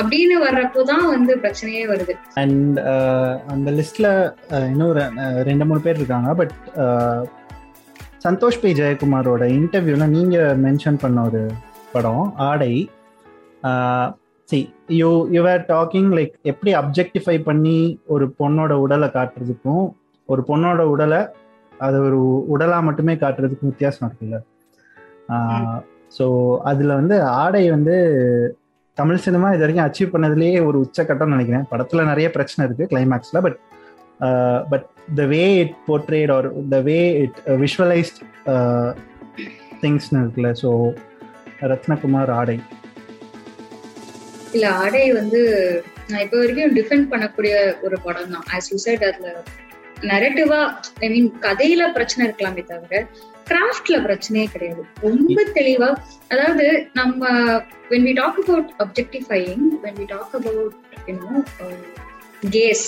அப்படின்னு 0.00 0.36
வர்றப்போ 0.44 0.80
தான் 0.84 1.06
வந்து 1.06 1.32
பிரச்சனையே 1.36 1.84
வருது 1.86 2.14
அண்ட் 2.34 2.78
uh, 2.86 3.30
அந்த 3.46 3.68
லிஸ்ட்ல 3.70 4.08
uh, 4.50 4.64
இன்னொரு 4.72 5.02
uh, 5.18 5.34
ரெண்டு 5.42 5.66
மூணு 5.68 5.80
பேர் 5.80 6.00
இருக்காங்க 6.00 6.34
பட் 6.34 6.54
சந்தோஷ் 8.18 8.62
பி 8.62 8.70
ஜெயக்குமாரோட 8.72 9.44
இன்டர்வியூல 9.58 10.06
நீங்க 10.08 10.38
மென்ஷன் 10.62 11.00
பண்ண 11.00 11.18
ஒரு 11.22 11.42
படம் 11.92 12.24
Aadai 12.46 12.72
see 14.48 14.58
you 14.92 15.10
you 15.28 15.40
are 15.46 15.64
talking 15.68 16.10
like 16.10 16.34
எப்படி 16.42 16.70
அப்ஜெக்டிஃபை 16.74 17.36
பண்ணி 17.42 17.78
ஒரு 18.06 18.26
பொண்ணோட 18.38 18.72
உடலை 18.80 19.08
காட்டுறதுக்கும் 19.08 19.86
ஒரு 20.28 20.42
பொண்ணோட 20.48 20.82
உடலை 20.86 21.20
அது 21.80 21.96
ஒரு 22.00 22.18
உடலா 22.54 22.78
மட்டுமே 22.80 23.14
காட்டுறதுக்கு 23.14 23.70
வித்தியாசம் 23.70 24.06
இருக்குல்ல 24.08 24.38
ஸோ 26.16 26.26
அதுல 26.64 26.92
வந்து 26.94 27.16
ஆடை 27.36 27.64
வந்து 27.70 27.96
தமிழ் 28.98 29.24
சினிமா 29.26 29.48
இது 29.50 29.62
வரைக்கும் 29.64 29.86
அச்சீவ் 29.86 30.14
பண்ணதுலேயே 30.14 30.60
ஒரு 30.66 30.78
உச்சக்கட்டம் 30.84 31.34
நினைக்கிறேன் 31.34 31.68
படத்துல 31.70 32.04
நிறைய 32.04 32.28
பிரச்சனை 32.30 32.62
இருக்கு 32.66 32.88
கிளைமேக்ஸ்ல 32.92 33.40
but 33.40 33.58
but 34.72 34.86
the 35.16 35.24
way 35.26 35.42
it 35.60 35.76
portrayed 35.86 36.32
or 36.36 36.48
the 36.68 36.80
way 36.80 36.98
it 37.22 37.38
visualised 37.60 38.18
திங்ஸ்னு 39.82 40.22
இருக்குல்ல 40.22 40.50
ஸோ 40.62 40.70
ரத்னகுமார் 41.68 42.32
ஆடை 42.38 42.58
இல்ல 44.54 44.66
ஆடை 44.76 45.04
வந்து 45.12 45.40
நான் 46.10 46.22
இப்போ 46.22 46.36
வரைக்கும் 46.36 46.74
டிஃபெண்ட் 46.76 47.08
பண்ணக்கூடிய 47.10 47.54
ஒரு 47.82 47.96
படம் 48.04 48.30
தான் 48.34 48.68
யூ 48.70 48.78
சைட் 48.78 49.04
அதுல 49.08 49.30
நெரட்டிவா 50.04 50.60
ஐ 51.00 51.08
மீன் 51.08 51.28
கதையில 51.40 51.82
பிரச்சனை 51.92 52.22
இருக்கலாமே 52.26 52.64
தவிர 52.64 53.00
கிராஃப்ட்ல 53.46 53.96
பிரச்சனையே 54.02 54.46
கிடையாது 54.46 54.82
ரொம்ப 55.02 55.38
தெளிவா 55.54 55.90
அதாவது 56.28 56.66
நம்ம 56.92 57.30
when 57.90 58.06
we 58.06 58.12
talk 58.12 58.38
about 58.38 58.70
objectifying 58.78 59.66
when 59.82 59.98
we 59.98 60.06
talk 60.06 60.34
about 60.34 60.74
case 62.50 62.86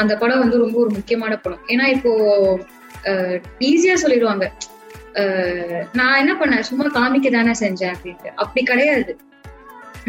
அந்த 0.00 0.12
படம் 0.16 0.38
வந்து 0.38 0.56
ரொம்ப 0.58 0.76
ஒரு 0.78 0.90
முக்கியமான 0.90 1.34
படம் 1.36 1.62
ஏன்னா 1.68 1.84
இப்போ 1.88 2.12
ஈஸியா 3.60 3.94
uh, 3.94 4.00
சொல்லிடுவாங்க 4.02 4.44
uh, 5.14 5.78
நான் 5.92 6.18
என்ன 6.18 6.32
பண்ணேன் 6.34 6.66
சும்மா 6.70 6.86
காமிக்க 6.96 7.28
தானே 7.30 7.54
செஞ்சேன் 7.60 7.94
அப்படின்ட்டு 7.94 8.32
அப்படி 8.34 8.62
கிடையாது 8.62 9.12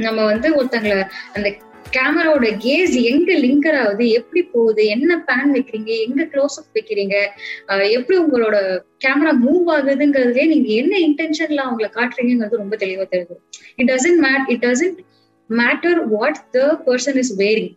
நம்ம 0.00 0.19
வந்து 0.23 0.47
ஒருத்தங்களை 0.55 0.97
அந்த 1.33 1.47
கேமராவோட 1.95 2.47
கேஸ் 2.57 2.93
எங்க 3.09 3.31
லிங்கர் 3.43 3.77
ஆகுது 3.79 4.05
எப்படி 4.11 4.41
போகுது 4.53 4.83
என்ன 4.87 5.17
பேன் 5.27 5.51
வைக்கிறீங்க 5.55 5.91
எங்க 6.05 6.23
க்ளோஸ் 6.33 6.57
அப் 6.59 6.75
வைக்கிறீங்க 6.75 7.15
எப்படி 7.91 8.15
உங்களோட 8.17 8.57
கேமரா 9.05 9.33
மூவ் 9.43 9.69
ஆகுதுங்கிறதுலயே 9.75 10.47
நீங்க 10.47 10.69
என்ன 10.73 10.93
இன்டென்ஷன்ல 11.07 11.61
அவங்களை 11.65 11.89
காட்டுறீங்கிறது 11.89 12.61
ரொம்ப 12.63 12.75
தெளிவா 12.75 13.05
தெரியுது 13.13 13.37
it 13.77 13.89
doesn't 13.93 14.21
mat 14.27 14.45
it 14.49 14.63
doesn't 14.65 14.99
matter 15.49 15.99
what 16.09 16.41
the 16.55 16.61
person 16.87 17.19
is 17.19 17.33
wearing 17.37 17.73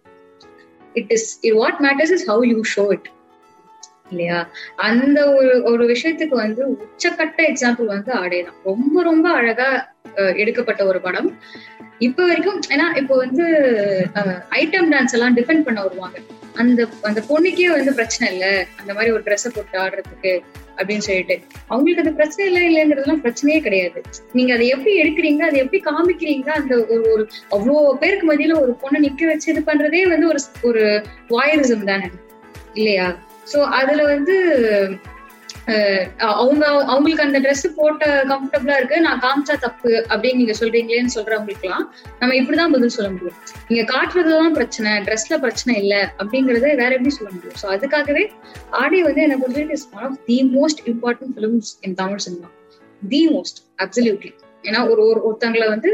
it 0.94 1.12
is 1.12 1.28
it 1.42 1.56
what 1.56 1.80
matters 1.80 2.14
is 2.18 2.26
how 2.30 2.44
you 2.52 2.60
show 2.74 2.84
it 2.92 3.08
இல்லையா 4.10 4.38
அந்த 4.86 5.18
ஒரு 5.32 5.52
ஒரு 5.64 5.84
விஷயத்துக்கு 5.86 6.36
வந்து 6.36 6.62
உச்சக்கட்ட 6.74 7.40
எக்ஸாம்பிள் 7.50 7.88
வந்து 7.88 8.12
ஆடை 8.12 8.40
தான் 8.42 8.60
ரொம்ப 8.64 9.02
ரொம்ப 9.02 9.26
அழகா 9.32 9.68
எடுக்கப்பட்ட 10.36 10.82
ஒரு 10.84 11.00
படம் 11.00 11.28
இப்ப 11.98 12.26
வரைக்கும் 12.26 12.60
ஏன்னா 12.70 12.86
இப்போ 12.96 13.14
வந்து 13.16 13.46
ஐட்டம் 14.58 14.90
டான்ஸ் 14.92 15.14
எல்லாம் 15.14 15.36
டிஃபெண்ட் 15.36 15.66
பண்ண 15.66 15.80
வருவாங்க 15.82 16.18
அந்த 16.56 16.80
அந்த 17.02 17.20
பொண்ணுக்கே 17.28 17.68
வந்து 17.70 17.92
பிரச்சனை 17.94 18.26
இல்ல 18.32 18.46
அந்த 18.80 18.92
மாதிரி 18.94 19.12
ஒரு 19.12 19.22
ட்ரெஸ்ஸை 19.26 19.50
போட்டு 19.54 19.76
ஆடுறதுக்கு 19.78 20.32
அப்படின்னு 20.78 21.04
சொல்லிட்டு 21.06 21.36
அவங்களுக்கு 21.68 22.02
அது 22.02 22.12
பிரச்சனை 22.12 22.44
இல்லை 22.46 22.62
இல்லைங்கிறதுலாம் 22.68 23.22
பிரச்சனையே 23.22 23.58
கிடையாது 23.60 24.00
நீங்க 24.32 24.52
அதை 24.54 24.66
எப்படி 24.68 24.92
எடுக்கிறீங்க 25.02 25.44
அதை 25.44 25.58
எப்படி 25.60 25.80
காமிக்கிறீங்க 25.82 26.50
அந்த 26.50 26.74
ஒரு 26.84 27.02
ஒரு 27.12 27.24
அவ்வளோ 27.50 27.76
பேருக்கு 28.00 28.28
மதியில 28.30 28.56
ஒரு 28.60 28.74
பொண்ணை 28.82 29.00
நிக்க 29.00 29.26
வச்சு 29.26 29.50
இது 29.52 29.62
பண்றதே 29.66 30.02
வந்து 30.08 30.28
ஒரு 30.28 30.42
ஒரு 30.64 30.84
வாயரிசம் 31.30 31.84
தானே 31.84 32.08
இல்லையா 32.74 33.08
சோ 33.52 33.60
அதுல 33.78 34.02
வந்து 34.04 34.34
அவங்க 36.32 36.64
அவங்களுக்கு 36.84 37.22
அந்த 37.22 37.38
ட்ரெஸ் 37.40 37.66
போட்ட 37.76 38.04
கம்ஃபர்டபுளா 38.28 38.76
இருக்கு 38.76 39.00
நான் 39.00 39.20
காமிச்சா 39.20 39.54
தப்பு 39.60 39.92
அப்படின்னு 40.08 40.34
நீங்க 40.34 40.54
சொல்றீங்களேன்னு 40.60 41.14
சொல்றவங்களுக்கு 41.14 41.62
எல்லாம் 41.62 41.86
நம்ம 42.18 42.34
இப்படிதான் 42.34 42.70
பதில் 42.70 42.88
சொல்ல 42.88 43.10
முடியும் 43.10 43.38
நீங்க 43.68 43.84
காட்டுறதுதான் 43.92 44.52
பிரச்சனை 44.52 44.92
ட்ரெஸ்ல 44.98 45.38
பிரச்சனை 45.38 45.74
இல்ல 45.82 45.96
அப்படிங்கறத 46.18 46.68
வேற 46.74 46.90
எப்படி 46.90 47.10
சொல்ல 47.10 47.30
முடியும் 47.32 47.58
சோ 47.62 47.68
அதுக்காகவே 47.76 48.24
ஆடை 48.70 49.02
வந்து 49.02 49.22
எனக்கு 49.22 49.42
பொறுத்த 49.42 49.66
is 49.72 49.88
one 49.94 50.04
of 50.04 50.18
the 50.24 50.38
most 50.54 50.82
important 50.86 51.34
films 51.34 51.72
in 51.80 51.94
Tamil 51.94 52.18
cinema 52.18 52.50
the 53.02 53.22
most 53.28 53.60
absolutely 53.82 54.32
ஏன்னா 54.64 54.82
ஒரு 54.88 55.02
ஒரு 55.06 55.20
ஒருத்தங்களை 55.28 55.68
வந்து 55.68 55.92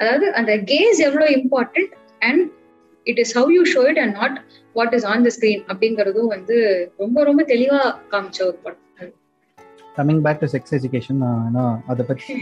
அதாவது 0.00 0.32
அந்த 0.32 0.52
கேஸ் 0.64 0.98
எவ்வளவு 1.00 1.34
important 1.36 1.92
and 2.18 2.44
it 3.06 3.18
is 3.18 3.34
how 3.34 3.50
you 3.52 3.62
show 3.74 3.82
it 3.88 3.98
and 3.98 4.14
not 4.14 4.38
what 4.76 4.94
is 4.96 5.06
on 5.10 5.24
the 5.26 5.30
screen 5.36 5.62
அப்படிங்கறதும் 5.68 6.32
வந்து 6.34 6.56
ரொம்ப 6.98 7.24
ரொம்ப 7.24 7.42
தெளிவா 7.52 7.80
காமிச்ச 8.12 8.40
ஒரு 8.46 8.58
படம் 8.64 8.82
coming 9.96 10.22
back 10.24 10.40
to 10.42 10.48
sex 10.54 10.74
education 10.78 11.20
நான் 11.22 11.76
அத 11.86 12.02
பத்தி 12.02 12.32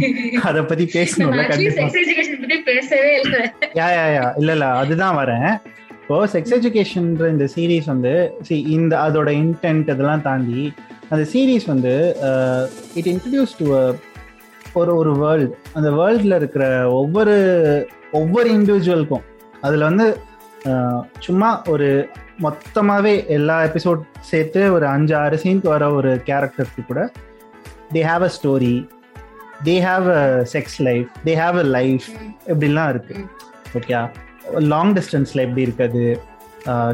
அத 0.48 0.62
பத்தி 0.70 0.84
பேசணும்ல 0.96 1.42
கண்டிப்பா 1.50 1.82
செக்ஸ் 1.84 2.00
எஜுகேஷன் 2.04 2.40
பத்தி 2.42 2.58
பேசவே 2.70 3.12
இல்ல 3.20 3.36
யா 3.80 3.88
யா 3.96 4.06
யா 4.16 4.24
இல்ல 4.40 4.50
இல்ல 4.56 4.68
அதுதான் 4.80 5.18
வரேன் 5.20 5.48
இப்போ 5.98 6.16
செக்ஸ் 6.32 6.54
எஜுகேஷன்ன்ற 6.56 7.26
இந்த 7.34 7.46
சீரீஸ் 7.54 7.86
வந்து 7.92 8.14
சி 8.48 8.56
இந்த 8.74 8.94
அதோட 9.04 9.30
இன்டென்ட் 9.42 9.92
இதெல்லாம் 9.92 10.24
தாண்டி 10.26 10.62
அந்த 11.10 11.22
சீரீஸ் 11.30 11.66
வந்து 11.70 11.94
இட் 12.94 13.08
இன்ட்ரடியூஸ் 13.12 13.54
டு 13.58 13.66
ஒரு 14.74 14.92
ஒரு 15.00 15.12
வேர்ல்டு 15.22 15.48
அந்த 15.74 15.88
வேர்ல்டில் 15.98 16.38
இருக்கிற 16.38 16.64
ஒவ்வொரு 16.92 17.34
ஒவ்வொரு 18.12 18.48
இண்டிவிஜுவலுக்கும் 18.50 19.24
அதில் 19.60 19.88
வந்து 19.88 20.06
சும்மா 21.20 21.48
ஒரு 21.68 21.88
மொத்தமாகவே 22.40 23.14
எல்லா 23.28 23.56
எபிசோட் 23.64 24.02
சேர்த்து 24.20 24.60
ஒரு 24.72 24.86
அஞ்சு 24.86 25.14
ஆறு 25.14 25.36
சீன்க்கு 25.36 25.68
வர 25.68 25.84
ஒரு 25.92 26.10
கேரக்டர்ஸ்க்கு 26.26 26.82
கூட 26.84 27.00
they 27.94 28.02
have 28.02 28.22
a 28.22 28.30
story 28.38 28.74
they 29.64 29.74
have 29.80 30.06
a 30.10 30.22
sex 30.52 30.78
life 30.82 31.10
they 31.26 31.34
have 31.34 31.58
a 31.58 31.66
life 31.70 32.06
இப்படிலாம் 32.46 32.88
இருக்கு 32.88 33.16
ஓகே 33.76 33.94
லாங் 34.68 34.94
டிஸ்டன்ஸில் 34.94 35.44
எப்படி 35.44 35.62
இருக்குது 35.62 36.04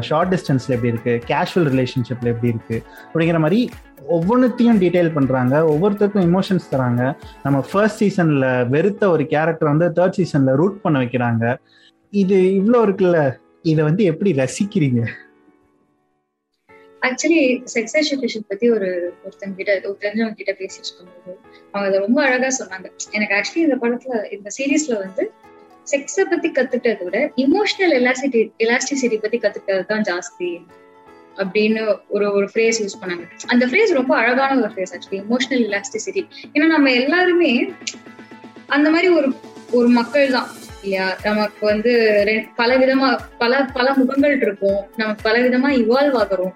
ஷார்ட் 0.00 0.31
டிஸ்டன்ஸில் 0.35 0.75
எப்படி 0.75 0.91
இருக்குது 0.93 1.21
கேஷுவல் 1.25 1.67
ரிலேஷன்ஷிப்பில் 1.69 2.31
எப்படி 2.31 2.51
இருக்குது 2.53 2.81
அப்படிங்கிற 3.05 3.39
மாதிரி 3.39 3.61
ஒவ்வொன்றத்தையும் 4.09 4.79
டீட்டெயில் 4.79 5.11
பண்ணுறாங்க 5.13 5.55
ஒவ்வொருத்தருக்கும் 5.65 6.27
இமோஷன்ஸ் 6.27 6.71
தராங்க 6.71 7.03
நம்ம 7.43 7.57
ஃபர்ஸ்ட் 7.71 7.99
சீசனில் 7.99 8.47
வெறுத்த 8.69 9.09
ஒரு 9.09 9.23
கேரக்டர் 9.25 9.71
வந்து 9.73 9.87
தேர்ட் 9.89 10.17
சீசனில் 10.19 10.55
ரூட் 10.55 10.81
பண்ண 10.81 10.99
வைக்கிறாங்க 10.99 11.43
இது 12.13 12.37
இவ்வளோ 12.59 12.79
இருக்குல்ல 12.85 13.19
இதை 13.63 13.81
வந்து 13.83 14.03
எப்படி 14.03 14.31
ரசிக்கிறீங்க 14.33 15.01
ஆக்சுவலி 17.01 17.43
செக்ஸ் 17.73 17.95
எஜுகேஷன் 17.99 18.45
பத்தி 18.47 18.65
ஒரு 18.69 18.89
ஒருத்தங்க 19.23 19.55
கிட்ட 19.57 19.71
ஒரு 19.89 19.97
தெரிஞ்சவங்க 20.01 20.37
கிட்ட 20.37 20.53
பேசிட்டு 20.59 20.89
இருக்கும்போது 20.89 21.33
அவங்க 21.73 21.85
அதை 21.87 21.99
ரொம்ப 21.99 22.19
அழகா 22.23 22.49
சொன்னாங்க 22.59 22.87
எனக்கு 23.11 23.33
ஆக்சுவலி 23.37 23.63
இந்த 23.63 23.77
படத்துல 23.83 24.19
இந்த 24.31 24.51
சீரீஸ்ல 24.57 24.97
வந்து 24.99 25.23
செக்ஸை 25.87 26.23
பத்தி 26.25 26.49
கத்துட்டதை 26.51 27.03
விட 27.05 27.19
இமோஷனல் 27.45 27.93
எலாசிட்டி 27.99 28.41
எலாஸ்டிசிட்டி 28.65 29.17
பத்தி 29.17 29.37
கத்துக்கிறது 29.37 29.85
தான் 29.85 30.05
ஜாஸ்தி 30.09 30.51
அப்படின்னு 31.37 31.81
ஒரு 32.09 32.25
ஒரு 32.31 32.47
ஃப்ரேஸ் 32.53 32.79
யூஸ் 32.81 32.99
பண்ணாங்க 33.01 33.25
அந்த 33.47 33.65
ஃப்ரேஸ் 33.67 33.91
ரொம்ப 33.91 34.13
அழகான 34.17 34.57
ஒரு 34.59 34.71
ஃப்ரேஸ் 34.73 34.93
ஆக்சுவலி 34.93 35.21
இமோஷனல் 35.23 35.63
எலாஸ்டிசிட்டி 35.69 36.23
ஏன்னா 36.53 36.67
நம்ம 36.67 36.91
எல்லாருமே 37.01 37.51
அந்த 38.69 38.87
மாதிரி 38.89 39.09
ஒரு 39.13 39.29
ஒரு 39.73 39.89
மக்கள் 39.91 40.27
தான் 40.29 40.49
இல்லையா 40.77 41.07
நமக்கு 41.23 41.63
வந்து 41.65 41.91
பல 42.55 42.77
விதமா 42.77 43.09
பல 43.37 43.59
பல 43.73 43.87
முகங்கள் 43.97 44.35
இருக்கும் 44.37 44.79
நமக்கு 44.97 45.21
பல 45.23 45.35
விதமா 45.39 45.69
இவால்வ் 45.77 46.17
ஆகிறோம் 46.17 46.53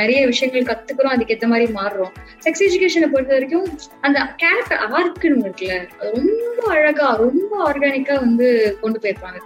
நிறைய 0.00 0.20
விஷயங்கள் 0.26 0.68
கத்துக்கிறோம் 0.70 1.14
அதுக்கேத்த 1.14 1.46
மாதிரி 1.46 1.66
மாறுறோம் 1.72 2.12
செக்ஸ் 2.44 2.62
எஜுகேஷனை 2.62 3.08
பொறுத்த 3.10 3.32
வரைக்கும் 3.34 3.68
அந்த 4.00 4.18
கேரக்டர் 4.36 4.82
ஆர்க்குன்னு 4.90 5.44
இருக்குல்ல 5.44 5.76
அது 6.00 6.10
ரொம்ப 6.16 6.62
அழகா 6.72 7.08
ரொம்ப 7.16 7.52
ஆர்கானிக்கா 7.68 8.16
வந்து 8.20 8.48
கொண்டு 8.80 9.00
போயிருப்பாங்க 9.02 9.40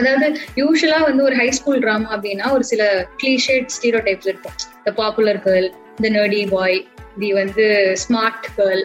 அதாவது 0.00 0.26
யூஸ்வலா 0.56 0.98
வந்து 1.00 1.22
ஒரு 1.24 1.36
ஹை 1.36 1.48
ஸ்கூல் 1.50 1.82
ட்ராமா 1.82 2.10
அப்படின்னா 2.10 2.46
ஒரு 2.52 2.64
சில 2.64 2.82
கிளீஷேட் 3.22 3.68
ஸ்டீரோ 3.68 4.00
டைப்ஸ் 4.04 4.26
இருக்கும் 4.26 4.56
the 4.84 4.92
popular 4.92 5.40
girl 5.46 5.68
the 6.02 6.10
nerdy 6.10 6.42
boy 6.50 6.78
the 7.18 7.30
வந்து 7.32 7.66
ஸ்மார்ட் 8.04 8.48
கேர்ள் 8.56 8.82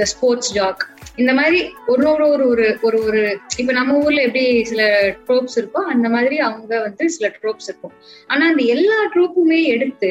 த 0.00 0.04
ஸ்போர்ட்ஸ் 0.04 0.52
ஜாக் 0.52 0.82
இந்த 1.18 1.32
மாதிரி 1.34 1.58
ஒரு 1.88 2.04
ஒரு 2.10 2.24
ஒரு 2.26 2.44
ஒரு 2.46 2.64
ஒரு 2.82 2.98
ஒரு 3.02 3.20
இப்ப 3.58 3.72
நம்ம 3.72 3.98
ஊர்ல 3.98 4.20
எப்படி 4.22 4.44
சில 4.62 4.82
ட்ரோப்ஸ் 5.26 5.56
இருக்கோ 5.58 5.80
அந்த 5.92 6.06
மாதிரி 6.08 6.36
அவங்க 6.38 6.80
வந்து 6.80 7.04
சில 7.08 7.26
ட்ரோப்ஸ் 7.36 7.68
இருக்கும் 7.68 7.92
ஆனா 8.30 8.42
அந்த 8.48 8.62
எல்லா 8.66 8.96
ட்ரோப்புமே 9.14 9.60
எடுத்து 9.66 10.10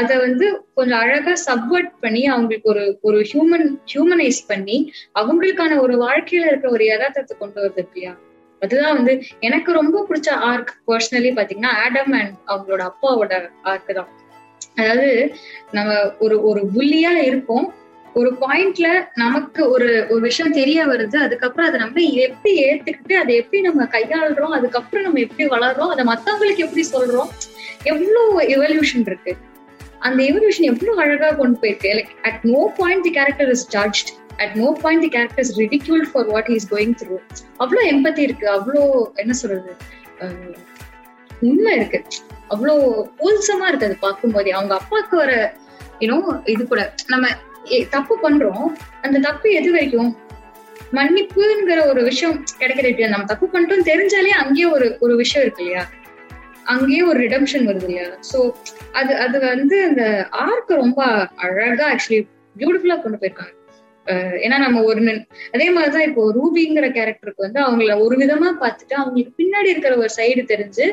அதை 0.00 0.16
வந்து 0.16 0.46
கொஞ்சம் 0.74 1.00
அழகா 1.00 1.34
சப்வர்ட் 1.46 1.90
பண்ணி 2.00 2.22
அவங்களுக்கு 2.26 2.70
ஒரு 2.70 2.84
ஒரு 3.02 3.20
ஹியூமன் 3.22 3.66
ஹியூமனைஸ் 3.92 4.40
பண்ணி 4.46 4.76
அவங்களுக்கான 5.14 5.78
ஒரு 5.78 5.96
வாழ்க்கையில 5.98 6.46
இருக்கிற 6.46 6.70
ஒரு 6.70 6.86
யதார்த்தத்தை 6.86 7.36
கொண்டு 7.38 7.60
வருது 7.60 7.84
இல்லையா 7.86 8.12
அதுதான் 8.62 8.96
வந்து 8.96 9.14
எனக்கு 9.40 9.72
ரொம்ப 9.72 10.04
பிடிச்ச 10.08 10.30
ஆர்க் 10.50 10.72
பர்சனலி 10.86 11.32
பாத்தீங்கன்னா 11.36 11.72
ஆடம் 11.82 12.14
அண்ட் 12.20 12.36
அவங்களோட 12.48 12.84
அப்பாவோட 12.90 13.32
ஆர்க் 13.64 13.92
தான் 13.94 14.12
அதாவது 14.76 15.10
நம்ம 15.72 15.90
ஒரு 16.18 16.38
ஒரு 16.42 16.62
புள்ளியா 16.74 17.12
இருப்போம் 17.22 17.66
ஒரு 18.16 18.30
பாயிண்ட்ல 18.40 18.88
நமக்கு 19.14 19.62
ஒரு 19.70 19.88
ஒரு 20.10 20.20
விஷயம் 20.20 20.54
தெரிய 20.58 20.78
வருது 20.86 21.16
அதுக்கப்புறம் 21.24 21.66
அதை 21.68 21.78
நம்ம 21.80 22.02
எப்படி 22.18 22.52
ஏத்துக்கிட்டு 22.62 23.14
அதை 23.14 23.32
எப்படி 23.40 23.58
நம்ம 23.60 23.86
கையாளுறோம் 23.92 24.54
அதுக்கப்புறம் 24.56 25.04
நம்ம 25.06 25.20
எப்படி 25.20 25.46
வளர்றோம் 25.50 25.90
அதை 25.94 26.04
மத்தவங்களுக்கு 26.04 26.64
எப்படி 26.64 26.84
சொல்றோம் 26.92 27.30
எவ்வளவு 27.84 28.44
எவல்யூஷன் 28.54 29.04
இருக்கு 29.06 29.32
அந்த 30.00 30.20
எவல்யூஷன் 30.28 30.68
எவ்வளவு 30.68 31.02
அழகா 31.04 31.28
கொண்டு 31.32 31.58
போயிருக்கு 31.58 31.90
like 31.92 32.14
at 32.28 32.46
no 32.46 32.62
point 32.78 33.04
the 33.06 33.12
character 33.16 33.50
is 33.50 33.66
judged 33.74 34.12
at 34.38 34.54
no 34.56 34.70
point 34.82 35.04
the 35.06 35.10
character 35.10 35.44
is 35.44 35.52
ridicule 35.58 36.06
for 36.10 36.28
what 36.28 36.48
is 36.56 36.68
going 36.72 36.94
through 37.00 37.18
அவ்வளவு 37.56 37.84
எம்பத்தி 37.92 38.24
இருக்கு 38.28 38.48
அவ்வளவு 38.50 38.86
என்ன 39.16 39.36
சொல்றது 39.40 39.74
உண்மை 41.42 41.74
இருக்கு 41.78 42.00
அவ்வளவு 42.48 42.86
பூல்சமா 43.18 43.68
இருக்கு 43.68 43.88
அது 43.88 43.98
பார்க்கும்போதே 44.00 44.52
அவங்க 44.52 44.74
அப்பாவுக்கு 44.74 45.16
வர 45.16 45.34
யூனோ 46.00 46.16
இது 46.46 46.62
கூட 46.66 46.82
நம்ம 47.08 47.26
தப்பு 47.84 48.14
பண்றோம் 48.22 48.66
அந்த 49.02 49.18
தப்பு 49.18 49.50
எது 49.50 49.72
வரைக்கும் 49.72 50.16
மன்னிப்புங்கிற 50.94 51.86
ஒரு 51.86 52.02
விஷயம் 52.02 52.44
கிடைக்கிறது 52.58 53.08
நம்ம 53.08 53.24
தப்பு 53.24 53.46
பண்ணிட்டோம் 53.46 53.88
தெரிஞ்சாலே 53.88 54.34
அங்கேயே 54.36 54.66
ஒரு 54.66 54.98
ஒரு 55.00 55.16
விஷயம் 55.16 55.44
இருக்கு 55.44 55.62
இல்லையா 55.62 55.84
அங்கேயே 56.64 57.02
ஒரு 57.02 57.18
ரிடம்ஷன் 57.20 57.66
வருது 57.66 57.86
இல்லையா 57.86 58.08
சோ 58.32 58.52
அது 58.92 59.14
அது 59.16 59.40
வந்து 59.40 59.84
அந்த 59.84 60.28
ஆர்க்கு 60.30 60.74
ரொம்ப 60.74 61.02
அழகா 61.36 61.86
ஆக்சுவலி 61.92 62.22
பியூட்டிஃபுல்லா 62.56 63.02
கொண்டு 63.02 63.18
போயிருக்காங்க 63.18 63.54
ஏன்னா 64.36 64.56
நம்ம 64.58 64.82
ஒரு 64.82 65.00
அதே 65.52 65.70
மாதிரிதான் 65.70 66.06
இப்போ 66.08 66.32
ரூபிங்கிற 66.32 66.86
கேரக்டருக்கு 66.88 67.42
வந்து 67.42 67.60
அவங்கள 67.60 67.98
ஒரு 68.00 68.16
விதமா 68.16 68.48
பார்த்துட்டு 68.60 68.94
அவங்களுக்கு 68.94 69.32
பின்னாடி 69.42 69.68
இருக்கிற 69.68 69.96
ஒரு 69.96 70.10
சைடு 70.16 70.42
தெரிஞ்சு 70.48 70.84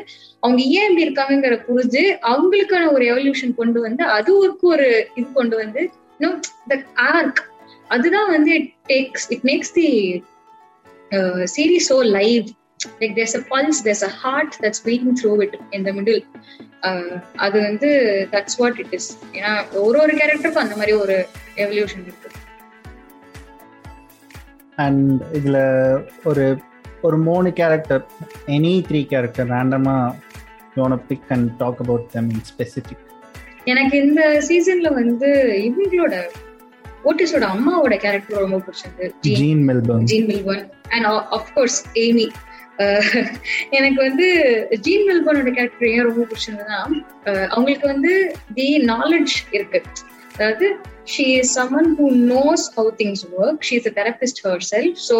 அவங்க 0.40 0.62
ஏன் 0.62 0.88
இப்படி 0.88 1.06
இருக்காங்கிற 1.06 1.56
புரிஞ்சு 1.66 2.02
அவங்களுக்கான 2.22 2.92
ஒரு 2.92 3.04
எவல்யூஷன் 3.04 3.54
கொண்டு 3.54 3.80
வந்து 3.80 4.04
அதுவுக்கு 4.04 4.66
ஒரு 4.66 5.06
இது 5.14 5.26
கொண்டு 5.32 5.56
வந்து 5.56 5.90
நோ 6.20 6.30
தட் 6.70 6.86
ஆர்க் 7.08 7.40
அதுதான் 7.88 8.30
வந்து 8.30 8.52
it 8.54 8.70
takes 8.88 9.26
it 9.30 9.44
makes 9.44 9.72
the 9.72 9.88
series 11.54 11.88
so 11.92 11.98
live 12.10 12.44
like 13.00 13.14
there's 13.14 13.36
a 13.36 13.42
pulse 13.50 13.80
there's 13.82 14.04
a 14.04 14.12
heart 14.22 14.54
that's 14.64 14.84
beating 14.86 15.16
through 15.20 15.32
it 15.42 15.56
in 15.70 15.86
the 15.88 15.92
middle 15.92 16.22
அது 17.36 17.56
வந்து 17.60 17.90
தட்ஸ் 18.32 18.58
வாட் 18.58 18.80
இட் 18.80 18.94
இஸ் 18.94 19.10
ஏன்னா 19.34 19.52
ஒரு 19.82 19.98
ஒரு 20.00 20.14
கேரக்டருக்கும் 20.14 20.66
அந்த 20.66 20.76
மாதிரி 20.76 20.94
ஒரு 20.96 21.16
எவல்யூஷன் 21.56 22.04
இருக்கு 22.04 22.30
அண்ட் 24.78 25.20
இதுல 25.32 25.58
ஒரு 26.24 26.44
ஒரு 27.02 27.16
மூணு 27.20 27.48
கேரக்டர் 27.52 28.04
எனி 28.48 28.74
த்ரீ 28.88 29.00
கேரக்டர் 29.04 29.48
ரேண்டமாக 29.48 30.14
you 30.76 30.86
pick 31.08 31.28
and 31.28 31.48
talk 31.58 31.80
about 31.80 32.06
them 32.12 32.30
in 32.30 32.44
specific 32.50 33.04
எனக்கு 33.66 33.96
இந்த 33.98 34.22
சீசன்ல 34.48 34.88
வந்து 34.92 35.28
இவங்களோட 35.64 36.16
ஓட்டிஸோட 37.04 37.44
அம்மாவோட 37.48 37.94
கேரக்டர் 37.96 38.44
ரொம்ப 38.44 38.58
பிடிச்சது 38.58 39.06
Jean 39.20 39.62
Jean 40.04 40.26
Milburn 40.26 40.66
and 40.88 41.06
of course 41.36 41.78
Amy 41.96 42.26
எனக்கு 43.70 43.98
வந்து 43.98 44.26
ஜீன் 44.86 45.04
மெல்பர்னோட 45.08 45.50
கேரக்டர் 45.50 45.90
ஏன் 45.90 46.08
ரொம்ப 46.08 46.22
பிடிச்சதுன்னா 46.24 46.78
uh, 47.26 47.44
அவங்களுக்கு 47.46 47.86
வந்து 47.86 48.12
தி 48.54 48.66
நாலெட்ஜ் 48.86 49.36
இருக்கு 49.52 49.80
அதாவது 50.34 50.66
she 51.12 51.24
is 51.38 51.52
someone 51.58 51.90
who 51.98 52.06
knows 52.28 52.64
how 52.76 52.90
things 52.96 53.24
work 53.38 53.64
she 53.68 53.74
is 53.74 53.88
a 53.90 53.94
therapist 53.98 54.40
her 54.46 54.64
self 54.70 54.98
so 55.08 55.16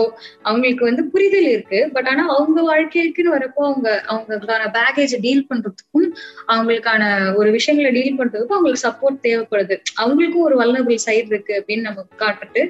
அவங்களுக்கு 0.42 0.84
வந்து 0.84 1.02
புரிதல் 1.14 1.48
இருக்கு 1.50 1.80
பட் 1.92 2.08
ஆனால் 2.08 2.32
அவங்க 2.36 2.60
வாழ்க்கைக்குன்னு 2.62 3.34
வரப்போ 3.34 3.62
அவங்க 3.70 3.88
அவங்களுக்கான 4.08 4.70
பேகேஜை 4.78 5.20
டீல் 5.20 5.44
பண்றதுக்கும் 5.50 6.08
அவங்களுக்கான 6.48 7.02
ஒரு 7.34 7.50
விஷயங்களை 7.50 7.92
டீல் 7.92 8.18
பண்றதுக்கும் 8.18 8.58
அவங்களுக்கு 8.58 8.86
சப்போர்ட் 8.88 9.20
தேவைப்படுது 9.22 9.78
அவங்களுக்கும் 10.00 10.46
ஒரு 10.48 10.56
வல்லபிள் 10.62 11.04
சைடு 11.06 11.26
இருக்கு 11.26 11.54
அப்படின்னு 11.60 11.88
நம்ம 11.88 12.06
காட்டுட்டு 12.24 12.64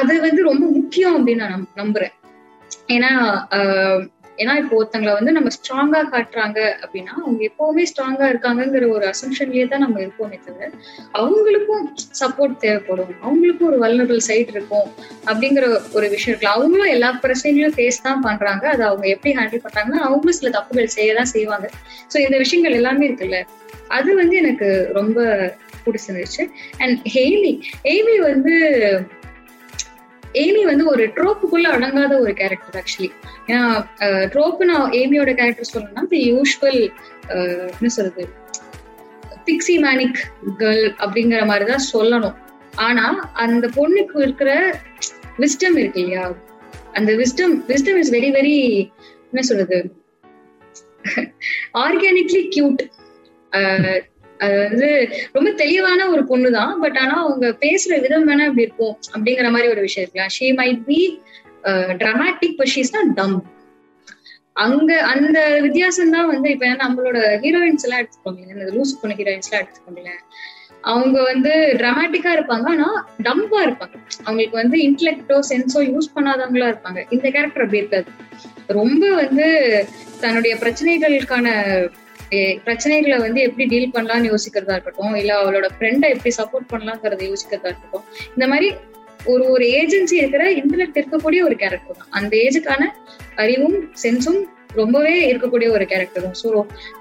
அது 0.00 0.14
வந்து 0.20 0.40
ரொம்ப 0.42 0.64
முக்கியம் 0.70 1.16
அப்படின்னு 1.16 1.44
நான் 1.44 1.68
நம்புறேன் 1.76 2.14
ஏன்னா 2.88 3.10
ஏன்னா 4.38 4.54
இப்போ 4.56 4.74
ஒருத்தங்களை 4.76 5.12
வந்து 5.14 5.32
நம்ம 5.32 5.48
ஸ்ட்ராங்கா 5.48 6.00
காட்டுறாங்க 6.10 6.58
அப்படின்னா 6.82 7.12
அவங்க 7.22 7.40
எப்பவுமே 7.44 7.84
ஸ்ட்ராங்கா 7.84 8.26
இருக்காங்கிற 8.28 8.88
ஒரு 8.88 9.06
அசம்ஷன்லயே 9.06 9.66
தான் 9.66 9.84
நம்ம 9.84 10.00
இருப்போமே 10.00 10.38
தவிர 10.46 10.70
அவங்களுக்கும் 11.14 11.84
சப்போர்ட் 12.20 12.56
தேவைப்படும் 12.58 13.12
அவங்களுக்கும் 13.22 13.68
ஒரு 13.68 13.78
வல்னரபிள் 13.78 14.20
சைட் 14.20 14.52
இருக்கும் 14.52 14.88
அப்படிங்கிற 15.26 15.66
ஒரு 15.92 16.08
விஷயம் 16.08 16.32
இருக்கலாம் 16.32 16.58
அவங்களும் 16.58 16.94
எல்லா 16.96 17.10
பிரச்சனைகளையும் 17.18 17.76
ஃபேஸ் 17.78 18.02
தான் 18.02 18.24
பண்றாங்க 18.24 18.66
அதை 18.68 18.84
அவங்க 18.86 19.06
எப்படி 19.08 19.34
ஹேண்டில் 19.38 19.64
பண்றாங்கன்னா 19.64 20.02
அவங்களும் 20.02 20.38
சில 20.40 20.50
தப்புகள் 20.50 20.94
செய்ய 20.96 21.14
தான் 21.14 21.32
செய்வாங்க 21.32 21.68
ஸோ 22.08 22.18
இந்த 22.18 22.38
விஷயங்கள் 22.38 22.78
எல்லாமே 22.78 23.06
இருக்குல்ல 23.08 23.40
அது 23.88 24.10
வந்து 24.14 24.36
எனக்கு 24.36 24.68
ரொம்ப 24.92 25.18
பிடிச்சிருந்துச்சு 25.84 26.44
அண்ட் 26.78 26.98
ஹெய்மி 27.14 27.52
ஹெய்மி 27.86 28.16
வந்து 28.20 28.54
ஏமி 30.36 30.62
வந்து 30.64 30.84
ஒரு 30.86 31.04
ட்ரோப்புக்குள்ள 31.16 31.66
அடங்காத 31.72 32.14
ஒரு 32.20 32.32
கேரக்டர் 32.32 32.76
ஆக்சுவலி 32.76 33.10
ஏன்னா 33.46 33.62
ட்ரோப்பு 34.26 34.64
நான் 34.64 34.90
ஏமியோட 34.92 35.32
கேரக்டர் 35.34 35.72
சொல்லணும்னா 35.74 36.04
தி 36.08 36.20
யூஸ்வல் 36.32 36.80
என்ன 37.76 37.88
சொல்றது 37.88 38.24
பிக்ஸி 39.46 39.76
மேனிக் 39.78 40.20
கேர்ள் 40.58 40.84
அப்படிங்கிற 40.98 41.42
மாதிரிதான் 41.46 41.86
சொல்லணும் 41.92 42.36
ஆனா 42.80 43.06
அந்த 43.36 43.66
பொண்ணுக்கு 43.76 44.16
இருக்கிற 44.20 44.50
விஸ்டம் 45.38 45.78
இருக்கு 45.78 46.00
இல்லையா 46.00 46.24
அந்த 46.92 47.12
wisdom 47.12 47.54
wisdom 47.68 47.98
is 47.98 48.12
very 48.12 48.30
very 48.30 48.56
என்ன 49.30 49.42
சொல்றது 49.42 49.78
ஆர்கானிக்லி 51.78 52.42
கியூட் 52.54 52.82
அது 54.40 54.56
வந்து 54.64 54.88
ரொம்ப 55.32 55.50
தெளிவான 55.52 56.08
ஒரு 56.08 56.22
பொண்ணு 56.24 56.48
தான் 56.50 56.72
பட் 56.80 56.98
ஆனா 56.98 57.14
அவங்க 57.20 57.46
பேசுற 57.60 58.00
விதம் 58.00 58.28
வேணா 58.28 58.46
இப்படி 58.46 58.66
இருக்கும் 58.66 58.96
அப்படிங்கிற 59.14 59.50
மாதிரி 59.50 59.68
ஒரு 59.68 59.80
விஷயம் 59.80 60.04
இருக்கலாம் 60.04 60.32
she 60.36 60.48
might 60.52 60.82
be 60.84 61.00
dramatic 61.98 62.58
but 62.58 62.74
தான் 62.90 63.12
டம் 63.14 63.36
அங்க 64.56 64.90
அந்த 65.02 65.38
வித்தியாசம் 65.60 66.10
தான் 66.10 66.28
வந்து 66.28 66.50
இப்ப 66.50 66.68
நம்மளோட 66.76 67.18
ஹீரோயின்ஸ் 67.40 67.84
எல்லாம் 67.84 68.02
எடுத்துக்கோங்களேன் 68.02 68.54
இந்த 68.56 68.68
லூஸ் 68.72 69.00
பண்ண 69.00 69.14
ஹீரோயின்ஸ் 69.14 69.48
எல்லாம் 69.48 69.64
எடுத்துக்கோங்களேன் 69.64 70.22
அவங்க 70.82 71.18
வந்து 71.22 71.52
டிராமாட்டிக்கா 71.76 72.32
இருப்பாங்க 72.32 72.66
ஆனா 72.68 72.88
டம்பா 73.22 73.60
இருப்பாங்க 73.62 73.96
அவங்களுக்கு 74.24 74.56
வந்து 74.56 74.78
இன்டலெக்டோ 74.78 75.38
சென்ஸோ 75.50 75.80
யூஸ் 75.88 76.14
பண்ணாதவங்களா 76.14 76.68
இருப்பாங்க 76.68 77.00
இந்த 77.10 77.26
கேரக்டர் 77.30 77.64
அப்படி 77.64 77.82
இருக்காது 77.82 78.10
ரொம்ப 78.72 79.04
வந்து 79.14 79.46
தன்னுடைய 80.20 80.54
பிரச்சனைகளுக்கான 80.56 81.48
பிரச்சனைகளை 82.58 83.18
வந்து 83.18 83.40
எப்படி 83.42 83.64
டீல் 83.64 83.94
பண்ணலாம்னு 83.94 84.30
யோசிக்கிறதா 84.32 84.76
இருக்கட்டும் 84.76 85.14
இல்ல 85.14 85.32
அவளோட 85.42 85.68
ஃப்ரெண்டை 85.74 86.08
எப்படி 86.10 86.32
சப்போர்ட் 86.38 86.70
பண்ணலாங்கிறத 86.72 87.24
யோசிக்கிறதா 87.30 87.70
இருக்கட்டும் 87.72 88.06
இந்த 88.34 88.46
மாதிரி 88.46 88.68
ஒரு 89.26 89.44
ஒரு 89.52 89.64
ஏஜென்சி 89.78 90.14
இருக்கிற 90.14 90.42
இன்டர்நெட் 90.52 90.98
இருக்கக்கூடிய 90.98 91.40
ஒரு 91.42 91.56
கேரக்டர் 91.56 91.98
தான் 91.98 92.12
அந்த 92.18 92.32
ஏஜுக்கான 92.44 92.82
அறிவும் 93.36 93.78
சென்ஸும் 94.02 94.40
ரொம்பவே 94.74 95.14
இருக்கக்கூடிய 95.30 95.68
ஒரு 95.70 95.84
கேரக்டர் 95.84 96.26
தான் 96.26 96.38
ஸோ 96.42 96.48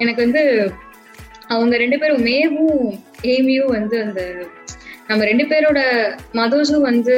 எனக்கு 0.00 0.20
வந்து 0.22 0.42
அவங்க 1.50 1.76
ரெண்டு 1.78 1.98
பேரும் 2.00 2.24
மேவும் 2.24 2.86
ஏமியும் 3.34 3.74
வந்து 3.74 3.98
அந்த 4.02 4.22
நம்ம 5.10 5.26
ரெண்டு 5.26 5.46
பேரோட 5.46 5.80
மதர்ஸும் 6.34 6.86
வந்து 6.86 7.16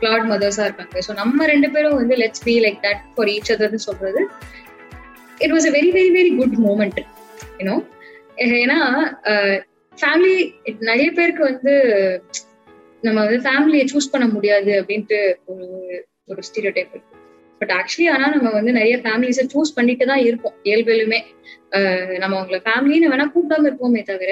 கிளாட் 0.00 0.26
மதர்ஸா 0.30 0.64
இருக்காங்க 0.64 1.02
ஸோ 1.06 1.14
நம்ம 1.14 1.46
ரெண்டு 1.46 1.68
பேரும் 1.70 1.98
வந்து 1.98 2.14
let's 2.16 2.44
be 2.46 2.54
like 2.64 2.78
that 2.86 3.02
for 3.14 3.30
each 3.34 3.52
அதர்னு 3.54 3.80
சொல்றது 3.84 4.20
it 5.40 5.54
was 5.56 5.66
a 5.66 5.72
very 5.76 5.90
very 5.90 6.10
very 6.10 6.30
good 6.36 6.56
moment 6.64 7.00
you know 7.58 7.76
ஏன்னா 8.58 8.78
ஃபேமிலி 9.98 10.36
நிறைய 10.80 11.08
பேருக்கு 11.10 11.42
வந்து 11.44 11.74
நம்ம 13.02 13.18
வந்து 13.20 13.38
ஃபேமிலியை 13.38 13.84
சூஸ் 13.92 14.12
பண்ண 14.12 14.26
முடியாது 14.28 14.72
அப்படின்ட்டு 14.80 15.18
ஒரு 15.46 15.66
ஒரு 16.28 16.42
ஸ்டீரியோ 16.42 16.72
டைப் 16.72 16.92
இருக்கு 16.92 17.16
பட் 17.60 17.72
ஆக்சுவலி 17.72 18.06
ஆனா 18.10 18.26
நம்ம 18.28 18.48
வந்து 18.50 18.72
நிறைய 18.72 18.96
ஃபேமிலிஸ் 18.96 19.40
சூஸ் 19.52 19.76
பண்ணிட்டு 19.76 20.04
தான் 20.06 20.22
இருப்போம் 20.24 20.56
இயல்பிலுமே 20.64 21.20
நம்ம 22.18 22.34
உங்களை 22.40 22.60
ஃபேமிலின்னு 22.66 23.10
வேணா 23.10 23.26
கூப்பிடாம 23.26 23.66
இருப்போமே 23.66 24.02
தவிர 24.02 24.31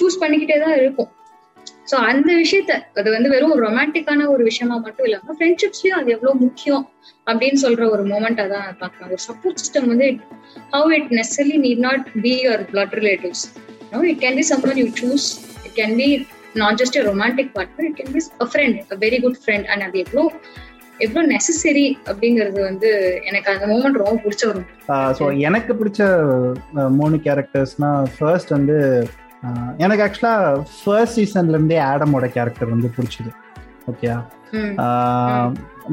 சூஸ் 0.00 0.20
பண்ணிக்கிட்டே 0.20 0.58
தான் 0.58 0.76
இருப்போம் 0.78 1.10
சோ 1.90 1.96
அந்த 2.06 2.30
விஷயத்த 2.34 2.72
அது 2.96 3.08
வந்து 3.10 3.28
வெறும் 3.28 3.54
ரொமான்டிக்கான 3.60 4.26
ஒரு 4.28 4.42
விஷயமா 4.44 4.76
மட்டும் 4.78 5.06
இல்லாம 5.08 5.34
ஃப்ரெண்ட்ஷிப்ஸ்லயும் 5.36 5.98
அது 5.98 6.14
எவ்வளவு 6.16 6.40
முக்கியம் 6.40 6.84
அப்படின்னு 7.26 7.60
சொல்ற 7.62 7.84
ஒரு 7.90 8.02
மூமெண்டா 8.04 8.44
தான் 8.48 8.68
பாக்கணும் 8.78 9.08
ஒரு 9.08 9.22
சப்போர்ட் 9.26 9.60
சிஸ்டம் 9.62 9.88
வந்து 9.88 10.06
it 10.06 10.22
how 10.74 10.90
it 10.98 11.10
necessarily 11.12 11.58
need 11.66 11.82
not 11.86 12.06
be 12.20 12.32
your 12.44 12.64
blood 12.72 12.94
relatives 12.94 13.44
no 13.92 14.00
it 14.12 14.22
can 14.24 14.38
be 14.40 14.46
someone 14.52 14.80
you 14.82 14.88
choose 15.00 15.26
it 15.66 15.76
can 15.76 15.96
be 15.96 16.08
not 16.56 16.78
just 16.82 16.98
romantic 17.06 17.52
partner 17.56 17.88
it 17.88 17.98
can 18.00 18.12
be 18.12 18.22
a 18.38 18.48
friend 18.52 18.78
a 18.86 18.98
very 18.98 19.20
good 19.20 19.40
friend 19.44 19.68
and 19.68 19.84
அது 19.86 19.98
எவ்வளோ 19.98 20.24
எவ்வளோ 21.00 21.22
necessary 21.26 21.86
அப்படிங்கிறது 22.06 22.60
வந்து 22.62 22.90
எனக்கு 23.24 23.50
அந்த 23.52 23.66
moment 23.66 24.00
ரொம்ப 24.02 24.16
பிடிச்ச 24.24 24.44
ஒரு 24.48 25.40
எனக்கு 25.40 25.72
பிடிச்ச 25.74 26.02
மூணு 26.92 27.16
கேரக்டர்ஸ்னா 27.26 27.90
ஃபர்ஸ்ட் 28.14 28.52
வந்து 28.56 28.76
எனக்கு 29.78 30.04
ஆக்சுவலா 30.04 30.62
ஃபர்ஸ்ட் 30.84 31.18
சீசன்ல 31.18 31.48
இருந்தே 31.48 31.80
ஆடமோட 31.82 32.26
கேரக்டர் 32.26 32.70
வந்து 32.70 32.90
பிடிச்சிது 32.96 33.32
ஓகே 33.90 34.08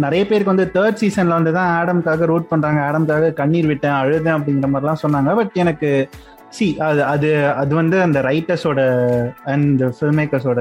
நிறைய 0.00 0.22
பேருக்கு 0.26 0.54
வந்து 0.54 0.68
தேர்ட் 0.74 1.01
சீசன்ல 1.04 1.34
வந்து 1.34 1.51
தான் 1.51 1.72
ஆடம்காக 1.80 2.26
ரூட் 2.26 2.49
பண்றாங்க 2.49 2.80
ஆடம்காக 2.82 3.34
கண்ணீர் 3.34 3.68
விட்டேன் 3.68 3.93
அழுதேன் 3.93 4.38
அப்படிங்கிற 4.38 4.70
மாதிரிலாம் 4.70 5.04
சொன்னாங்க 5.04 5.36
பட் 5.36 5.54
எனக்கு 5.54 6.10
சி 6.49 6.66
அது 6.80 7.04
அது 7.04 7.30
அது 7.54 7.76
வந்து 7.76 8.01
அந்த 8.01 8.22
ரைட்டர்ஸோட 8.22 8.82
அண்ட் 9.43 9.84
ஃபில்ம் 9.84 10.18
மேக்கர்ஸோட 10.18 10.61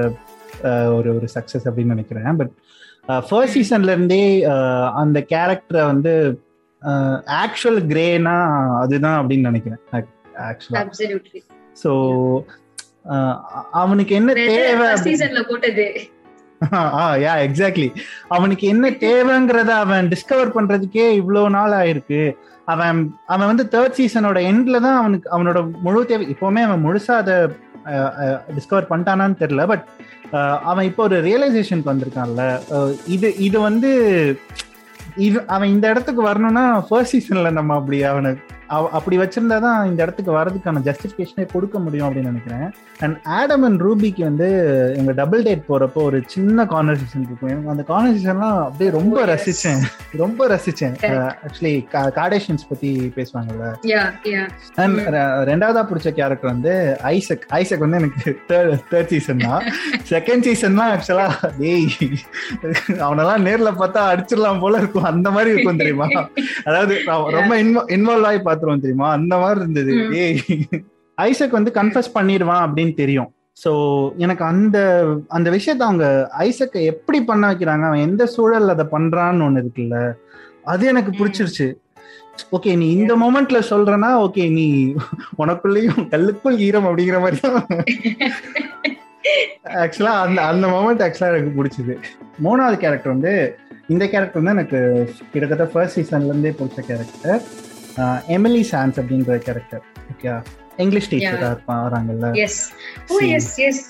ஒரு 0.93 1.09
ஒரு 1.15 1.27
சக்ஸஸ் 1.35 1.67
அப்படின்னு 1.67 1.95
நினைக்கிறேன் 1.95 2.37
பட் 2.37 2.53
ஃபர்ஸ்ட் 3.29 3.57
சீசன்ல 3.57 3.91
இருந்தே 3.91 4.23
அந்த 4.95 5.19
கேரக்டரை 5.29 5.85
வந்து 5.85 6.13
ஆக்சுவல் 7.43 7.81
கிரேனா 7.85 8.35
அதுதான் 8.79 9.19
அப்படின்னு 9.19 9.49
நினைக்கிறேன் 9.49 9.81
ஸோ 11.83 11.91
அவனுக்கு 13.73 14.13
என்ன 14.15 14.33
தேவை 14.33 14.89
யா 17.21 17.33
எக்ஸாக்ட்லி 17.45 17.87
அவனுக்கு 18.27 18.65
என்ன 18.67 18.89
தேவைங்கிறத 19.01 19.71
அவன் 19.75 20.05
டிஸ்கவர் 20.07 20.55
பண்றதுக்கே 20.55 21.07
இவ்வளவு 21.11 21.49
நாள் 21.49 21.73
ஆயிருக்கு 21.73 22.21
அவன் 22.65 22.99
அவன் 23.25 23.47
வந்து 23.47 23.65
தேர்ட் 23.71 23.97
சீசனோட 23.97 24.39
எண்ட்ல 24.51 24.79
தான் 24.79 24.99
அவனுக்கு 24.99 25.27
அவனோட 25.29 25.61
முழு 25.81 26.03
தேவை 26.05 26.27
இப்பவுமே 26.29 26.61
அவன் 26.61 26.83
முழுசா 26.85 27.15
அதை 27.17 27.35
டிஸ்கவர் 28.55 28.89
பண்ணிட்டானான்னு 28.91 29.41
தெரியல 29.41 29.65
பட் 29.65 29.85
அவன் 30.63 30.85
இப்போ 30.85 31.01
ஒரு 31.03 31.17
ரியலைசேஷனுக்கு 31.21 31.93
வந்திருக்கான்ல 31.93 32.45
இது 33.07 33.29
இது 33.39 33.57
வந்து 33.59 33.91
இது 35.17 35.37
அவன் 35.47 35.69
இந்த 35.69 35.85
இடத்துக்கு 35.87 36.21
வரணும்னா 36.21 36.65
ஃபர்ஸ்ட் 36.87 37.15
சீசன்ல 37.15 37.49
நம்ம 37.51 37.75
அப்படி 37.75 37.97
அவனை 38.03 38.31
அப்படி 38.91 39.15
வச்சிருந்தா 39.17 39.57
தான் 39.59 39.87
இந்த 39.87 39.99
இடத்துக்கு 40.03 40.31
வரதுக்கான 40.31 40.81
ஜஸ்டிஃபிகேஷனே 40.85 41.45
கொடுக்க 41.51 41.79
முடியும் 41.79 42.07
அப்படின்னு 42.07 42.31
நினைக்கிறேன் 42.33 42.67
அண்ட் 42.99 43.17
ஆடம் 43.37 43.63
அண்ட் 43.63 43.81
ரூபிக்கு 43.81 44.23
வந்து 44.23 44.47
எங்க 44.97 45.11
டபுள் 45.13 45.43
டேட் 45.43 45.63
போறப்போ 45.67 46.01
ஒரு 46.03 46.19
சின்ன 46.27 46.65
கான்வர்சேஷன் 46.65 47.25
இருக்கும் 47.27 47.51
எனக்கு 47.51 47.73
அந்த 47.73 47.85
கான்வர்சேஷன்லாம் 47.89 48.59
அப்படியே 48.63 48.91
ரொம்ப 48.91 49.25
ரசிச்சேன் 49.25 49.83
ரொம்ப 50.17 50.47
ரசிச்சேன் 50.47 50.95
ஆக்சுவலி 51.43 51.73
கார்டேஷன்ஸ் 52.17 52.67
பத்தி 52.69 52.91
பேசுவாங்கல்ல 53.17 53.67
அண்ட் 54.77 54.97
mm-hmm. 54.97 55.31
ரெண்டாவதா 55.49 55.83
பிடிச்ச 55.85 56.09
கேரக்டர் 56.13 56.51
வந்து 56.51 56.73
ஐசக் 57.11 57.45
ஐசக் 57.53 57.83
வந்து 57.85 57.99
எனக்கு 58.01 58.33
தேர்ட் 58.49 58.85
தேர்ட் 58.91 59.11
சீசன் 59.13 59.43
தான் 59.43 59.63
செகண்ட் 60.09 60.45
சீசன் 60.47 60.79
தான் 60.79 60.91
ஆக்சுவலா 60.93 61.27
டேய் 61.57 61.87
அவனெல்லாம் 63.01 63.45
நேர்ல 63.47 63.71
பார்த்தா 63.75 64.03
அடிச்சிடலாம் 64.11 64.63
போல 64.63 64.77
இருக்கும் 64.77 65.09
அந்த 65.11 65.29
மாதிரி 65.31 65.53
இருக்கும் 65.53 65.81
தெரியுமா 65.83 66.09
அதாவது 66.67 66.95
ரொம்ப 67.37 67.53
இன்வால்வ் 67.93 68.29
ஆகி 68.29 68.41
பார்த்து 68.43 68.62
பாத்துருவோம் 68.63 68.85
தெரியுமா 68.85 69.07
அந்த 69.11 69.35
மாதிரி 69.37 69.61
இருந்தது 69.61 69.93
ஏய் 70.23 70.37
ஐசக் 71.17 71.57
வந்து 71.57 71.71
கன்ஃபஸ் 71.71 72.15
பண்ணிடுவான் 72.15 72.65
அப்படின்னு 72.65 72.93
தெரியும் 72.95 73.31
ஸோ 73.57 73.71
எனக்கு 74.17 74.43
அந்த 74.45 74.77
அந்த 75.29 75.47
விஷயத்த 75.49 75.83
அவங்க 75.83 76.05
ஐசக்கை 76.39 76.81
எப்படி 76.85 77.19
பண்ண 77.23 77.43
வைக்கிறாங்க 77.47 77.85
அவன் 77.87 78.05
எந்த 78.07 78.23
சூழல் 78.25 78.73
அதை 78.73 78.85
பண்றான்னு 78.93 79.45
ஒன்று 79.45 79.61
இருக்குல்ல 79.63 79.97
அது 80.65 80.83
எனக்கு 80.85 81.11
பிடிச்சிருச்சு 81.11 81.67
ஓகே 82.51 82.71
நீ 82.75 82.85
இந்த 82.93 83.13
மோமெண்ட்ல 83.15 83.59
சொல்றனா 83.69 84.09
ஓகே 84.23 84.43
நீ 84.49 84.67
உனக்குள்ளேயும் 85.37 86.07
கல்லுக்குள் 86.09 86.57
ஈரம் 86.59 86.87
அப்படிங்கிற 86.87 87.19
மாதிரி 87.21 87.39
தான் 87.41 87.59
ஆக்சுவலா 89.83 90.13
அந்த 90.23 90.39
அந்த 90.43 90.65
மூமெண்ட் 90.67 91.03
ஆக்சுவலா 91.03 91.31
எனக்கு 91.33 91.57
பிடிச்சது 91.59 91.93
மூணாவது 92.43 92.77
கேரக்டர் 92.77 93.15
வந்து 93.15 93.33
இந்த 93.89 94.03
கேரக்டர் 94.05 94.41
வந்து 94.41 94.55
எனக்கு 94.57 94.79
கிட்டத்தட்ட 95.31 95.67
ஃபர்ஸ்ட் 95.71 95.97
சீசன்ல 95.99 96.31
இருந்தே 96.31 96.53
பிடிச்ச 96.59 96.81
கேரக்டர் 96.87 97.39
எமிலி 98.35 98.63
சான்ஸ் 98.63 98.97
அப்படின்ற 98.99 99.37
கேரக்டர் 99.39 99.83
ஓகே 100.11 100.33
இங்கிலீஷ் 100.77 101.09
டீச்சரா 101.11 101.49
இருப்பான் 101.49 101.81
வராங்கல்ல 101.87 102.29
எஸ் 102.43 102.61
ஓ 103.09 103.17
எஸ் 103.29 103.53
எஸ் 103.59 103.81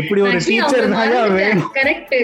இப்படி 0.00 0.20
ஒரு 0.20 0.38
teacher 0.48 0.86
correct 1.78 2.14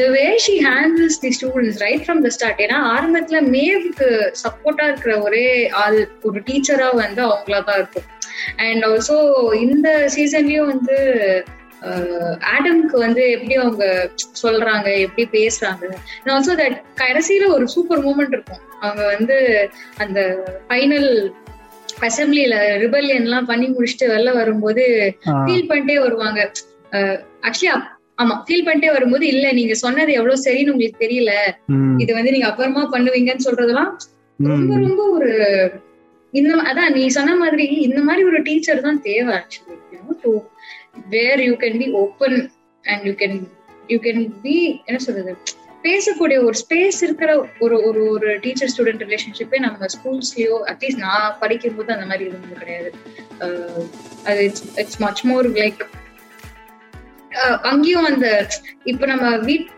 the 0.00 0.04
way 0.10 0.24
she 0.38 0.54
handles 0.66 1.18
the 1.20 1.30
students 1.30 1.80
right 1.84 2.04
from 2.04 2.20
the 2.20 2.30
start 2.36 2.60
ஏன்னா 2.60 2.78
ஆரம்பத்துல 2.92 3.40
மேவுக்கு 3.48 4.08
சப்போர்ட்டா 4.44 4.86
இருக்கிற 4.90 5.14
ஒரே 5.20 5.46
ஆள் 5.82 5.98
ஒரு 6.22 6.40
டீச்சரா 6.46 6.88
வந்து 7.02 7.22
அவங்களா 7.28 7.60
தான் 7.62 7.80
இருக்கும் 7.80 8.08
அண்ட் 8.62 8.84
ஆல்சோ 8.84 9.16
இந்த 9.60 9.88
சீசன்லயும் 10.16 10.70
வந்து 10.70 10.96
ஆடம்க்கு 12.48 12.96
வந்து 12.98 13.22
எப்படி 13.30 13.54
அவங்க 13.54 13.84
சொல்றாங்க 14.42 14.88
எப்படி 14.98 15.24
பேசுறாங்க 15.32 15.82
நான் 16.24 16.34
ஆல்சோ 16.36 16.54
தட் 16.54 16.78
கடைசியில 16.96 17.48
ஒரு 17.48 17.66
சூப்பர் 17.68 18.04
மூமெண்ட் 18.04 18.36
இருக்கும் 18.36 18.62
அவங்க 18.80 19.02
வந்து 19.06 19.36
அந்த 19.96 20.20
ஃபைனல் 20.68 21.10
அசம்பிளில 22.02 22.54
ரிபல்யன் 22.76 23.26
எல்லாம் 23.26 23.46
பண்ணி 23.46 23.66
முடிச்சுட்டு 23.68 24.06
வெளில 24.08 24.30
வரும்போது 24.34 24.84
ஃபீல் 25.40 25.68
பண்ணிட்டே 25.70 25.98
வருவாங்க 25.98 26.40
ஆக்சுவலி 27.42 27.72
ஆமா 28.18 28.34
ஃபீல் 28.46 28.66
பண்ணிட்டே 28.66 28.90
வரும்போது 28.92 29.24
இல்ல 29.26 29.46
நீங்க 29.52 29.74
சொன்னது 29.74 30.10
எவ்வளவு 30.12 30.44
சரின்னு 30.44 30.72
உங்களுக்கு 30.72 31.04
தெரியல 31.04 31.32
இது 31.96 32.10
வந்து 32.14 32.34
நீங்க 32.34 32.48
அப்புறமா 32.48 32.82
பண்ணுவீங்கன்னு 32.92 33.46
சொல்றதெல்லாம் 33.48 33.92
ரொம்ப 34.38 34.70
ரொம்ப 34.76 35.02
ஒரு 35.08 35.32
இந்த 36.32 36.54
அதான் 36.62 36.92
நீ 36.92 37.02
சொன்ன 37.08 37.34
மாதிரி 37.36 37.66
இந்த 37.80 38.00
மாதிரி 38.02 38.22
ஒரு 38.24 38.38
டீச்சர் 38.42 38.80
தான் 38.80 39.02
தேவை 39.02 39.32
actually 39.34 39.78
where 41.10 41.40
you 41.40 41.54
can 41.54 41.78
be 41.78 41.90
open 41.90 42.52
and 42.82 43.04
you 43.04 43.12
can 43.12 43.48
you 43.86 43.98
can 43.98 44.32
be 44.42 44.82
என்ன 44.84 44.98
சொல்றது 44.98 45.34
பேசக்கூடிய 45.82 46.44
ஒரு 46.44 46.54
ஸ்பேஸ் 46.54 47.02
இருக்கிற 47.02 47.46
ஒரு 47.58 47.82
ஒரு 47.82 48.10
ஒரு 48.10 48.38
டீச்சர் 48.38 48.70
ஸ்டூடெண்ட் 48.76 49.02
ரிலேஷன்ஷிப்பே 49.02 49.58
நம்ம 49.58 49.86
ஸ்கூல்ஸ்லயோ 49.86 50.54
அட்லீஸ்ட் 50.66 50.96
நான் 50.96 51.36
படிக்கும் 51.40 51.74
போது 51.74 51.92
அந்த 51.92 52.06
மாதிரி 52.06 52.24
இருந்தது 52.24 52.54
கிடையாது 52.54 52.92
அது 54.24 54.44
it's 54.44 54.78
it's 54.78 55.00
much 55.00 55.22
more 55.24 55.48
like 55.48 55.82
அங்கேயும் 57.62 58.04
அந்த 58.04 58.48
இப்ப 58.84 59.06
நம்ம 59.06 59.36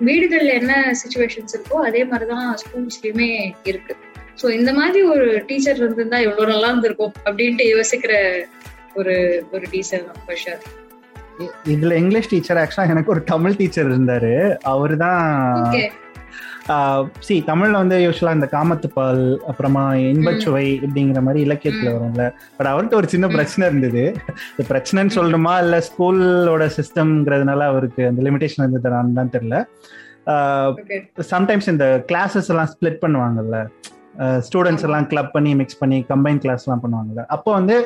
வீடுகள்ல 0.04 0.52
என்ன 0.52 0.94
சுச்சுவேஷன்ஸ் 1.04 1.54
இருக்கோ 1.56 1.74
அதே 1.74 2.04
மாதிரிதான் 2.04 2.56
ஸ்கூல்ஸ்லயுமே 2.64 3.52
இருக்கு 3.64 3.96
ஸோ 4.42 4.50
இந்த 4.50 4.72
மாதிரி 4.72 5.02
ஒரு 5.02 5.44
டீச்சர் 5.46 5.76
இருந்திருந்தா 5.76 6.18
எவ்வளவு 6.18 6.52
நல்லா 6.52 6.68
இருந்திருக்கும் 6.68 7.12
அப்படின்ட்டு 7.24 7.66
யோசிக்கிற 7.74 8.14
ஒரு 8.94 9.44
ஒரு 9.52 9.66
டீச்சர் 9.70 10.04
தான் 10.04 10.84
இதுல 11.68 11.94
இங்கிலீஷ் 11.94 12.30
டீச்சர் 12.30 12.56
ஆக்சுவலா 12.56 12.90
எனக்கு 12.90 13.10
ஒரு 13.10 13.22
தமிழ் 13.24 13.56
டீச்சர் 13.56 13.88
இருந்தாரு 13.90 14.34
அவரு 14.64 14.96
தான் 14.96 15.22
சி 17.18 17.34
தமிழ்ல 17.46 17.76
வந்து 17.76 17.96
யூஸ்வலா 17.98 18.32
இந்த 18.32 18.48
காமத்து 18.52 18.88
பால் 18.88 19.22
அப்புறமா 19.46 19.82
இன்பச்சுவை 20.06 20.64
அப்படிங்கிற 20.80 21.20
மாதிரி 21.22 21.40
இலக்கியத்துல 21.44 21.92
வரும்ல 21.94 22.24
பட் 22.56 22.66
அவர்கிட்ட 22.66 22.96
ஒரு 22.96 23.08
சின்ன 23.08 23.26
பிரச்சனை 23.26 23.66
இருந்தது 23.66 24.02
இந்த 24.50 24.64
பிரச்சனைன்னு 24.68 25.16
சொல்றோமா 25.16 25.54
இல்ல 25.58 25.78
ஸ்கூலோட 25.80 26.66
சிஸ்டம்ங்கிறதுனால 26.78 27.66
அவருக்கு 27.66 28.04
அந்த 28.06 28.22
லிமிடேஷன் 28.22 28.64
இருந்ததுனால 28.64 29.14
தான் 29.14 29.34
தெரியல 29.36 29.58
சம்டைம்ஸ் 31.30 31.68
இந்த 31.68 31.86
கிளாஸஸ் 32.08 32.48
எல்லாம் 32.48 32.72
ஸ்ப்ளிட் 32.74 33.02
பண்ணுவாங்கல்ல 33.02 33.58
ஸ்டூடெண்ட்ஸ் 34.40 34.84
எல்லாம் 34.84 35.06
கிளப் 35.06 35.32
பண்ணி 35.32 35.50
மிக்ஸ் 35.54 35.78
பண்ணி 35.78 35.98
கம்பைன் 36.08 36.40
கிளாஸ்லாம் 36.44 36.82
பண்ணுவாங்கல்ல 36.84 37.22
அப்போ 37.26 37.50
வந்து 37.52 37.76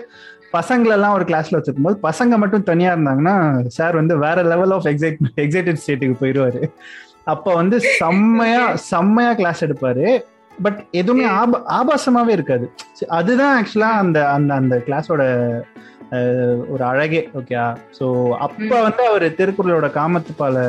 பசங்களெல்லாம் 0.52 1.14
ஒரு 1.16 1.24
கிளாஸ்ல 1.24 1.56
வச்சிருக்கும் 1.56 1.88
போது 1.88 1.98
பசங்க 2.02 2.36
மட்டும் 2.38 2.64
தனியா 2.64 2.90
இருந்தாங்கன்னா 2.94 3.36
சார் 3.70 3.94
வந்து 3.94 4.14
வேற 4.18 4.42
லெவல் 4.44 4.72
ஆஃப் 4.72 4.88
எக்ஸைட் 4.88 5.20
எக்ஸைட்டட் 5.44 5.80
ஸ்டேட்டுக்கு 5.82 6.20
போயிடுவாரு 6.22 6.62
அப்ப 7.26 7.48
வந்து 7.54 7.76
செம்மையா 7.98 8.62
செம்மையா 8.90 9.32
கிளாஸ் 9.32 9.64
எடுப்பாரு 9.66 10.06
பட் 10.58 10.80
எதுவுமே 10.92 11.26
ஆப 11.34 11.60
ஆபாசமாவே 11.70 12.32
இருக்காது 12.32 12.66
அதுதான் 13.10 13.54
ஆக்சுவலா 13.58 13.90
அந்த 13.96 14.18
அந்த 14.28 14.50
அந்த 14.54 14.76
கிளாஸோட 14.86 15.22
ஒரு 16.70 16.82
அழகே 16.84 17.22
ஓகே 17.38 17.56
ஸோ 17.98 18.06
அப்ப 18.38 18.70
வந்து 18.80 19.02
அவர் 19.06 19.26
திருக்குறளோட 19.34 19.88
காமத்துப்பால 19.96 20.56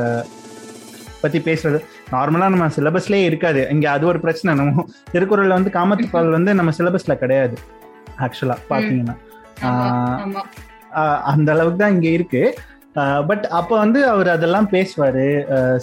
பத்தி 1.21 1.39
பேசுறது 1.39 1.79
நார்மலா 2.11 2.47
நம்ம 2.47 2.69
சிலபஸ்லயே 2.69 3.25
இருக்காது 3.25 3.63
இங்க 3.71 3.87
அது 3.91 4.05
ஒரு 4.05 4.19
பிரச்சனை 4.19 4.53
நம்ம 4.53 4.85
திருக்குறள் 5.11 5.57
வந்து 5.57 5.71
காமத்துப்பால் 5.71 6.29
வந்து 6.29 6.53
நம்ம 6.53 6.73
சிலபஸ்ல 6.79 7.15
கிடையாது 7.15 7.57
ஆக்சுவலா 8.19 8.57
பாத்தீங்கன்னா 8.69 9.17
அந்த 11.25 11.49
அளவுக்கு 11.51 11.79
தான் 11.79 11.93
இங்க 11.93 12.09
இருக்கு 12.09 12.43
பட் 13.27 13.45
அப்ப 13.49 13.71
வந்து 13.77 13.99
அவர் 14.07 14.29
அதெல்லாம் 14.29 14.67
பேசுவாரு 14.71 15.25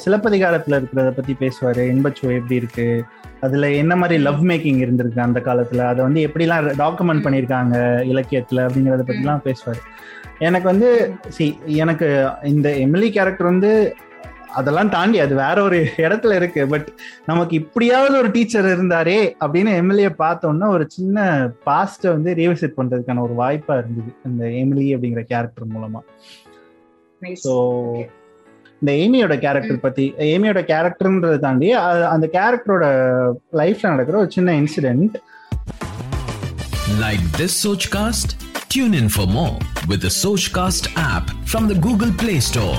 சிலப்பதிகாரத்துல 0.00 0.79
இருக்கிறத 0.79 1.11
பத்தி 1.11 1.35
பேசுவாரு 1.41 1.85
இன்பச்சுவை 1.89 2.33
எப்படி 2.37 2.57
இருக்கு 2.57 2.89
அதுல 3.41 3.71
என்ன 3.75 3.95
மாதிரி 3.97 4.17
லவ் 4.23 4.43
மேக்கிங் 4.43 4.81
இருந்திருக்கு 4.81 5.21
அந்த 5.21 5.41
காலத்துல 5.41 5.85
அதை 5.87 6.01
வந்து 6.05 6.21
எப்படிலாம் 6.27 6.69
டாக்குமெண்ட் 6.79 7.25
பண்ணியிருக்காங்க 7.25 7.77
இலக்கியத்துல 8.05 8.65
அப்படிங்கறத 8.67 9.07
பத்திலாம் 9.07 9.45
பேசுவாரு 9.45 9.83
எனக்கு 10.39 10.67
வந்து 10.67 10.91
சி 11.29 11.47
எனக்கு 11.77 12.09
இந்த 12.45 12.69
எமிலி 12.79 13.09
கேரக்டர் 13.11 13.51
வந்து 13.51 13.73
அதெல்லாம் 14.59 14.91
தாண்டி 14.91 15.19
அது 15.21 15.35
வேற 15.35 15.57
ஒரு 15.63 15.79
இடத்துல 16.05 16.37
இருக்கு 16.41 16.63
பட் 16.67 16.89
நமக்கு 17.27 17.55
இப்படியாவது 17.57 18.15
ஒரு 18.19 18.31
டீச்சர் 18.31 18.69
இருந்தாரே 18.75 19.19
அப்படின்னு 19.41 19.73
எம்எல்ஏ 19.81 20.11
பார்த்தோம்னா 20.19 20.69
ஒரு 20.69 20.85
சின்ன 20.89 21.27
பாஸ்ட்டை 21.67 22.11
வந்து 22.11 22.33
ரீவிசிட் 22.35 22.79
பண்றதுக்கான 22.79 23.25
ஒரு 23.27 23.37
வாய்ப்பா 23.39 23.77
இருந்தது 23.79 24.13
இந்த 24.25 24.45
எமிலி 24.63 24.89
அப்படிங்கிற 24.95 25.25
கேரக்டர் 25.33 25.73
மூலமா 25.75 26.03
ஸோ 27.45 27.55
இந்த 28.83 28.91
ஏமியோட 29.03 29.37
கேரக்டர் 29.39 29.79
பத்தி 29.81 30.05
ஏமியோட 30.27 30.61
கேரக்டர்ன்றது 30.65 31.39
தாண்டி 31.39 31.71
அந்த 32.13 32.27
கேரக்டரோட 32.37 32.85
லைஃப்ல 33.53 33.95
நடக்கிற 33.95 34.19
ஒரு 34.19 34.31
சின்ன 34.31 34.53
இன்சிடென்ட் 34.61 35.17
லைக் 37.01 37.25
திஸ் 37.41 37.59
சோச்காஸ்ட் 37.65 38.35
Tune 38.71 38.93
in 38.93 39.09
for 39.09 39.27
more 39.27 39.55
with 39.89 40.03
the 40.03 40.11
Sochcast 40.13 40.85
app 41.05 41.31
from 41.47 41.67
the 41.67 41.75
Google 41.77 42.13
Play 42.13 42.39
Store. 42.41 42.77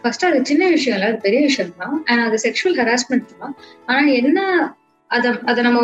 first 0.00 0.24
அது 0.24 0.40
சின்ன 0.44 0.64
விஷயம் 0.68 0.96
இல்லை 0.96 1.08
அது 1.08 1.18
பெரிய 1.18 1.40
விஷயம் 1.40 1.72
தான் 1.76 1.96
அண்ட் 2.06 2.24
அது 2.26 2.36
செக்ஷுவல் 2.38 2.78
ஹராஸ்மெண்ட் 2.80 3.32
தான் 3.38 3.54
ஆனா 3.86 4.02
என்ன 4.12 4.38
அதை 5.10 5.30
அதை 5.44 5.60
நம்ம 5.62 5.80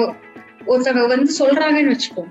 ஒருத்தவங்க 0.67 1.07
வந்து 1.07 1.33
சொல்றாங்கன்னு 1.39 1.95
வச்சுக்கோம் 1.95 2.31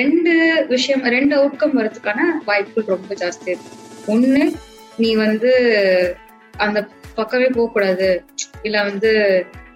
ரெண்டு 0.00 0.32
விஷயம் 0.68 1.02
ரெண்டு 1.08 1.34
அவுட்கம் 1.36 1.76
வரதுக்கான 1.76 2.20
வாய்ப்புகள் 2.44 2.94
ரொம்ப 2.94 3.14
ஜாஸ்தி 3.14 3.50
இருக்கு 3.50 3.80
ஒண்ணு 4.06 4.44
நீ 4.98 5.10
வந்து 5.16 5.50
அந்த 6.54 6.78
பக்கமே 7.14 7.48
போக 7.48 7.66
கூடாது 7.72 8.08
இல்ல 8.62 8.76
வந்து 8.84 9.10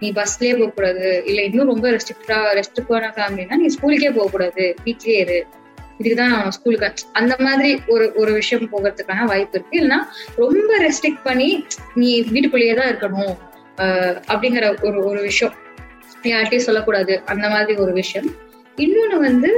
நீ 0.00 0.08
பஸ்லயே 0.12 0.54
போக 0.56 0.70
கூடாது 0.70 1.08
இல்ல 1.26 1.40
இன்னும் 1.42 1.66
ரொம்ப 1.66 1.86
ரெஸ்ட்ரிக்டா 1.90 2.38
ரெஸ்ட்ரிக்டான 2.54 3.10
ஃபேமிலினா 3.16 3.56
நீ 3.56 3.68
ஸ்கூலுக்கே 3.68 4.10
போக 4.10 4.28
கூடாது 4.30 4.64
வீட்லயே 4.84 5.18
இரு 5.20 5.38
இதுக்குதான் 6.00 6.34
ஸ்கூலுக்கு 6.48 7.06
அந்த 7.12 7.34
மாதிரி 7.38 7.70
ஒரு 7.86 8.04
ஒரு 8.16 8.32
விஷயம் 8.32 8.70
போகிறதுக்கான 8.72 9.26
வாய்ப்பு 9.26 9.56
இருக்கு 9.56 9.78
இல்லைன்னா 9.78 10.00
ரொம்ப 10.36 10.72
ரெஸ்ட்ரிக்ட் 10.78 11.24
பண்ணி 11.24 11.48
நீ 11.94 12.10
வீட்டுக்குள்ளேயே 12.30 12.74
தான் 12.74 12.90
இருக்கணும் 12.92 13.34
அப்படிங்கிற 14.28 14.66
ஒரு 14.82 14.98
ஒரு 15.04 15.20
விஷயம் 15.22 15.54
யார்கிட்டயும் 16.24 16.66
சொல்லக்கூடாது 16.66 17.14
அந்த 17.24 17.46
மாதிரி 17.48 17.74
ஒரு 17.78 17.92
விஷயம் 17.92 18.28
இன்னொன்னு 18.78 19.18
வந்து 19.20 19.50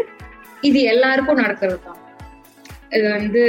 இது 0.61 0.81
எல்லாருக்கும் 0.85 1.41
நடக்கிறது 1.41 1.81
தான் 1.85 2.01
இது 2.91 3.07
வந்து 3.11 3.43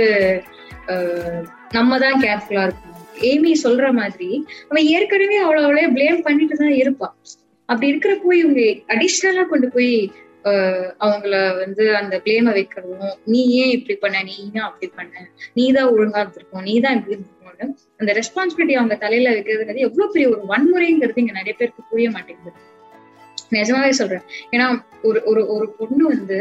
நம்ம 1.71 1.97
தான் 1.99 2.17
கேர்ஃபுல்லா 2.21 2.63
இருக்கணும் 2.67 2.97
ஏமி 3.21 3.51
சொல்ற 3.63 3.85
மாதிரி 3.91 4.29
அவன் 4.69 4.87
ஏற்கனவே 4.87 5.37
அவ்வளோ 5.43 5.63
அவளே 5.63 5.85
பிளேம் 5.87 6.21
பண்ணிட்டு 6.21 6.55
தான் 6.55 6.75
இருப்பான் 6.75 7.15
அப்படி 7.69 7.87
இருக்கிற 7.87 8.13
போய் 8.23 8.39
இவங்க 8.39 8.61
அடிஷ்னலா 8.87 9.43
கொண்டு 9.43 9.67
போய் 9.69 9.91
அவங்கள 11.01 11.35
வந்து 11.55 11.83
அந்த 11.95 12.15
பிளேம 12.23 12.53
வைக்கிறதும் 12.53 13.13
நீ 13.25 13.41
ஏன் 13.57 13.73
இப்படி 13.73 13.95
பண்ண 13.95 14.23
நீ 14.23 14.35
ஏன் 14.47 14.65
அப்படி 14.67 14.87
பண்ண 14.95 15.25
நீ 15.53 15.65
தான் 15.71 15.91
ஒழுங்கா 15.93 16.21
இருந்திருக்கும் 16.23 16.65
நீ 16.69 16.75
தான் 16.79 16.97
இப்படி 16.97 17.15
இருந்திருக்கும்னு 17.15 17.67
அந்த 18.01 18.11
ரெஸ்பான்சிபிலிட்டி 18.13 18.75
அவங்க 18.75 18.97
தலையில 18.97 19.33
வைக்கிறதுங்கிறது 19.33 19.85
எவ்வளவு 19.87 20.13
பெரிய 20.13 20.29
ஒரு 20.29 20.41
வன்முறைங்கிறது 20.51 21.23
இங்க 21.23 21.35
நிறைய 21.35 21.55
பேருக்கு 21.57 21.89
புரிய 21.91 22.09
மாட்டேங்குது 22.09 22.59
நிஜமாவே 23.51 23.93
சொல்றேன் 23.99 24.25
ஏன்னா 24.53 24.67
ஒரு 25.03 25.21
ஒரு 25.25 25.41
ஒரு 25.55 25.67
பொண்ணு 25.79 26.03
வந்து 26.07 26.39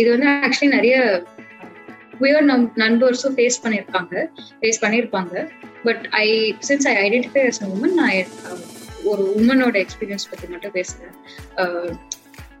இது 0.00 0.08
வந்து 0.10 0.28
ஆக்சுவலி 0.38 0.70
நிறைய 0.70 0.96
உயர் 2.20 2.48
நம் 2.48 2.64
நண்பர்ஸும் 2.76 3.36
ஃபேஸ் 3.36 3.62
பண்ணியிருக்காங்க 3.62 4.14
ஃபேஸ் 4.58 4.82
பண்ணியிருப்பாங்க 4.82 5.34
but 5.84 6.02
I 6.18 6.26
since 6.68 6.88
I 6.88 6.94
identify 7.04 7.44
as 7.50 7.62
woman 7.68 7.96
நான் 8.00 8.18
ஒரு 9.04 9.22
உமனோட 9.36 9.76
எக்ஸ்பீரியன்ஸ் 9.76 10.28
பத்தி 10.30 10.48
மட்டும் 10.48 10.74
பேசுறேன் 10.74 11.14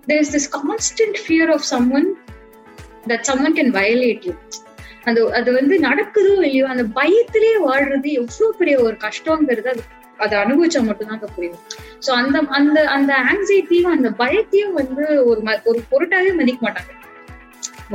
there's 0.06 0.30
this 0.30 0.46
constant 0.48 1.16
fear 1.18 1.46
of 1.50 1.62
someone 1.64 2.16
that 3.06 3.24
someone 3.24 3.54
can 3.54 3.70
violate 3.72 4.24
you 4.24 4.36
அந்த 5.06 5.20
அது 5.38 5.50
வந்து 5.52 5.74
நடக்குதோ 5.78 6.32
இல்லையோ 6.34 6.64
அந்த 6.72 6.82
பயத்திலேயே 6.98 7.56
வாழ்றது 7.68 8.08
எவ்வளவு 8.20 8.50
பெரிய 8.58 8.74
ஒரு 8.78 8.96
கஷ்டங்கிறது 8.96 9.70
அது 9.72 9.82
அதை 10.18 10.34
அனுபவிச்சா 10.38 10.80
மட்டும்தான் 10.80 11.20
அது 11.20 11.34
புரியும் 11.34 11.62
சோ 12.06 12.10
அந்த 12.20 12.38
அந்த 12.50 12.78
அந்த 12.96 13.12
ஆங்ஸைட்டியும் 13.30 13.94
அந்த 13.96 14.10
பயத்தையும் 14.22 14.76
வந்து 14.80 15.06
ஒரு 15.30 15.40
ஒரு 15.70 15.80
பொருட்டாவே 15.92 16.32
மதிக்க 16.40 16.60
மாட்டாங்க 16.66 16.92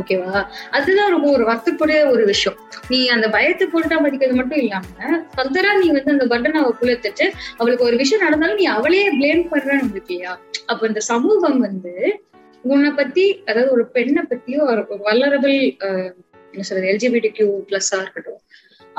ஓகேவா 0.00 0.42
அதுதான் 0.72 1.12
ரொம்ப 1.12 1.28
ஒரு 1.32 1.44
வருத்தப்படுற 1.46 1.98
ஒரு 2.12 2.24
விஷயம் 2.26 2.58
நீ 2.90 3.00
அந்த 3.08 3.28
பயத்தை 3.30 3.68
பொருட்டா 3.68 3.98
மதிக்கிறது 3.98 4.40
மட்டும் 4.40 4.62
இல்லாம 4.62 5.12
ஃபர்தரா 5.36 5.74
நீ 5.80 5.90
வந்து 5.92 6.16
அந்த 6.16 6.28
பட்டன் 6.28 6.62
அவ 6.62 6.72
குளத்துட்டு 6.80 7.28
அவளுக்கு 7.58 7.88
ஒரு 7.90 7.98
விஷயம் 7.98 8.26
நடந்தாலும் 8.26 8.60
நீ 8.60 8.68
அவளையே 8.74 9.10
பிளேம் 9.18 9.44
பண்றன்னு 9.52 9.92
இருக்கியா 9.92 10.34
அப்ப 10.68 10.82
இந்த 10.88 11.04
சமூகம் 11.12 11.60
வந்து 11.60 11.94
உன்னை 12.64 12.90
பத்தி 12.94 13.26
அதாவது 13.46 13.70
ஒரு 13.72 13.84
பெண்ணை 13.92 14.24
பத்தியோ 14.24 14.64
வல்லரபிள் 15.04 15.58
என்ன 16.54 16.66
சொல்றது 16.68 16.92
எல்ஜிபிடி 16.92 17.30
கியூ 17.32 17.50
பிளஸ்ஸா 17.70 17.98
இருக்கட்டும் 18.02 18.42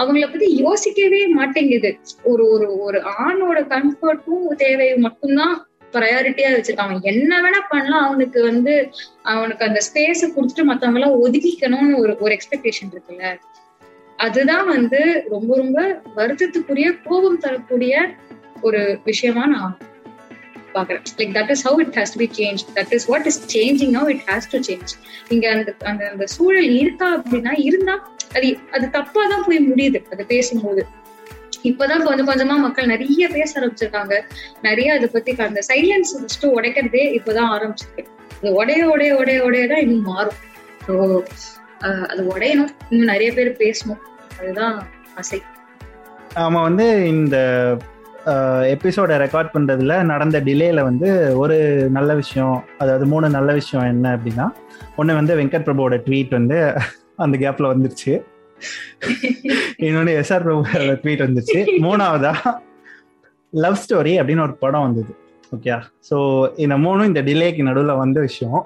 அவங்கள 0.00 0.27
பத்தி 0.27 0.49
யோசிக்கவே 0.57 1.21
மாட்டேங்குது 1.35 1.91
ஒரு 2.23 2.45
ஒரு 2.55 2.67
ஒரு 2.79 2.99
ஆணோட 3.19 3.59
கம்ஃபர்ட்டும் 3.73 4.45
தேவையும் 4.57 5.05
மட்டும்தான் 5.07 5.55
ப்ரையாரிட்டியா 5.93 6.51
வச்சிருக்கான் 6.53 7.09
என்ன 7.13 7.41
வேணா 7.43 7.61
பண்ணலாம் 7.71 8.07
அவனுக்கு 8.09 8.41
வந்து 8.43 8.75
அவனுக்கு 9.33 9.65
அந்த 9.65 9.81
ஸ்பேஸ 9.89 10.21
கொடுத்துட்டு 10.29 10.69
மத்தவங்க 10.71 11.01
எல்லாம் 11.01 11.19
ஒதுக்கிக்கணும்னு 11.21 11.97
ஒரு 11.97 12.15
ஒரு 12.21 12.33
எக்ஸ்பெக்டேஷன் 12.37 12.93
இருக்குல்ல 12.95 13.29
அதுதான் 14.19 14.67
வந்து 14.67 15.01
ரொம்ப 15.29 15.51
ரொம்ப 15.57 15.81
வருத்தத்துக்குரிய 16.17 16.89
கோபம் 17.05 17.43
தரக்கூடிய 17.45 17.95
ஒரு 18.61 18.81
விஷயமா 19.05 19.45
நான் 19.47 19.75
பாக்குறேன் 20.75 21.05
like 21.19 21.35
that 21.37 21.51
is 21.51 21.65
how 21.69 21.79
it 21.81 21.97
has 21.99 22.13
to 22.15 22.21
be 22.21 22.29
change 22.39 22.63
that 22.77 22.93
is 22.93 23.07
what 23.11 23.27
is 23.27 23.41
changing 23.55 23.95
how 23.99 24.11
it 24.11 24.25
has 24.29 24.49
to 24.53 24.61
change 24.69 24.93
இங்க 25.29 25.47
அந்த 25.51 25.71
அந்த 25.85 26.03
அந்த 26.13 26.27
சூழல் 26.35 26.71
இருக்கா 26.81 27.09
அப்படின்னா 27.19 27.53
இருந்தா 27.69 27.95
அது 28.37 28.49
அது 28.71 28.87
தப்பா 28.91 29.23
தான் 29.27 29.45
போய் 29.47 29.67
முடியுது 29.69 30.01
அதை 30.13 30.25
பேசும்போது 30.27 30.83
இப்பதான் 31.65 32.05
கொஞ்சம் 32.05 32.29
கொஞ்சமா 32.29 32.57
மக்கள் 32.59 32.87
நிறைய 32.87 33.29
பேச 33.29 33.61
ஆரம்பிச்சிருக்காங்க 33.61 34.15
நிறைய 34.63 34.93
அதை 34.93 35.09
பத்தி 35.13 35.35
அந்த 35.43 35.63
சைலன்ஸ் 35.69 36.13
ஃபர்ஸ்ட் 36.21 36.47
உடைக்கிறதே 36.55 37.05
இப்பதான் 37.19 37.53
ஆரம்பிச்சிருக்கு 37.57 38.05
அது 38.41 38.51
உடைய 38.55 38.83
உடைய 38.89 39.13
உடைய 39.17 39.39
உடையதான் 39.45 39.83
இன்னும் 39.83 40.09
மாறும் 40.13 40.41
ஸோ 40.87 40.95
அது 42.09 42.23
உடையணும் 42.25 42.73
இன்னும் 42.91 43.13
நிறைய 43.13 43.31
பேர் 43.33 43.53
பேசணும் 43.59 44.03
அதுதான் 44.41 44.77
ஆசை 45.15 45.41
நாம 46.35 46.63
வந்து 46.63 46.87
இந்த 47.09 47.37
எபிசோடை 48.71 49.15
ரெக்கார்ட் 49.17 49.55
பண்ணுறதுல 49.55 49.95
நடந்த 50.05 50.39
டிலேயில் 50.41 50.81
வந்து 50.83 51.09
ஒரு 51.37 51.57
நல்ல 51.91 52.15
விஷயம் 52.15 52.57
அதாவது 52.79 53.05
மூணு 53.07 53.29
நல்ல 53.29 53.53
விஷயம் 53.53 53.87
என்ன 53.87 54.17
அப்படின்னா 54.17 54.47
ஒன்று 54.97 55.15
வந்து 55.15 55.35
வெங்கட் 55.37 55.67
பிரபுவோட 55.67 55.97
ட்வீட் 56.07 56.31
வந்து 56.31 56.59
அந்த 57.17 57.37
கேப்பில் 57.39 57.73
வந்துருச்சு 57.73 58.13
என்னோட 59.87 60.09
எஸ்ஆர் 60.17 60.45
பிரபு 60.45 60.63
ட்வீட் 61.03 61.25
வந்துச்சு 61.25 61.61
மூணாவதா 61.85 62.35
லவ் 63.53 63.81
ஸ்டோரி 63.83 64.13
அப்படின்னு 64.21 64.47
ஒரு 64.47 64.55
படம் 64.57 64.87
வந்தது 64.87 65.13
ஓகே 65.53 65.75
ஸோ 66.09 66.17
இந்த 66.57 66.77
மூணும் 66.77 67.11
இந்த 67.11 67.21
டிலேக்கு 67.23 67.69
நடுவில் 67.69 68.01
வந்த 68.01 68.19
விஷயம் 68.21 68.63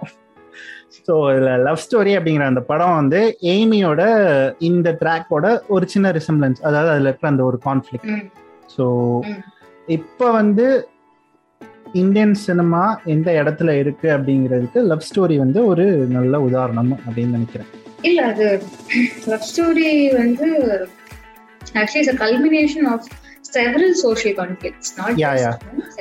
ஸோ 0.99 1.15
இதில் 1.33 1.63
லவ் 1.63 1.83
ஸ்டோரி 1.83 2.13
அப்படிங்கிற 2.17 2.47
அந்த 2.47 2.63
படம் 2.63 2.97
வந்து 2.97 3.21
எய்மியோட 3.53 4.03
இந்த 4.61 4.89
ட்ராக்கோட 5.01 5.47
ஒரு 5.69 5.85
சின்ன 5.89 6.11
ரிசம்பிளன்ஸ் 6.13 6.63
அதாவது 6.63 6.91
அதில் 6.91 7.09
இருக்கிற 7.09 7.29
அந்த 7.29 7.45
ஒரு 7.45 7.61
கான்ஃப்ளிக் 7.65 8.09
ஸோ 8.75 8.87
இப்போ 9.89 10.27
வந்து 10.33 10.67
இந்தியன் 11.95 12.35
சினிமா 12.43 12.83
எந்த 13.07 13.31
இடத்துல 13.41 13.71
இருக்கு 13.79 14.09
அப்படிங்கிறதுக்கு 14.11 14.83
லவ் 14.83 15.09
ஸ்டோரி 15.09 15.37
வந்து 15.39 15.61
ஒரு 15.67 15.87
நல்ல 16.09 16.41
உதாரணம் 16.41 16.93
அப்படின்னு 16.99 17.37
நினைக்கிறேன் 17.37 17.71
இல்ல 18.03 18.21
அது 18.25 18.47
லவ் 19.27 19.49
ஸ்டோரி 19.51 19.89
வந்து 20.15 20.49
actually 21.75 22.03
is 22.05 22.21
culmination 22.23 22.89
of 22.93 23.09
several 23.49 23.97
social 24.03 24.37
conflicts 24.39 24.93
not 24.99 25.19
ya 25.23 25.33
yeah 25.37 25.51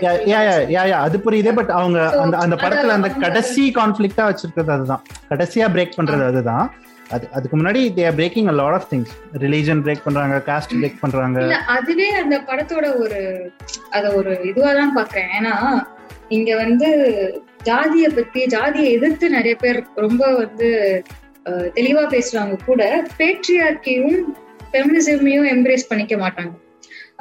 yeah 0.04 0.12
ya 0.32 0.42
ya 0.76 0.84
ya 0.84 1.00
அது 1.06 1.18
புரியுதே 1.26 1.54
பட் 1.60 1.72
அவங்க 1.80 2.00
அந்த 2.24 2.36
அந்த 2.38 2.56
படத்துல 2.64 2.96
அந்த 3.00 3.10
கடைசி 3.26 3.66
கான்ஃபிளிக்டா 3.80 4.26
வச்சிருக்கிறது 4.30 4.74
அதுதான் 4.78 5.04
கடைசியா 5.30 5.68
பிரேக் 5.76 5.98
பண்றது 6.00 6.26
அதுதான் 6.26 6.66
அது 7.10 7.26
அதுக்கு 7.32 7.56
முன்னாடி 7.58 7.80
they 7.96 8.04
are 8.10 8.18
breaking 8.20 8.50
a 8.52 8.56
lot 8.60 8.76
of 8.78 8.90
things 8.92 9.14
religion 9.44 9.82
break 9.86 10.06
பண்றாங்க 10.06 10.36
காஸ்ட் 10.48 10.76
பிரேக் 10.78 11.02
பண்றாங்க 11.02 11.58
அதுவே 11.76 12.08
அந்த 12.22 12.36
படத்தோட 12.50 12.86
ஒரு 12.98 13.20
அத 13.90 14.06
ஒரு 14.20 14.34
இதுவா 14.50 14.72
தான் 14.74 14.96
பாக்குறேன் 14.96 15.32
ஏன்னா 15.38 15.56
இங்க 16.30 16.52
வந்து 16.56 16.90
ஜாதிய 17.64 18.06
பத்தி 18.10 18.42
ஜாதியை 18.48 18.92
எதிர்த்து 18.94 19.26
நிறைய 19.30 19.56
பேர் 19.56 19.80
ரொம்ப 19.96 20.24
வந்து 20.36 20.70
தெளிவா 21.46 22.04
பேசுறாங்க 22.12 22.56
கூட 22.66 23.06
பேட்ரியார்கியும் 23.18 24.20
பெமினிசமையும் 24.74 25.48
எம்ப்ரேஸ் 25.48 25.90
பண்ணிக்க 25.90 26.16
மாட்டாங்க 26.18 26.54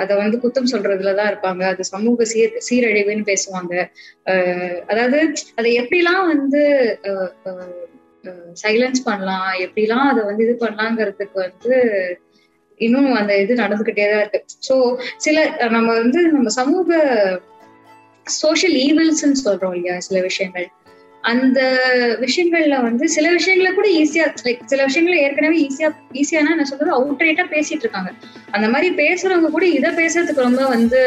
அதை 0.00 0.17
வந்து 0.17 0.37
குத்தம் 0.41 0.73
சொல்றதுலதான் 0.73 1.31
இருப்பாங்க 1.31 1.63
அது 1.65 1.85
சமூக 1.85 2.25
சீர் 2.25 2.53
சீரழிவுன்னு 2.69 3.25
பேசுவாங்க 3.27 3.75
அதாவது 4.87 5.19
அதை 5.55 5.71
எப்படிலாம் 5.73 6.27
வந்து 6.27 6.63
சைலன்ஸ் 8.55 9.01
பண்ணலாம் 9.05 9.53
எப்படிலாம் 9.59 10.09
அதை 10.09 10.25
வந்து 10.25 10.45
இது 10.45 10.55
பண்ணலாங்கிறதுக்கு 10.67 11.39
வந்து 11.41 11.77
இன்னும் 12.81 13.13
அந்த 13.13 13.37
இது 13.37 13.55
நடந்துகிட்டே 13.55 14.05
தான் 14.11 14.21
இருக்கு 14.21 14.59
ஸோ 14.69 14.75
சில 15.17 15.47
நம்ம 15.69 15.89
வந்து 15.95 16.21
நம்ம 16.33 16.49
சமூக 16.49 16.99
சோஷியல் 18.27 18.77
ஈவல்ஸ் 18.79 19.45
சொல்றோம் 19.45 19.75
இல்லையா 19.75 19.99
சில 19.99 20.21
விஷயங்கள் 20.21 20.69
அந்த 21.25 21.61
விஷயங்கள்ல 22.21 22.83
வந்து 22.83 23.09
சில 23.09 23.33
விஷயங்களை 23.33 23.75
கூட 23.75 23.89
ஈஸியா 23.89 24.27
லைக் 24.45 24.63
சில 24.67 24.85
விஷயங்கள 24.85 25.15
ஏற்கனவே 25.15 25.57
ஈஸியா 25.67 25.89
ஈஸியானா 26.13 26.55
நான் 26.55 26.65
சொல்றது 26.65 26.91
அவுட் 26.91 27.51
பேசிட்டு 27.51 27.81
இருக்காங்க 27.81 28.13
அந்த 28.51 28.69
மாதிரி 28.69 28.95
பேசுறவங்க 28.95 29.51
கூட 29.51 29.67
இதை 29.67 29.91
பேசுறதுக்கு 29.91 30.41
ரொம்ப 30.41 30.69
வந்து 30.69 31.03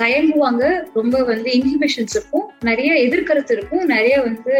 தயங்குவாங்க 0.00 0.64
ரொம்ப 0.94 1.24
வந்து 1.24 1.50
இன்ஹிபிஷன்ஸ் 1.50 2.16
இருக்கும் 2.16 2.50
நிறைய 2.60 2.94
எதிர்கருத்து 2.94 3.52
இருக்கும் 3.52 3.84
நிறைய 3.86 4.22
வந்து 4.22 4.54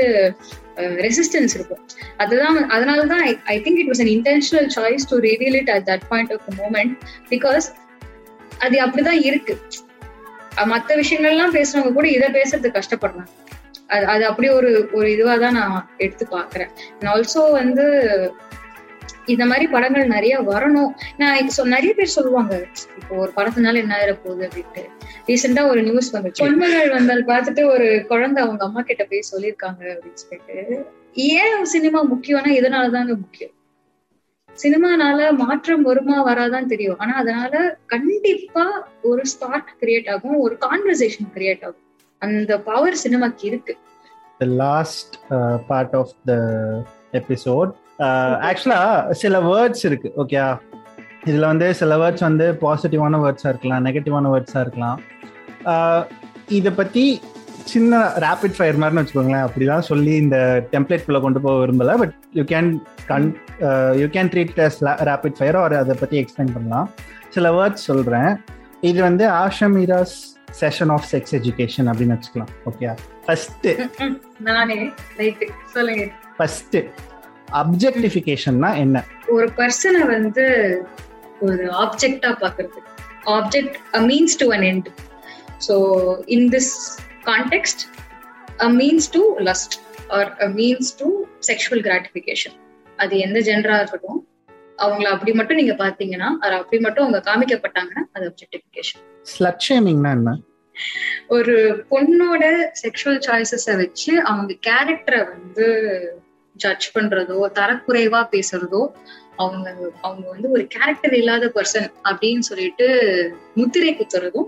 ரெசிஸ்டன்ஸ் 1.02 1.54
இருக்கும் 1.54 1.82
அதுதான் 2.16 2.70
அதனாலதான் 2.70 3.24
I 3.44 3.60
think 3.60 3.78
it 3.78 3.88
was 3.88 4.00
an 4.00 4.12
intentional 4.16 4.68
choice 4.68 5.08
to 5.10 5.18
reveal 5.18 5.54
it 5.54 5.70
at 5.70 5.86
that 5.88 6.06
point 6.08 6.32
of 6.32 6.46
moment 6.56 6.94
because 7.30 7.66
அது 8.58 8.76
அப்படிதான் 8.78 9.22
இருக்கு 9.22 9.56
மற்ற 10.66 10.96
விஷயங்கள்லாம் 10.96 11.56
பேசுறவங்க 11.56 11.92
கூட 11.92 12.08
இதை 12.08 12.28
பேசுறது 12.28 12.68
கஷ்டப்படுறாங்க 12.70 13.45
அது 13.88 14.04
அது 14.06 14.24
அப்படியே 14.26 14.52
ஒரு 14.52 14.70
ஒரு 14.92 15.06
இதுவா 15.10 15.34
தான் 15.36 15.56
நான் 15.56 15.76
எடுத்து 15.98 16.24
பாக்குறேன் 16.30 16.70
ஆல்சோ 17.06 17.42
வந்து 17.52 17.84
இந்த 19.26 19.44
மாதிரி 19.46 19.66
படங்கள் 19.66 20.12
நிறைய 20.14 20.34
வரணும் 20.42 20.90
நான் 21.16 21.72
நிறைய 21.74 21.92
பேர் 21.94 22.16
சொல்லுவாங்க 22.16 22.54
இப்போ 22.98 23.14
ஒரு 23.16 23.32
படத்தினால 23.36 23.80
என்ன 23.82 23.96
ஆயிட 23.96 24.12
போகுது 24.16 24.44
அப்படின்ட்டு 24.48 24.84
ரீசெண்டா 25.28 25.62
ஒரு 25.68 25.80
நியூஸ் 25.82 26.12
வந்துச்சு 26.14 26.44
பொன்மகள் 26.44 26.94
வந்தால் 26.94 27.24
பார்த்துட்டு 27.24 27.64
ஒரு 27.66 27.88
குழந்தை 28.08 28.40
அவங்க 28.42 28.64
அம்மா 28.64 28.82
கிட்ட 28.82 29.04
போய் 29.04 29.30
சொல்லியிருக்காங்க 29.32 29.82
அப்படின்னு 29.92 30.22
சொல்லிட்டு 30.22 30.58
ஏன் 31.34 31.64
சினிமா 31.66 32.00
முக்கியம்னா 32.04 32.52
இதனாலதாங்க 32.52 33.14
முக்கியம் 33.16 33.54
சினிமானால 34.58 35.20
மாற்றம் 35.36 35.82
வருமா 35.82 36.18
வராதான் 36.28 36.68
தெரியும் 36.68 36.98
ஆனா 36.98 37.14
அதனால 37.14 37.54
கண்டிப்பா 37.86 38.64
ஒரு 39.02 39.22
ஸ்பார்க் 39.24 39.72
கிரியேட் 39.80 40.08
ஆகும் 40.08 40.38
ஒரு 40.38 40.54
கான்வர்சேஷன் 40.60 41.28
கிரியேட் 41.34 41.64
ஆகும் 41.64 41.85
அந்த 42.22 42.52
பவர் 42.66 42.96
சினிமாக்கு 43.02 43.44
இருக்கு 43.50 43.72
the 44.40 44.46
last 44.58 45.14
part 45.68 45.94
of 45.94 46.14
the 46.28 46.34
episode 47.20 47.72
ஆக்சுவலா 48.48 48.80
சில 49.22 49.36
வேர்ட்ஸ் 49.46 49.84
இருக்கு 49.88 50.08
ஓகே 50.16 50.38
இதுல 51.26 51.46
வந்து 51.46 51.68
சில 51.74 51.92
வேர்ட்ஸ் 51.98 52.26
வந்து 52.26 52.46
பாசிட்டிவான 52.60 53.20
வேர்ட்ஸா 53.22 53.50
இருக்கலாம் 53.52 53.84
நெகட்டிவான 53.86 54.30
வேர்ட்ஸா 54.34 54.60
இருக்கலாம் 54.66 54.98
uh, 55.72 56.00
இதை 56.56 56.70
பத்தி 56.72 57.04
சின்ன 57.66 58.00
ரேபிட் 58.24 58.56
ஃபயர் 58.56 58.78
மாதிரின்னு 58.80 59.02
வச்சுக்கோங்களேன் 59.02 59.46
அப்படிதான் 59.46 59.86
சொல்லி 59.88 60.12
இந்த 60.16 60.36
டெம்ப்ளேட் 60.74 61.06
குள்ள 61.06 61.20
கொண்டு 61.20 61.40
போக 61.44 61.56
விரும்பல 61.62 61.94
but 62.02 62.14
you 62.38 62.44
can 62.52 62.68
can 63.08 63.26
you 64.00 64.06
can 64.14 64.30
treat 64.32 64.60
as 64.66 64.78
rapid 65.08 65.36
fire 65.38 65.58
அவர் 65.60 65.74
அதை 65.80 65.96
பற்றி 66.02 66.18
எக்ஸ்பிளைன் 66.20 66.54
பண்ணலாம் 66.56 66.88
சில 67.28 67.50
வேர்ட்ஸ் 67.58 67.86
சொல்கிறேன் 67.90 68.30
இது 68.82 68.98
வந்து 69.02 69.24
ஆஷமீராஸ் 69.36 70.16
செஷன் 70.58 70.92
ஆஃப் 70.92 71.06
செக்ஸ் 71.10 71.34
எஜுகேஷன் 71.34 71.88
அப்படின்னு 71.90 72.16
வச்சுக்கலாம் 72.16 72.52
ஓகே 72.66 72.92
ஃபர்ஸ்ட் 73.26 73.66
நானே 74.48 74.78
ரைட் 75.18 75.44
சொல்லுங்க 75.74 76.04
ஃபர்ஸ்ட் 76.36 76.76
அப்ஜெக்டிஃபிகேஷன்னா 77.56 78.70
என்ன 78.76 79.02
ஒரு 79.34 79.46
பர்சனை 79.58 80.02
வந்து 80.08 80.44
ஒரு 81.40 81.64
ஆப்ஜெக்டா 81.82 82.30
பாக்குறது 82.42 82.80
object 83.30 83.76
a 83.94 84.00
means 84.06 84.36
to 84.36 84.46
an 84.52 84.66
end 84.70 84.88
so 85.66 85.74
in 86.36 86.48
this 86.48 86.72
context 87.26 87.82
a 88.60 88.70
means 88.76 89.08
to 89.10 89.22
lust 89.40 89.76
or 90.10 90.30
a 90.40 90.48
means 90.54 90.90
to 91.00 91.08
sexual 91.50 91.84
gratification 91.86 92.56
அது 92.98 93.14
எந்த 93.18 93.38
ஜென்டரா 93.40 93.76
இருக்கட்டும் 93.80 94.20
அவங்கள 94.78 95.06
அப்படி 95.06 95.32
மட்டும் 95.32 95.56
நீங்க 95.56 95.74
பாத்தீங்கன்னா 95.78 96.28
அப்படி 96.56 96.78
மட்டும் 96.80 97.04
அவங்க 97.04 97.20
காமிக்கப்பட்டாங்கன்னா 97.26 98.04
அது 98.12 98.24
அப்ஜெக்டிபிகேஷன் 98.26 99.04
ஸ்லட் 99.26 99.64
ஷேமிங்னா 99.68 100.10
என்ன 100.10 100.34
ஒரு 101.28 101.54
பொண்ணோட 101.90 102.44
செக்ஷுவல் 102.82 103.22
சாய்ஸஸ 103.26 103.76
வச்சு 103.76 104.12
அவங்க 104.22 104.52
கேரக்டரை 104.62 105.20
வந்து 105.28 105.66
ஜட்ஜ் 106.56 106.88
பண்றதோ 106.94 107.38
தரக்குறைவா 107.54 108.20
பேசுறதோ 108.32 108.82
அவங்க 109.36 109.66
அவங்க 110.02 110.26
வந்து 110.30 110.48
ஒரு 110.50 110.64
கேரக்டர் 110.66 111.14
இல்லாத 111.14 111.46
பர்சன் 111.56 111.88
அப்படின்னு 112.04 112.44
சொல்லிட்டு 112.44 112.86
முத்திரை 113.54 113.90
குத்துறதும் 113.94 114.47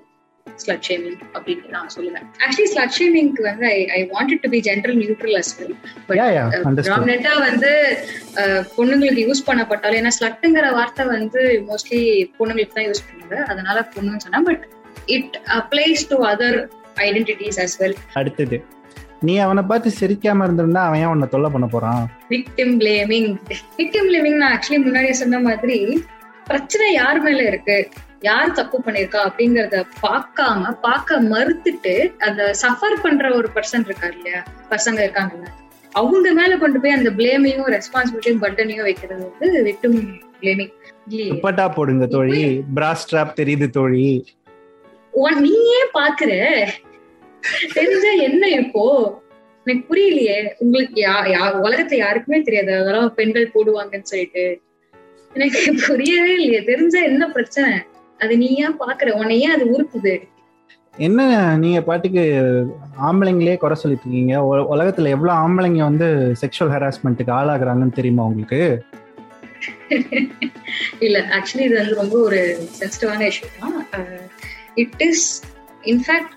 ஸ்லட் 0.63 0.85
ஷேமிங் 0.87 1.19
அப்படின்னு 1.31 1.73
நான் 1.75 1.91
சொல்லுவேன் 1.95 2.27
ஆக்சுவலி 2.41 2.69
ஸ்லட் 2.73 2.95
ஷேமிங்க்கு 2.97 3.45
வந்து 3.49 3.67
I 3.69 3.79
I 3.93 4.01
wanted 4.13 4.43
to 4.45 4.51
be 4.51 4.61
gender 4.69 4.99
neutral 5.01 5.37
as 5.41 5.53
well 5.59 5.75
but 6.09 7.29
வந்து 7.49 7.73
uh, 8.41 8.61
பொண்ணுங்களுக்கு 8.77 9.27
யூஸ் 9.27 9.47
பண்ணப்பட்டாலும் 9.49 10.01
ஏன்னா 10.01 10.15
ஸ்லட்டுங்கிற 10.19 10.67
வார்த்தை 10.73 11.07
வந்து 11.15 11.43
மோஸ்ட்லி 11.69 12.03
பொண்ணுங்களுக்கு 12.39 12.79
தான் 12.79 12.89
யூஸ் 12.89 13.05
பண்ணுவாங்க 13.05 13.39
அதனால 13.49 13.79
பொண்ணுன்னு 13.95 14.25
சொன்னா 14.27 14.43
but 14.47 14.65
it 15.09 15.37
applies 15.59 16.03
to 16.09 16.19
other 16.29 16.59
identities 17.03 17.61
as 17.65 17.79
well 17.83 17.97
அடுத்தது 18.17 18.59
நீ 19.23 19.33
அவனை 19.39 19.63
பார்த்து 19.65 19.89
சிரிக்காம 19.99 20.45
இருந்திருந்தா 20.45 20.83
அவன் 20.85 21.01
ஏன் 21.01 21.13
உன்னை 21.13 21.27
தொல்லை 21.29 21.49
பண்ண 21.51 21.67
போறான் 21.69 22.03
விக்டிம் 22.31 22.75
பிளேமிங் 22.81 23.31
விக்டிம் 23.79 24.07
பிளேமிங் 24.09 24.39
நான் 24.39 24.53
ஆக்சுவலி 24.53 24.81
முன்னாடியே 24.85 25.17
சொன்ன 25.23 25.41
மாதிரி 25.41 25.79
பிரச்சனை 26.47 26.87
யார் 26.93 27.21
மேல 27.21 27.41
இருக்கு 27.49 27.79
யார் 28.23 28.55
தப்பு 28.55 28.77
பண்ணிருக்கா 28.79 29.21
அப்படிங்கறத 29.27 29.81
பார்க்காம 30.01 30.71
பார்க்க 30.81 31.21
மறுத்துட்டு 31.29 31.95
அந்த 32.19 32.43
சஃபர் 32.63 33.03
பண்ற 33.03 33.29
ஒரு 33.35 33.49
பர்சன் 33.55 33.87
இருக்காரு 33.87 34.17
இல்லையா 34.19 34.41
பசங்க 34.71 34.99
இருக்காங்கல்ல 35.03 35.49
அவங்க 35.93 36.29
மேல 36.33 36.57
கொண்டு 36.57 36.79
போய் 36.81 36.97
அந்த 36.97 37.11
பிளேமையும் 37.11 37.69
ரெஸ்பான்சிபிலிட்டியும் 37.75 38.43
பட்டனையும் 38.43 38.89
வைக்கிறது 38.89 39.23
வந்து 39.27 39.63
விக்டிம் 39.65 39.97
பிளேமிங் 40.41 40.75
துப்பட்டா 41.29 41.67
போடுங்க 41.69 42.07
தோழி 42.07 42.43
பிரா 42.77 42.91
ஸ்ட்ராப் 42.95 43.39
தெரியுது 43.39 43.69
தோழி 43.71 44.09
நீ 45.41 45.55
ஏன் 45.77 45.95
பாக்குற 45.95 46.33
தெரிஞ்ச 47.75 48.07
என்ன 48.21 48.43
இப்போ 48.59 48.85
எனக்கு 49.67 49.85
புரியலையே 49.89 50.39
உங்களுக்கு 50.59 51.01
உலகத்துல 51.61 51.99
யாருக்குமே 51.99 52.39
தெரியாது 52.41 52.73
அதெல்லாம் 52.73 53.15
பெண்கள் 53.15 53.53
போடுவாங்கன்னு 53.55 54.11
சொல்லிட்டு 54.13 54.45
எனக்கு 55.33 55.73
புரியவே 55.87 56.33
இல்லையே 56.37 56.61
தெரிஞ்ச 56.69 56.97
என்ன 57.03 57.25
பிரச்சனை 57.31 57.71
அது 58.21 58.35
நீ 58.39 58.49
ஏன் 58.63 58.79
பாக்குற 58.79 59.09
உன்னையே 59.19 59.49
அது 59.55 59.65
உறுத்துது 59.73 60.15
என்ன 60.95 61.21
நீங்க 61.55 61.81
பாட்டுக்கு 61.81 62.23
ஆம்பளைங்களே 63.09 63.57
குறை 63.57 63.77
சொல்லிட்டு 63.77 64.07
இருக்கீங்க 64.07 64.35
உலகத்துல 64.73 65.13
எவ்வளவு 65.17 65.39
ஆம்பளைங்க 65.39 65.83
வந்து 65.85 66.09
செக்ஷுவல் 66.41 66.75
ஹராஸ்மெண்ட்டுக்கு 66.77 67.37
ஆளாகிறாங்கன்னு 67.37 67.99
தெரியுமா 68.01 68.27
உங்களுக்கு 68.27 68.63
இல்ல 71.05 71.19
ஆக்சுவலி 71.37 71.65
இது 71.67 71.77
வந்து 71.79 72.01
ரொம்ப 72.01 72.17
ஒரு 72.25 72.41
சென்சிட்டிவான 72.75 73.29
இஷ்யூ 73.31 73.49
தான் 73.57 73.79
it 74.77 75.01
is 75.07 75.25
in fact 75.89 76.35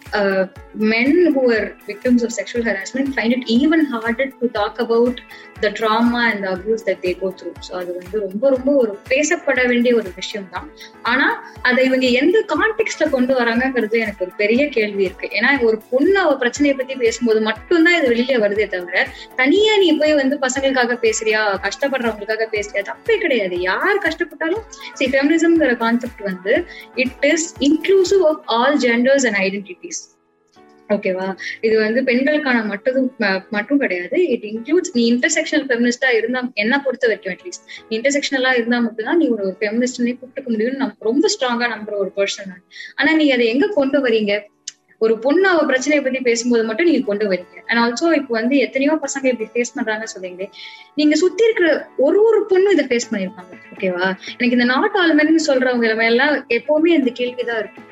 men 0.91 1.15
who 1.27 1.41
men 1.45 1.63
who 2.07 2.21
of 2.25 2.33
sexual 2.35 2.67
of 2.67 2.75
sexual 2.79 3.31
it 3.35 3.47
even 3.57 3.81
it 3.85 4.29
even 4.35 4.51
talk 4.53 4.77
about 4.77 5.19
the 5.61 5.69
trauma 5.79 6.21
and 6.27 6.45
trauma 6.45 6.83
and 6.83 7.01
they 7.03 7.11
abuse 7.13 7.41
so 7.67 7.71
அது 7.79 7.91
வந்து 7.97 8.15
ரொம்ப 8.19 8.43
ரொம்ப 8.49 8.69
ஒரு 8.73 8.93
பேசப்பட 9.09 9.61
வேண்டிய 9.67 9.91
ஒரு 9.95 10.09
விஷயம் 10.15 10.47
தான் 10.51 10.67
ஆனால் 11.03 11.35
அதை 11.61 11.81
இவங்க 11.85 12.07
எந்த 12.21 12.37
கான்டெக்ட்ல 12.53 13.07
கொண்டு 13.09 13.33
வராங்கிறது 13.41 13.97
எனக்கு 13.99 14.23
ஒரு 14.25 14.33
பெரிய 14.37 14.61
கேள்வி 14.69 15.03
இருக்கு 15.03 15.29
ஏன்னா 15.37 15.51
ஒரு 15.69 15.79
பொண்ணு 15.91 16.17
அவ 16.19 16.33
பிரச்சனையை 16.35 16.75
பத்தி 16.77 16.95
பேசும்போது 16.95 17.41
மட்டும்தான் 17.41 17.97
இது 17.99 18.09
வெளியே 18.13 18.37
வருதே 18.37 18.67
தவிர 18.67 19.03
தனியா 19.35 19.75
நீ 19.83 19.89
போய் 19.97 20.17
வந்து 20.21 20.37
பசங்களுக்காக 20.45 20.97
பேசுறியா 21.05 21.43
கஷ்டப்படுறவங்களுக்காக 21.67 22.47
பேசுறியா 22.55 22.83
தப்பே 22.91 23.17
கிடையாது 23.17 23.59
யார் 23.61 24.03
கஷ்டப்பட்டாலும் 24.07 24.65
சி 24.99 25.07
ஃபெமினிசம்ங்கிற 25.13 25.75
கான்செப்ட் 25.83 26.23
வந்து 26.29 26.55
it 26.95 27.25
is 27.33 27.47
inclusive 27.69 28.25
of 28.31 28.41
all 28.57 28.79
genders 28.87 29.27
and 29.27 29.40
identities 29.41 30.01
ஓகேவா 30.89 31.27
இது 31.61 31.75
வந்து 31.77 31.99
பெண்களுக்கான 32.03 32.63
மட்டும் 32.63 32.97
மட்டும் 33.51 33.81
கிடையாது 33.83 34.17
இட் 34.33 34.45
இன்க்ளூட்ஸ் 34.49 34.93
நீ 34.95 35.03
இன்டர்செக்ஷனல் 35.11 35.65
பெமினிஸ்டா 35.69 36.09
இருந்தா 36.17 36.41
என்ன 36.55 36.79
பொறுத்த 36.85 37.07
வரைக்கும் 37.07 37.33
அட்லீஸ்ட் 37.35 37.65
நீ 37.87 37.93
இன்டர்செக்ஷனலா 37.99 38.53
இருந்தா 38.53 38.79
மட்டும்தான் 38.79 39.21
நீ 39.21 39.27
ஒரு 39.27 39.45
ஃபெமினிஸ்ட்னே 39.59 40.15
கூப்பிட்டுக்க 40.17 40.47
முடியும்னு 40.49 40.81
நம்ம 40.83 41.09
ரொம்ப 41.11 41.29
ஸ்ட்ராங்கா 41.35 41.69
நம்புற 41.75 41.97
ஒரு 41.97 42.11
பர்சன் 42.17 42.51
ஆனா 42.97 43.11
நீங்க 43.13 43.35
அதை 43.35 43.47
எங்க 43.47 43.69
கொண்டு 43.75 43.99
வரீங்க 43.99 44.33
ஒரு 45.01 45.13
பொண்ணு 45.17 45.45
அவ 45.49 45.61
பிரச்சனையை 45.65 46.01
பத்தி 46.03 46.19
பேசும்போது 46.21 46.63
மட்டும் 46.63 46.87
நீங்க 46.89 47.03
கொண்டு 47.05 47.25
வரீங்க 47.25 47.57
அண்ட் 47.69 47.79
ஆல்சோ 47.79 48.07
இப்போ 48.17 48.33
வந்து 48.33 48.55
எத்தனையோ 48.57 48.93
பசங்க 49.05 49.25
இப்படி 49.25 49.47
ஃபேஸ் 49.53 49.73
பண்றாங்க 49.75 50.05
சொல்லுங்க 50.05 50.45
நீங்க 50.95 51.15
சுத்தி 51.15 51.43
இருக்கிற 51.43 51.69
ஒரு 51.97 52.19
ஒரு 52.21 52.39
பொண்ணும் 52.51 52.73
இதை 52.73 52.85
ஃபேஸ் 52.89 53.09
பண்ணிருப்பாங்க 53.09 53.57
ஓகேவா 53.73 54.07
எனக்கு 54.33 54.57
இந்த 54.59 54.67
நாட் 54.73 54.97
ஆளுமன்னு 55.01 55.43
சொல்றவங்க 55.49 56.05
எல்லாம் 56.05 56.35
எப்பவுமே 56.49 56.93
இந்த 56.99 57.11
கேள்விதான் 57.11 57.61
இருக்கும் 57.61 57.87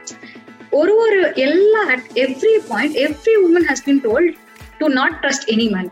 ஒரு 0.72 0.94
ஒரு 0.98 1.20
எல்லா 1.44 1.82
at 1.94 2.08
every 2.24 2.56
point 2.70 2.98
every 3.06 3.36
woman 3.46 3.68
has 3.70 3.86
been 3.86 4.02
told 4.04 4.36
to 4.80 4.88
not 4.94 5.16
trust 5.22 5.48
any 5.52 5.68
man 5.76 5.90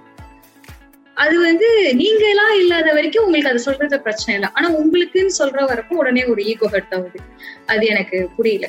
அது 1.17 1.35
வந்து 1.39 1.69
நீங்க 1.93 2.23
எல்லாம் 2.27 2.55
இல்லாத 2.55 2.89
வரைக்கும் 2.93 3.23
உங்களுக்கு 3.23 3.51
அது 3.51 3.61
சொல்றது 3.61 3.97
பிரச்சனை 3.99 4.33
இல்லை 4.35 4.49
ஆனா 4.53 4.67
உங்களுக்குன்னு 4.79 5.33
சொல்ற 5.39 5.61
வரைக்கும் 5.65 5.99
உடனே 5.99 6.23
ஒரு 6.25 6.41
ஈகோ 6.45 6.67
ஹர்ட் 6.73 6.93
ஆகுது 6.93 7.21
அது 7.67 7.85
எனக்கு 7.87 8.17
புரியல 8.35 8.67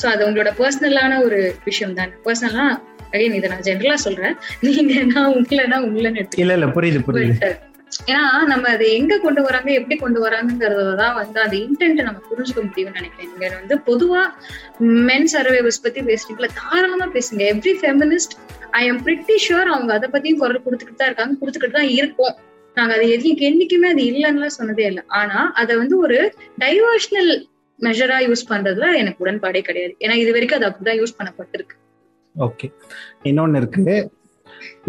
ஸோ 0.00 0.06
அது 0.06 0.22
உங்களோட 0.26 0.50
பர்சனலான 0.58 1.16
ஒரு 1.22 1.40
விஷயம் 1.64 1.94
தான் 1.94 2.12
பர்சனலா 2.26 2.66
அகைன் 3.08 3.36
இதை 3.36 3.48
நான் 3.48 3.66
ஜென்ரலா 3.66 3.96
சொல்றேன் 4.04 4.36
நீங்க 4.60 4.94
நான் 5.12 5.32
உங்களை 5.34 5.64
நான் 5.66 5.86
உங்களை 5.88 6.10
இல்ல 6.38 6.54
இல்ல 6.54 6.68
புரியுது 6.76 7.00
புரியுது 7.08 7.50
ஏன்னா 8.08 8.24
நம்ம 8.44 8.64
அதை 8.68 8.86
எங்க 8.92 9.14
கொண்டு 9.18 9.40
வராங்க 9.46 9.70
எப்படி 9.72 9.96
கொண்டு 9.96 10.20
தான் 10.96 11.14
வந்து 11.14 11.38
அந்த 11.40 11.56
இன்டென்ட் 11.58 12.00
நம்ம 12.02 12.20
புரிஞ்சுக்க 12.28 12.60
முடியும்னு 12.62 12.98
நினைக்கிறேன் 13.00 13.30
இங்க 13.30 13.48
வந்து 13.54 13.76
பொதுவா 13.88 14.22
மென் 15.08 15.28
சர்வைவர்ஸ் 15.34 15.82
பத்தி 15.82 16.02
பேசுறீங்களா 16.02 16.50
தாராளமா 16.58 17.08
பேசுங்க 17.16 17.44
every 17.50 17.74
feminist 17.82 18.36
I 18.72 18.82
am 18.86 19.00
pretty 19.02 19.36
sure 19.38 19.72
அவங்க 19.72 19.92
அதை 19.94 20.08
பத்தியும் 20.10 20.40
குரல் 20.40 20.64
கொடுத்துக்கிட்டு 20.64 21.00
தான் 21.00 21.10
இருக்காங்க 21.10 21.36
கொடுத்துக்கிட்டு 21.40 21.78
தான் 21.78 21.92
இருக்கும் 21.92 22.34
நாங்க 22.76 22.92
அது 22.94 23.06
எதுக்கு 23.10 23.44
என்னைக்குமே 23.44 23.88
அது 23.90 24.02
இல்லைன்னு 24.04 24.50
சொன்னதே 24.58 24.84
இல்லை 24.86 25.04
ஆனா 25.14 25.38
அதை 25.54 25.74
வந்து 25.76 25.96
ஒரு 25.98 26.18
டைவர்ஷனல் 26.58 27.32
மெஷரா 27.78 28.18
யூஸ் 28.20 28.48
பண்றதுல 28.48 28.86
எனக்கு 28.98 29.22
உடன்பாடே 29.24 29.62
கிடையாது 29.62 29.94
ஏன்னா 30.00 30.14
இது 30.14 30.30
வரைக்கும் 30.32 30.58
அது 30.60 30.68
அப்படிதான் 30.68 31.00
யூஸ் 31.00 31.18
பண்ணப்பட்டிருக்கு 31.18 31.76
ஓகே 32.34 32.66
இன்னொன்னு 33.22 33.60
இருக்கு 33.60 33.96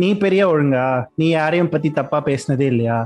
நீ 0.00 0.10
பெரிய 0.18 0.42
ஒழுங்கா 0.48 0.88
நீ 1.16 1.28
யாரையும் 1.30 1.70
பத்தி 1.70 1.92
தப்பா 1.92 2.20
பேசினதே 2.26 2.68
இல்லையா 2.68 3.00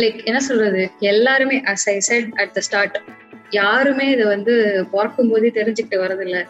லைக் 0.00 0.20
என்ன 0.24 0.40
சொல்றது 0.40 0.82
எல்லாருமே 1.04 1.56
as 1.66 1.86
I 1.88 1.96
said 2.00 2.28
at 2.36 2.52
the 2.52 2.60
start 2.60 2.98
யாருமே 3.50 4.06
இதை 4.10 4.24
வந்து 4.26 4.54
பிறக்கும் 4.90 5.30
போதே 5.30 5.48
தெரிஞ்சுக்கிட்டு 5.50 6.02
வரதில்லை 6.02 6.42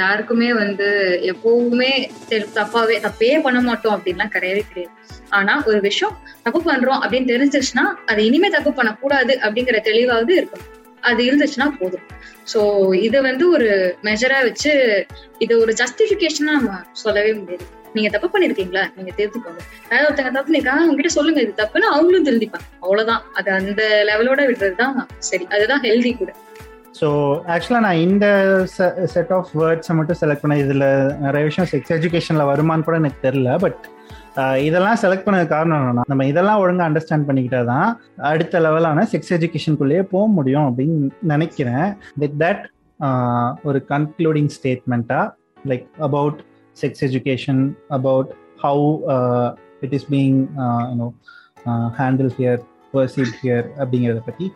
யாருக்குமே 0.00 0.48
வந்து 0.52 0.88
எப்பவுமே 1.32 1.90
தப்பாவே 2.56 2.96
தப்பே 3.00 3.30
பண்ண 3.40 3.60
மாட்டோம் 3.60 3.94
அப்படின்லாம் 3.96 4.34
கிடையவே 4.34 4.62
கிடையாது 4.68 4.92
ஆனா 5.30 5.54
ஒரு 5.66 5.80
விஷயம் 5.80 6.14
தப்பு 6.42 6.60
பண்றோம் 6.62 7.02
அப்படின்னு 7.02 7.32
தெரிஞ்சிருச்சுன்னா 7.32 7.86
அதை 8.06 8.20
இனிமே 8.26 8.50
தப்பு 8.50 8.72
பண்ணக்கூடாது 8.72 9.34
அப்படிங்கிற 9.42 9.80
தெளிவாவது 9.84 10.34
இருக்கணும் 10.40 10.70
அது 11.02 11.20
இருந்துச்சுன்னா 11.28 11.68
போதும் 11.80 12.06
ஸோ 12.52 12.60
இதை 13.00 13.18
வந்து 13.20 13.44
ஒரு 13.50 13.68
மெஜரா 14.02 14.38
வச்சு 14.42 14.72
இதை 15.38 15.54
ஒரு 15.56 15.72
ஜஸ்டிஃபிகேஷனா 15.72 16.54
நம்ம 16.58 16.80
சொல்லவே 17.02 17.32
முடியாது 17.32 17.66
நீங்க 17.94 18.10
தப்பு 18.10 18.28
பண்ணிருக்கீங்களா 18.28 18.84
நீங்க 18.96 19.10
தேர்த்துக்கோங்க 19.16 19.62
வேற 19.88 20.02
ஒருத்தங்க 20.06 20.30
தப்பு 20.30 20.48
பண்ணிருக்காங்க 20.48 20.82
அவங்க 20.82 20.96
கிட்ட 20.96 21.12
சொல்லுங்க 21.12 21.40
இது 21.40 21.52
தப்புன்னு 21.62 21.92
அவங்களும் 21.92 22.26
திருந்திப்பாங்க 22.26 22.68
அவ்வளவுதான் 22.80 23.22
அது 23.34 23.50
அந்த 23.50 23.82
லெவலோட 24.04 24.40
விடுறதுதான் 24.46 24.96
சரி 25.22 25.46
அதுதான் 25.50 25.84
ஹெல்தி 25.84 26.12
கூட 26.16 26.32
ஸோ 27.00 27.08
ஆக்சுவலாக 27.48 27.84
நான் 27.84 28.02
இந்த 28.02 28.26
செட் 29.06 29.32
ஆஃப் 29.32 29.50
வேர்ட்ஸை 29.60 29.94
மட்டும் 29.94 30.18
செலக்ட் 30.20 30.42
பண்ணேன் 30.44 30.62
இதில் 30.64 30.86
நிறைய 31.20 31.42
விஷயம் 31.44 31.68
செக்ஸ் 31.72 31.92
எஜுகேஷனில் 31.92 32.50
வருமானு 32.50 32.84
கூட 32.84 32.96
எனக்கு 32.96 33.22
தெரில 33.28 33.56
பட் 33.56 33.82
இதெல்லாம் 34.60 35.00
செலக்ட் 35.02 35.24
பண்ண 35.24 35.38
காரணம் 35.46 35.78
என்னன்னா 35.78 36.04
நம்ம 36.08 36.26
இதெல்லாம் 36.26 36.60
ஒழுங்காக 36.60 36.88
அண்டர்ஸ்டாண்ட் 36.88 37.26
பண்ணிக்கிட்டா 37.28 37.60
தான் 37.64 37.88
அடுத்த 38.30 38.60
லெவலான 38.60 39.04
செக்ஸ் 39.12 39.32
எஜுகேஷனுக்குள்ளேயே 39.32 40.04
போக 40.10 40.26
முடியும் 40.28 40.66
அப்படின்னு 40.68 40.96
நினைக்கிறேன் 41.32 41.86
வித் 42.18 42.36
தட் 42.40 42.62
ஒரு 43.62 43.78
கன்க்ளூடிங் 43.88 44.50
ஸ்டேட்மெண்ட்டா 44.56 45.20
like 45.64 45.86
about 46.00 46.40
sex 46.76 47.04
education 47.04 47.62
about 47.90 48.30
how 48.58 48.86
it 49.80 49.94
is 49.94 50.08
being 50.10 50.40
handle 52.00 52.32
here 52.38 52.60
perceive 52.94 53.32
here 53.40 53.66
அப்படிங்கிறத 53.78 54.22
பற்றி 54.24 54.46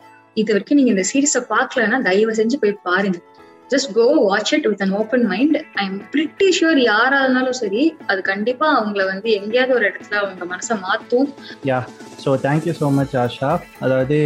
இது 0.37 0.51
வரைக்கும் 0.53 0.79
நீங்கள் 0.79 0.95
இந்த 0.97 1.05
சீரீஸை 1.11 1.41
பார்க்கலன்னா 1.53 1.99
தயவு 2.03 2.33
செஞ்சு 2.35 2.57
போய் 2.62 2.81
பாருங்க 2.83 3.18
just 3.70 3.91
go 3.93 4.07
watch 4.27 4.53
it 4.53 4.66
with 4.66 4.83
an 4.83 4.93
open 4.93 5.24
mind 5.27 5.57
I 5.77 5.85
am 5.87 5.99
pretty 6.12 6.49
sure 6.51 6.81
யாரா 6.85 7.18
இருந்தாலும் 7.22 7.59
சரி 7.61 7.83
அது 8.07 8.20
கண்டிப்பா 8.22 8.68
அவங்கள 8.77 9.05
வந்து 9.07 9.31
எங்கேயாவது 9.33 9.74
ஒரு 9.74 9.87
இடத்துல 9.91 10.18
அவங்க 10.20 10.47
மனசை 10.47 10.77
மாத்தும் 10.85 11.29
யா 11.66 11.81
so 12.24 12.33
thank you 12.45 12.74
so 12.81 12.89
much 12.95 13.16
Asha 13.16 13.51
அதாவது 13.81 14.18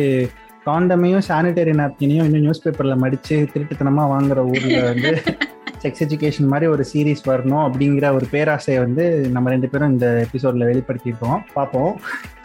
காண்டமையும் 0.66 1.26
சானிடரி 1.28 1.74
நாப்கினையும் 1.78 2.26
இன்னும் 2.28 2.44
நியூஸ் 2.46 2.64
பேப்பர்ல 2.64 2.96
மடிச்சு 3.00 3.38
திருட்டுத்தனமா 3.52 4.04
வாங்குற 4.12 4.42
ஊர்ல 4.50 4.80
வந்து 4.90 5.12
செக்ஸ் 5.82 6.02
எஜுகேஷன் 6.04 6.48
மாதிரி 6.48 6.66
ஒரு 6.66 6.84
சீரீஸ் 6.90 7.22
வரணும் 7.28 7.64
அப்படிங்கிற 7.66 8.06
ஒரு 8.14 8.26
பேராசையை 8.32 8.78
வந்து 8.78 9.04
நம்ம 9.30 9.50
ரெண்டு 9.50 9.68
பேரும் 9.68 9.92
இந்த 9.92 10.08
எபிசோடில் 10.24 10.66
வெளிப்படுத்திருக்கோம் 10.66 11.40
பார்ப்போம் 11.54 11.92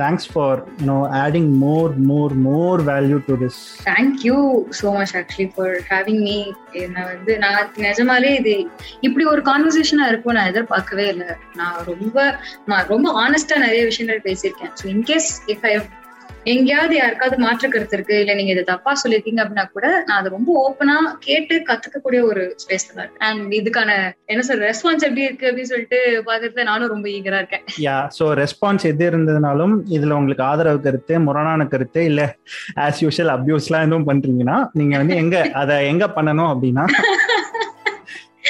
thanks 0.00 0.28
for 0.32 0.60
no 0.86 0.95
adding 1.20 1.49
more 1.60 1.93
more 2.03 2.36
more 2.45 2.82
value 2.84 3.18
to 3.28 3.36
this 3.43 3.60
thank you 3.88 4.38
so 4.80 4.93
much 4.95 5.14
actually 5.16 5.49
for 5.56 5.76
having 5.91 6.22
me 6.22 6.38
என்ன 6.84 7.06
வந்து 7.06 7.36
நான் 7.38 7.60
நிஜமாலே 7.86 8.32
இது 8.39 8.56
இப்படி 9.01 9.26
ஒரு 9.26 9.43
கான்வர்சேஷனாக 9.49 10.12
இருக்கும் 10.12 10.38
நான் 10.38 10.51
எதிர்பார்க்கவே 10.51 11.08
இல்லை 11.08 11.30
நான் 11.56 11.78
ரொம்ப 11.86 12.18
நான் 12.66 12.89
ரொம்ப 12.89 13.08
ஆனஸ்டாக 13.26 13.64
நிறைய 13.66 13.84
விஷயங்கள் 13.86 14.26
பேசியிருக்கேன் 14.26 14.74
ஸோ 14.82 14.88
இன்கேஸ் 14.88 15.30
இஃப் 15.47 15.66
ஐ 15.66 15.74
எங்கேயாவது 16.45 16.93
யாருக்காவது 16.95 17.38
மாற்று 17.43 17.68
கருத்து 17.68 17.95
இருக்கு 17.97 18.16
இல்ல 18.22 18.34
நீங்க 18.34 18.51
இதை 18.53 18.64
தப்பா 18.66 18.91
சொல்லிருக்கீங்க 19.01 19.41
அப்படின்னா 19.43 19.64
கூட 19.70 19.88
நான் 19.99 20.18
அதை 20.18 20.30
ரொம்ப 20.30 20.49
ஓப்பனா 20.62 20.95
கேட்டு 21.20 21.56
கத்துக்கக்கூடிய 21.70 22.20
ஒரு 22.24 22.43
ஸ்பேஸ் 22.62 22.86
தான் 22.89 23.01
இருக்கு 23.03 23.24
அண்ட் 23.28 23.53
இதுக்கான 23.53 23.91
என்ன 24.26 24.43
சார் 24.43 24.62
ரெஸ்பான்ஸ் 24.66 25.06
எப்படி 25.08 25.26
இருக்கு 25.26 25.47
அப்படின்னு 25.49 25.72
சொல்லிட்டு 25.72 25.99
பாக்குறதுல 26.28 26.66
நானும் 26.70 26.93
ரொம்ப 26.93 27.10
ஈகரா 27.10 27.39
இருக்கேன் 27.41 27.66
யா 27.86 27.97
சோ 28.18 28.28
ரெஸ்பான்ஸ் 28.41 28.86
எது 28.86 29.06
இருந்ததுனாலும் 29.12 29.76
இதுல 29.91 30.18
உங்களுக்கு 30.18 30.45
ஆதரவு 30.45 30.82
கருத்து 30.86 31.18
முரணான 31.26 31.68
கருத்து 31.68 32.03
இல்ல 32.03 32.24
ஆஸ் 32.82 33.01
யூஷுவல் 33.06 33.34
அபியூஸ் 33.36 33.70
எல்லாம் 33.70 33.88
எதுவும் 33.88 34.10
பண்றீங்கன்னா 34.10 34.60
நீங்க 34.74 34.95
வந்து 34.97 35.18
எங்க 35.18 35.38
அதை 35.56 35.78
எங்க 35.88 36.08
பண்ணணும் 36.16 36.51
அப்படின்னா 36.53 36.86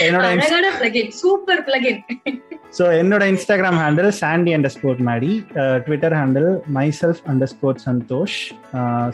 என்னோட 0.00 1.02
சூப்பர் 1.20 1.62
பிளகின் 1.66 2.02
ஸோ 2.76 2.86
என்னோட 3.00 3.24
Instagram 3.32 3.78
handle 3.82 4.10
Sandy 4.18 4.52
under 4.56 4.74
sport 4.74 5.02
Maddy 5.08 5.30
Twitter 5.86 6.16
handle 6.18 6.48
my 6.78 6.88
self 6.98 7.22
under 7.32 7.52
sport 7.52 7.80
Santhosh 7.86 8.36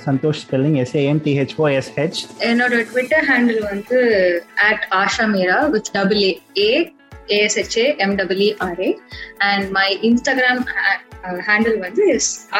Santhosh 0.06 0.39
spelling 0.44 0.78
S A M 0.84 1.22
T H O 1.26 1.68
S H 1.76 2.22
என்னோட 2.48 2.80
ட்விட்டர் 2.92 3.28
ஹேண்டில் 3.30 3.62
வந்து 3.68 4.00
at 4.70 4.86
Asha 5.02 5.26
Meera 5.34 5.60
with 5.76 5.92
double 5.98 6.22
A 6.62 6.72
A S H A 7.36 7.86
M W R A 8.06 8.89
and 9.50 9.68
my 9.78 9.88
Instagram 10.10 10.64
handle 11.50 11.78
வந்து 11.86 12.06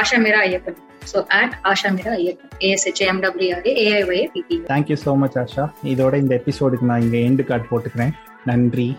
Asha 0.01 0.19
Meera 0.25 0.41
Ayyappan 0.47 0.79
so 1.11 1.19
at 1.39 1.55
Asha 1.71 1.91
Meera 1.97 2.13
Ayyappan 2.19 2.51
A S H A 2.67 3.07
M W R A 3.13 3.73
A I O A 3.86 4.23
P P 4.36 4.57
thank you 4.71 4.99
so 5.05 5.13
much 5.23 5.39
Asha 5.43 5.65
இதோட 5.93 6.13
இந்த 6.23 6.36
எபிசோடுக்கு 6.41 6.91
நான் 6.91 7.03
இங்கே 7.07 7.21
end 7.29 7.45
card 7.49 7.67
போட்டுக்கிறேன் 7.71 8.13
நன்றி 8.47 8.89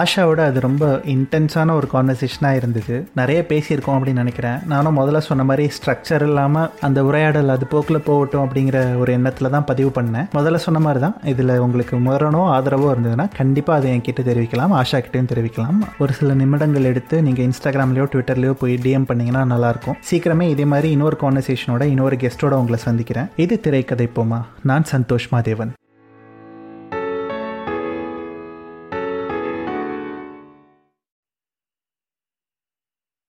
ஆஷாவோட 0.00 0.40
அது 0.44 0.58
ரொம்ப 0.60 0.84
இன்டென்ஸான 1.10 1.74
ஒரு 1.74 1.86
கான்வர்சேஷனாக 1.92 2.58
இருந்தது 2.60 2.94
நிறைய 3.14 3.40
பேசியிருக்கோம் 3.50 3.96
அப்படின்னு 3.96 4.22
நினைக்கிறேன் 4.22 4.58
நானும் 4.66 4.98
முதல்ல 4.98 5.20
சொன்ன 5.26 5.44
மாதிரி 5.44 5.64
ஸ்ட்ரக்சர் 5.76 6.24
இல்லாமல் 6.26 6.70
அந்த 6.80 7.02
உரையாடல் 7.04 7.52
அது 7.54 7.66
போக்கில் 7.66 8.00
போகட்டும் 8.02 8.44
அப்படிங்கிற 8.44 8.80
ஒரு 8.98 9.12
எண்ணத்தில் 9.12 9.50
தான் 9.50 9.66
பதிவு 9.66 9.92
பண்ணேன் 9.96 10.26
முதல்ல 10.34 10.60
சொன்ன 10.64 10.80
மாதிரி 10.80 11.02
தான் 11.02 11.16
இதில் 11.24 11.54
உங்களுக்கு 11.58 11.96
முரணோ 12.00 12.42
ஆதரவோ 12.52 12.88
இருந்ததுன்னா 12.92 13.28
கண்டிப்பாக 13.36 13.78
அதை 13.78 13.90
என்கிட்ட 13.92 14.22
தெரிவிக்கலாம் 14.22 14.76
ஆஷா 14.76 15.00
கிட்டேயும் 15.00 15.30
தெரிவிக்கலாம் 15.30 15.80
ஒரு 15.98 16.12
சில 16.12 16.34
நிமிடங்கள் 16.34 16.90
எடுத்து 16.90 17.22
நீங்கள் 17.22 17.46
இன்ஸ்டாகிராம்லையோ 17.46 18.08
ட்விட்டர்லையோ 18.12 18.54
போய் 18.56 18.76
டிஎம் 18.82 19.08
பண்ணிங்கன்னா 19.08 19.44
நல்லாயிருக்கும் 19.46 19.98
சீக்கிரமே 20.10 20.48
இதே 20.48 20.66
மாதிரி 20.66 20.90
இன்னொரு 20.90 21.18
கான்வர்சேஷனோட 21.20 21.84
இன்னொரு 21.86 22.18
கெஸ்ட்டோட 22.18 22.54
உங்களை 22.56 22.80
சந்திக்கிறேன் 22.84 23.30
இது 23.36 23.56
திரைக்கதை 23.60 24.08
போமா 24.16 24.40
நான் 24.64 24.90
சந்தோஷ் 24.92 25.32
மாதேவன் 25.32 25.72